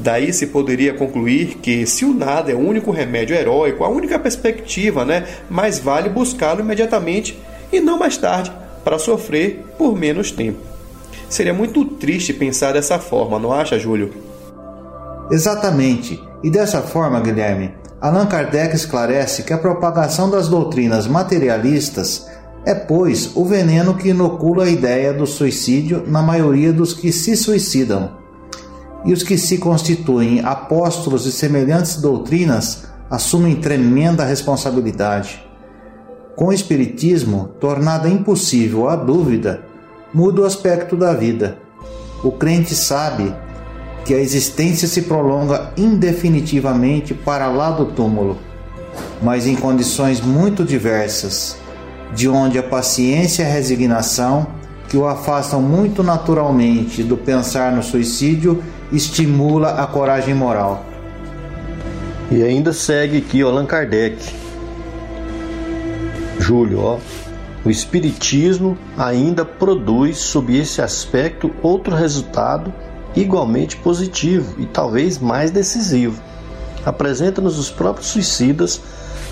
Daí 0.00 0.32
se 0.32 0.46
poderia 0.46 0.94
concluir 0.94 1.56
que, 1.56 1.84
se 1.84 2.04
o 2.04 2.14
nada 2.14 2.52
é 2.52 2.54
o 2.54 2.60
único 2.60 2.92
remédio 2.92 3.34
heróico, 3.34 3.82
a 3.84 3.88
única 3.88 4.18
perspectiva, 4.18 5.04
né, 5.04 5.26
mais 5.50 5.80
vale 5.80 6.08
buscá-lo 6.08 6.60
imediatamente 6.60 7.36
e 7.72 7.80
não 7.80 7.98
mais 7.98 8.16
tarde, 8.16 8.52
para 8.84 8.98
sofrer 8.98 9.64
por 9.76 9.96
menos 9.96 10.30
tempo. 10.30 10.60
Seria 11.28 11.52
muito 11.52 11.84
triste 11.84 12.32
pensar 12.32 12.72
dessa 12.72 12.98
forma, 12.98 13.38
não 13.38 13.52
acha, 13.52 13.78
Júlio? 13.78 14.12
Exatamente. 15.30 16.18
E 16.44 16.48
dessa 16.48 16.80
forma, 16.80 17.20
Guilherme, 17.20 17.74
Allan 18.00 18.26
Kardec 18.26 18.76
esclarece 18.76 19.42
que 19.42 19.52
a 19.52 19.58
propagação 19.58 20.30
das 20.30 20.48
doutrinas 20.48 21.08
materialistas 21.08 22.26
é, 22.64 22.74
pois, 22.74 23.34
o 23.34 23.44
veneno 23.44 23.94
que 23.94 24.10
inocula 24.10 24.64
a 24.64 24.68
ideia 24.68 25.12
do 25.12 25.26
suicídio 25.26 26.04
na 26.06 26.22
maioria 26.22 26.72
dos 26.72 26.94
que 26.94 27.10
se 27.10 27.36
suicidam. 27.36 28.17
E 29.08 29.12
os 29.14 29.22
que 29.22 29.38
se 29.38 29.56
constituem 29.56 30.44
apóstolos 30.44 31.24
de 31.24 31.32
semelhantes 31.32 31.96
doutrinas 31.96 32.84
assumem 33.08 33.56
tremenda 33.56 34.22
responsabilidade. 34.22 35.42
Com 36.36 36.48
o 36.48 36.52
Espiritismo, 36.52 37.48
tornada 37.58 38.06
impossível 38.06 38.86
a 38.86 38.94
dúvida, 38.94 39.62
muda 40.12 40.42
o 40.42 40.44
aspecto 40.44 40.94
da 40.94 41.14
vida. 41.14 41.56
O 42.22 42.30
crente 42.30 42.74
sabe 42.74 43.34
que 44.04 44.12
a 44.12 44.20
existência 44.20 44.86
se 44.86 45.00
prolonga 45.00 45.72
indefinitivamente 45.74 47.14
para 47.14 47.46
lá 47.46 47.70
do 47.70 47.86
túmulo, 47.86 48.36
mas 49.22 49.46
em 49.46 49.56
condições 49.56 50.20
muito 50.20 50.62
diversas, 50.62 51.56
de 52.14 52.28
onde 52.28 52.58
a 52.58 52.62
paciência 52.62 53.42
e 53.42 53.46
a 53.46 53.48
resignação, 53.48 54.48
que 54.86 54.98
o 54.98 55.06
afastam 55.06 55.62
muito 55.62 56.02
naturalmente 56.02 57.02
do 57.02 57.16
pensar 57.16 57.72
no 57.72 57.82
suicídio, 57.82 58.62
estimula 58.92 59.82
a 59.82 59.86
coragem 59.86 60.34
moral. 60.34 60.84
E 62.30 62.42
ainda 62.42 62.72
segue 62.72 63.18
aqui 63.18 63.42
Allan 63.42 63.66
Kardec. 63.66 64.34
Júlio, 66.38 66.80
ó, 66.80 66.98
o 67.64 67.70
Espiritismo 67.70 68.78
ainda 68.96 69.44
produz, 69.44 70.18
sob 70.18 70.56
esse 70.56 70.80
aspecto, 70.80 71.50
outro 71.62 71.94
resultado 71.94 72.72
igualmente 73.16 73.76
positivo 73.76 74.54
e 74.58 74.66
talvez 74.66 75.18
mais 75.18 75.50
decisivo. 75.50 76.22
Apresenta-nos 76.84 77.58
os 77.58 77.70
próprios 77.70 78.08
suicidas 78.08 78.80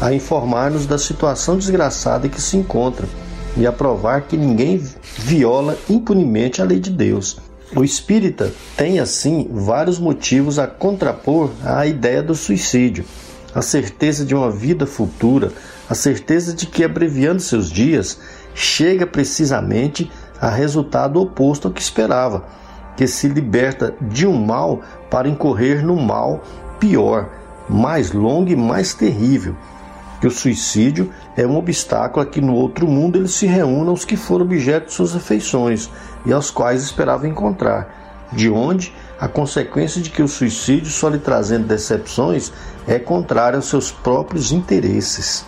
a 0.01 0.13
informar-nos 0.13 0.87
da 0.87 0.99
situação 0.99 1.57
desgraçada 1.57 2.27
em 2.27 2.31
que 2.31 2.41
se 2.41 2.57
encontram 2.57 3.09
e 3.57 3.67
a 3.67 3.73
provar 3.73 4.23
que 4.23 4.37
ninguém 4.37 4.83
viola 5.19 5.79
impunemente 5.89 6.61
a 6.61 6.65
lei 6.65 6.79
de 6.79 6.91
Deus. 6.91 7.39
O 7.75 7.83
espírita 7.83 8.53
tem, 8.77 9.01
assim, 9.01 9.49
vários 9.51 9.99
motivos 9.99 10.59
a 10.59 10.67
contrapor 10.67 11.51
à 11.65 11.85
ideia 11.87 12.23
do 12.23 12.35
suicídio. 12.35 13.05
A 13.53 13.61
certeza 13.61 14.25
de 14.25 14.35
uma 14.35 14.51
vida 14.51 14.87
futura, 14.87 15.53
a 15.89 15.95
certeza 15.95 16.55
de 16.55 16.67
que, 16.67 16.85
abreviando 16.85 17.41
seus 17.41 17.71
dias, 17.71 18.19
chega 18.55 19.07
precisamente 19.07 20.11
a 20.41 20.49
resultado 20.49 21.21
oposto 21.21 21.67
ao 21.67 21.75
que 21.75 21.81
esperava 21.81 22.45
que 22.97 23.07
se 23.07 23.29
liberta 23.29 23.95
de 24.01 24.27
um 24.27 24.45
mal 24.45 24.81
para 25.11 25.29
incorrer 25.29 25.85
no 25.85 25.97
mal 25.97 26.43
pior, 26.79 27.29
mais 27.69 28.13
longo 28.13 28.51
e 28.51 28.57
mais 28.57 28.95
terrível. 28.95 29.57
Que 30.21 30.27
o 30.27 30.31
suicídio 30.31 31.13
é 31.37 31.47
um 31.47 31.57
obstáculo 31.57 32.23
a 32.23 32.27
que 32.27 32.41
no 32.41 32.55
outro 32.55 32.87
mundo 32.87 33.17
eles 33.17 33.33
se 33.33 33.47
reúnam 33.47 33.93
os 33.93 34.05
que 34.05 34.17
foram 34.17 34.45
objeto 34.45 34.87
de 34.87 34.95
suas 34.95 35.15
afeições 35.15 35.91
e 36.25 36.33
aos 36.33 36.51
quais 36.51 36.83
esperavam 36.83 37.29
encontrar. 37.29 38.29
De 38.33 38.51
onde 38.51 38.93
a 39.21 39.29
consequência 39.29 40.01
de 40.01 40.11
que 40.11 40.23
o 40.23 40.29
suicídio, 40.29 40.91
só 40.91 41.09
lhe 41.09 41.19
trazendo 41.19 41.67
decepções, 41.67 42.53
é 42.87 42.99
contrário 42.99 43.57
aos 43.57 43.67
seus 43.67 43.91
próprios 43.91 44.53
interesses. 44.53 45.45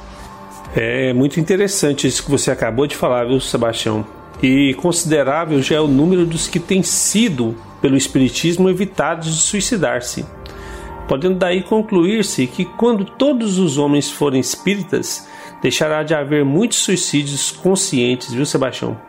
É 0.77 1.13
muito 1.13 1.41
interessante 1.41 2.07
isso 2.07 2.23
que 2.23 2.31
você 2.31 2.51
acabou 2.51 2.87
de 2.87 2.95
falar, 2.95 3.25
viu, 3.25 3.41
Sebastião? 3.41 4.07
e 4.43 4.75
considerável 4.75 5.61
já 5.63 5.77
é 5.77 5.81
o 5.81 5.89
número 5.89 6.25
dos 6.25 6.47
que 6.47 6.61
têm 6.61 6.83
sido, 6.83 7.57
pelo 7.81 7.97
Espiritismo, 7.97 8.69
evitados 8.69 9.35
de 9.35 9.41
suicidar-se. 9.41 10.25
Podendo 11.09 11.39
daí 11.39 11.63
concluir-se 11.63 12.47
que, 12.47 12.67
quando 12.67 13.05
todos 13.05 13.59
os 13.59 13.79
homens 13.79 14.11
forem 14.11 14.39
espíritas, 14.39 15.27
deixará 15.63 16.03
de 16.03 16.15
haver 16.15 16.45
muitos 16.45 16.79
suicídios 16.79 17.51
conscientes, 17.51 18.33
viu, 18.33 18.45
Sebastião? 18.45 19.01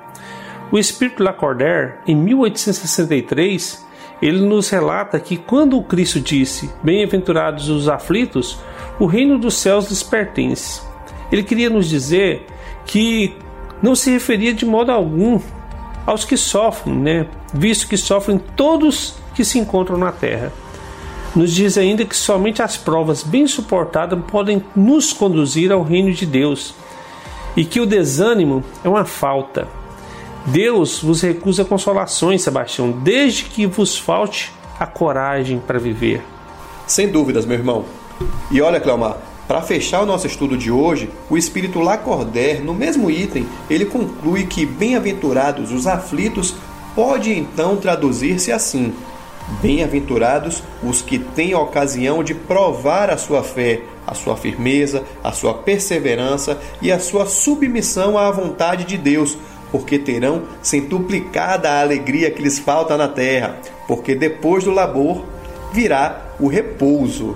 O 0.71 0.79
espírito 0.79 1.21
Lacordaire, 1.21 1.95
em 2.07 2.15
1863, 2.15 3.85
ele 4.21 4.39
nos 4.39 4.69
relata 4.69 5.19
que 5.19 5.35
quando 5.35 5.77
o 5.77 5.83
Cristo 5.83 6.21
disse: 6.21 6.69
Bem-aventurados 6.81 7.67
os 7.69 7.89
aflitos, 7.89 8.57
o 8.97 9.05
reino 9.05 9.37
dos 9.37 9.55
céus 9.55 9.89
lhes 9.89 10.01
pertence. 10.01 10.81
Ele 11.31 11.43
queria 11.43 11.69
nos 11.69 11.89
dizer 11.89 12.45
que 12.85 13.35
não 13.81 13.93
se 13.93 14.09
referia 14.09 14.53
de 14.53 14.65
modo 14.65 14.91
algum 14.91 15.39
aos 16.05 16.23
que 16.23 16.37
sofrem, 16.37 16.95
né? 16.95 17.27
visto 17.53 17.87
que 17.87 17.97
sofrem 17.97 18.39
todos 18.55 19.15
que 19.35 19.43
se 19.43 19.59
encontram 19.59 19.97
na 19.97 20.11
terra. 20.11 20.51
Nos 21.35 21.53
diz 21.53 21.77
ainda 21.77 22.05
que 22.05 22.15
somente 22.15 22.61
as 22.61 22.75
provas 22.75 23.23
bem 23.23 23.45
suportadas 23.45 24.19
podem 24.27 24.63
nos 24.75 25.13
conduzir 25.13 25.71
ao 25.71 25.83
reino 25.83 26.11
de 26.11 26.25
Deus 26.25 26.73
e 27.55 27.63
que 27.63 27.79
o 27.79 27.85
desânimo 27.85 28.63
é 28.83 28.89
uma 28.89 29.05
falta. 29.05 29.67
Deus 30.45 30.99
vos 30.99 31.21
recusa 31.21 31.63
consolações, 31.63 32.41
Sebastião, 32.41 32.91
desde 32.91 33.43
que 33.43 33.67
vos 33.67 33.97
falte 33.97 34.51
a 34.79 34.87
coragem 34.87 35.59
para 35.59 35.77
viver. 35.77 36.23
Sem 36.87 37.09
dúvidas, 37.09 37.45
meu 37.45 37.57
irmão. 37.57 37.85
E 38.49 38.61
olha, 38.61 38.79
Cleomar, 38.79 39.17
para 39.47 39.61
fechar 39.61 40.01
o 40.01 40.05
nosso 40.05 40.27
estudo 40.27 40.57
de 40.57 40.71
hoje, 40.71 41.09
o 41.29 41.37
espírito 41.37 41.79
Lacordaire, 41.79 42.63
no 42.63 42.73
mesmo 42.73 43.11
item, 43.11 43.47
ele 43.69 43.85
conclui 43.85 44.45
que 44.45 44.65
bem-aventurados 44.65 45.71
os 45.71 45.85
aflitos 45.85 46.55
pode 46.95 47.31
então 47.31 47.75
traduzir-se 47.75 48.51
assim: 48.51 48.93
Bem-aventurados 49.61 50.63
os 50.81 51.01
que 51.01 51.19
têm 51.19 51.53
a 51.53 51.59
ocasião 51.59 52.23
de 52.23 52.33
provar 52.33 53.09
a 53.09 53.17
sua 53.17 53.43
fé, 53.43 53.81
a 54.07 54.13
sua 54.13 54.37
firmeza, 54.37 55.03
a 55.23 55.31
sua 55.31 55.53
perseverança 55.53 56.57
e 56.81 56.91
a 56.91 56.99
sua 56.99 57.25
submissão 57.25 58.17
à 58.17 58.31
vontade 58.31 58.85
de 58.85 58.97
Deus, 58.97 59.37
porque 59.71 59.99
terão 59.99 60.43
centuplicada 60.61 61.69
a 61.69 61.81
alegria 61.81 62.31
que 62.31 62.41
lhes 62.41 62.57
falta 62.57 62.95
na 62.95 63.07
terra, 63.07 63.57
porque 63.87 64.15
depois 64.15 64.63
do 64.63 64.71
labor 64.71 65.25
virá 65.73 66.33
o 66.39 66.47
repouso. 66.47 67.35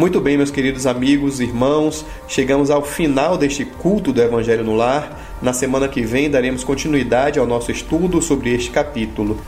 Muito 0.00 0.20
bem, 0.20 0.36
meus 0.36 0.50
queridos 0.50 0.86
amigos, 0.86 1.40
irmãos, 1.40 2.06
chegamos 2.26 2.70
ao 2.70 2.82
final 2.82 3.36
deste 3.36 3.66
culto 3.66 4.12
do 4.12 4.22
Evangelho 4.22 4.64
no 4.64 4.74
Lar. 4.74 5.36
Na 5.42 5.52
semana 5.52 5.88
que 5.88 6.02
vem 6.02 6.30
daremos 6.30 6.64
continuidade 6.64 7.38
ao 7.38 7.46
nosso 7.46 7.70
estudo 7.70 8.22
sobre 8.22 8.54
este 8.54 8.70
capítulo. 8.70 9.38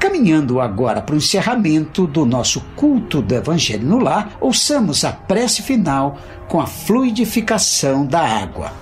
Caminhando 0.00 0.62
agora 0.62 1.02
para 1.02 1.14
o 1.14 1.18
encerramento 1.18 2.06
do 2.06 2.24
nosso 2.24 2.62
culto 2.74 3.20
do 3.20 3.34
Evangelho 3.34 3.86
no 3.86 3.98
Lar, 3.98 4.34
ouçamos 4.40 5.04
a 5.04 5.12
prece 5.12 5.60
final 5.60 6.16
com 6.48 6.58
a 6.58 6.66
fluidificação 6.66 8.06
da 8.06 8.20
água. 8.20 8.72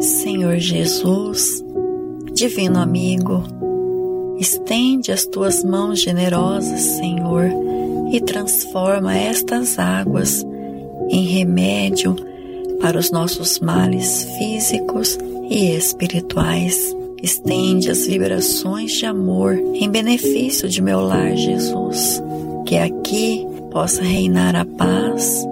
Senhor 0.00 0.56
Jesus, 0.58 1.64
Divino 2.32 2.80
amigo, 2.80 3.44
estende 4.40 5.12
as 5.12 5.24
tuas 5.24 5.62
mãos 5.62 6.00
generosas, 6.00 6.80
Senhor 6.80 7.79
e 8.10 8.20
transforma 8.20 9.16
estas 9.16 9.78
águas 9.78 10.44
em 11.08 11.24
remédio 11.24 12.16
para 12.80 12.98
os 12.98 13.10
nossos 13.10 13.60
males 13.60 14.24
físicos 14.38 15.18
e 15.48 15.76
espirituais. 15.76 16.96
Estende 17.22 17.90
as 17.90 18.06
vibrações 18.06 18.92
de 18.92 19.04
amor 19.04 19.54
em 19.74 19.90
benefício 19.90 20.68
de 20.68 20.80
meu 20.80 21.00
lar, 21.00 21.36
Jesus. 21.36 22.22
Que 22.64 22.78
aqui 22.78 23.46
possa 23.70 24.02
reinar 24.02 24.56
a 24.56 24.64
paz, 24.64 25.46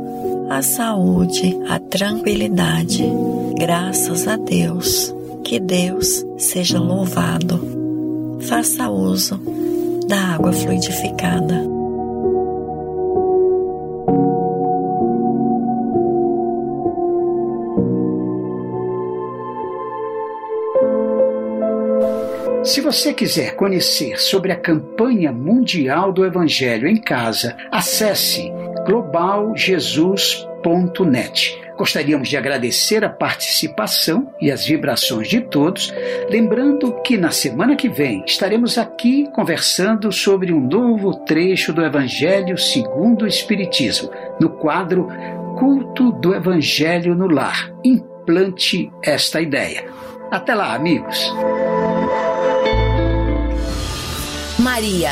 a 0.48 0.62
saúde, 0.62 1.58
a 1.68 1.78
tranquilidade. 1.78 3.04
Graças 3.58 4.26
a 4.26 4.36
Deus. 4.36 5.14
Que 5.44 5.60
Deus 5.60 6.24
seja 6.38 6.78
louvado. 6.78 7.60
Faça 8.40 8.88
uso 8.88 9.38
da 10.06 10.34
água 10.34 10.52
fluidificada. 10.52 11.77
Se 22.68 22.80
você 22.82 23.14
quiser 23.14 23.56
conhecer 23.56 24.20
sobre 24.20 24.52
a 24.52 24.56
campanha 24.56 25.32
mundial 25.32 26.12
do 26.12 26.22
Evangelho 26.22 26.86
em 26.86 26.98
casa, 26.98 27.56
acesse 27.72 28.52
globaljesus.net. 28.84 31.58
Gostaríamos 31.78 32.28
de 32.28 32.36
agradecer 32.36 33.02
a 33.06 33.08
participação 33.08 34.30
e 34.38 34.52
as 34.52 34.66
vibrações 34.66 35.28
de 35.28 35.40
todos, 35.40 35.94
lembrando 36.28 36.92
que 37.00 37.16
na 37.16 37.30
semana 37.30 37.74
que 37.74 37.88
vem 37.88 38.22
estaremos 38.26 38.76
aqui 38.76 39.26
conversando 39.32 40.12
sobre 40.12 40.52
um 40.52 40.60
novo 40.60 41.14
trecho 41.24 41.72
do 41.72 41.82
Evangelho 41.82 42.58
segundo 42.58 43.22
o 43.22 43.26
Espiritismo, 43.26 44.10
no 44.38 44.50
quadro 44.50 45.08
Culto 45.58 46.12
do 46.12 46.34
Evangelho 46.34 47.14
no 47.14 47.28
Lar. 47.28 47.72
Implante 47.82 48.92
esta 49.02 49.40
ideia. 49.40 49.86
Até 50.30 50.54
lá, 50.54 50.74
amigos! 50.74 51.32
Maria, 54.78 55.10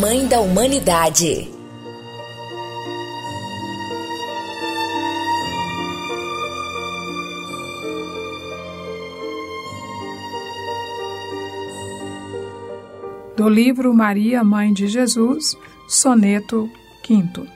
Mãe 0.00 0.26
da 0.26 0.40
Humanidade. 0.40 1.50
Do 13.36 13.50
livro 13.50 13.92
Maria, 13.92 14.42
Mãe 14.42 14.72
de 14.72 14.88
Jesus, 14.88 15.54
Soneto 15.86 16.66
V. 17.06 17.46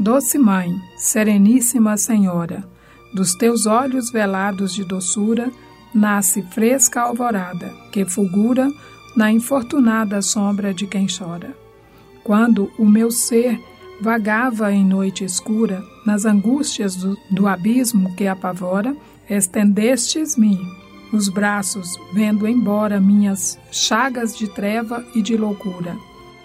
Doce 0.00 0.38
Mãe, 0.38 0.70
Sereníssima 0.96 1.98
Senhora, 1.98 2.66
dos 3.12 3.34
teus 3.34 3.66
olhos 3.66 4.10
velados 4.10 4.72
de 4.72 4.84
doçura, 4.84 5.52
nasce 5.94 6.40
fresca 6.40 7.02
alvorada, 7.02 7.74
que 7.92 8.06
fulgura 8.06 8.70
na 9.16 9.30
infortunada 9.30 10.20
sombra 10.20 10.74
de 10.74 10.86
quem 10.86 11.06
chora. 11.06 11.56
Quando 12.22 12.70
o 12.78 12.84
meu 12.84 13.10
ser 13.10 13.60
vagava 14.00 14.72
em 14.72 14.84
noite 14.84 15.24
escura, 15.24 15.82
nas 16.04 16.24
angústias 16.24 16.96
do, 16.96 17.16
do 17.30 17.46
abismo 17.46 18.14
que 18.14 18.26
apavora, 18.26 18.96
estendestes-me 19.28 20.58
os 21.12 21.28
braços, 21.28 21.88
vendo 22.12 22.46
embora 22.46 23.00
minhas 23.00 23.58
chagas 23.70 24.36
de 24.36 24.48
treva 24.48 25.04
e 25.14 25.22
de 25.22 25.36
loucura. 25.36 25.96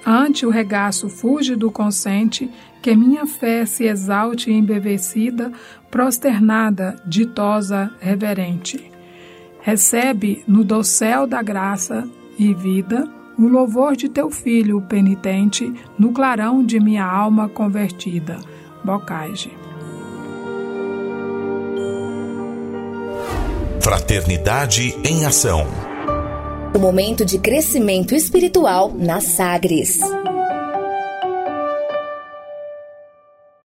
Ante 0.05 0.45
o 0.45 0.49
regaço 0.49 1.09
fúlgido 1.09 1.71
consente, 1.71 2.49
que 2.81 2.95
minha 2.95 3.25
fé 3.25 3.65
se 3.65 3.85
exalte 3.85 4.51
embevecida, 4.51 5.51
prosternada, 5.91 6.95
ditosa, 7.05 7.91
reverente. 7.99 8.91
Recebe 9.61 10.43
no 10.47 10.63
dossel 10.63 11.27
da 11.27 11.41
graça 11.41 12.07
e 12.39 12.53
vida 12.53 13.07
o 13.37 13.47
louvor 13.47 13.95
de 13.95 14.09
teu 14.09 14.29
filho 14.29 14.81
penitente 14.81 15.71
no 15.97 16.11
clarão 16.11 16.65
de 16.65 16.79
minha 16.79 17.05
alma 17.05 17.47
convertida. 17.47 18.39
Bocage. 18.83 19.51
Fraternidade 23.81 24.95
em 25.05 25.25
Ação. 25.25 25.65
O 26.75 26.79
momento 26.79 27.25
de 27.25 27.39
crescimento 27.39 28.13
espiritual 28.13 28.93
na 28.93 29.21
Sagres. 29.21 29.99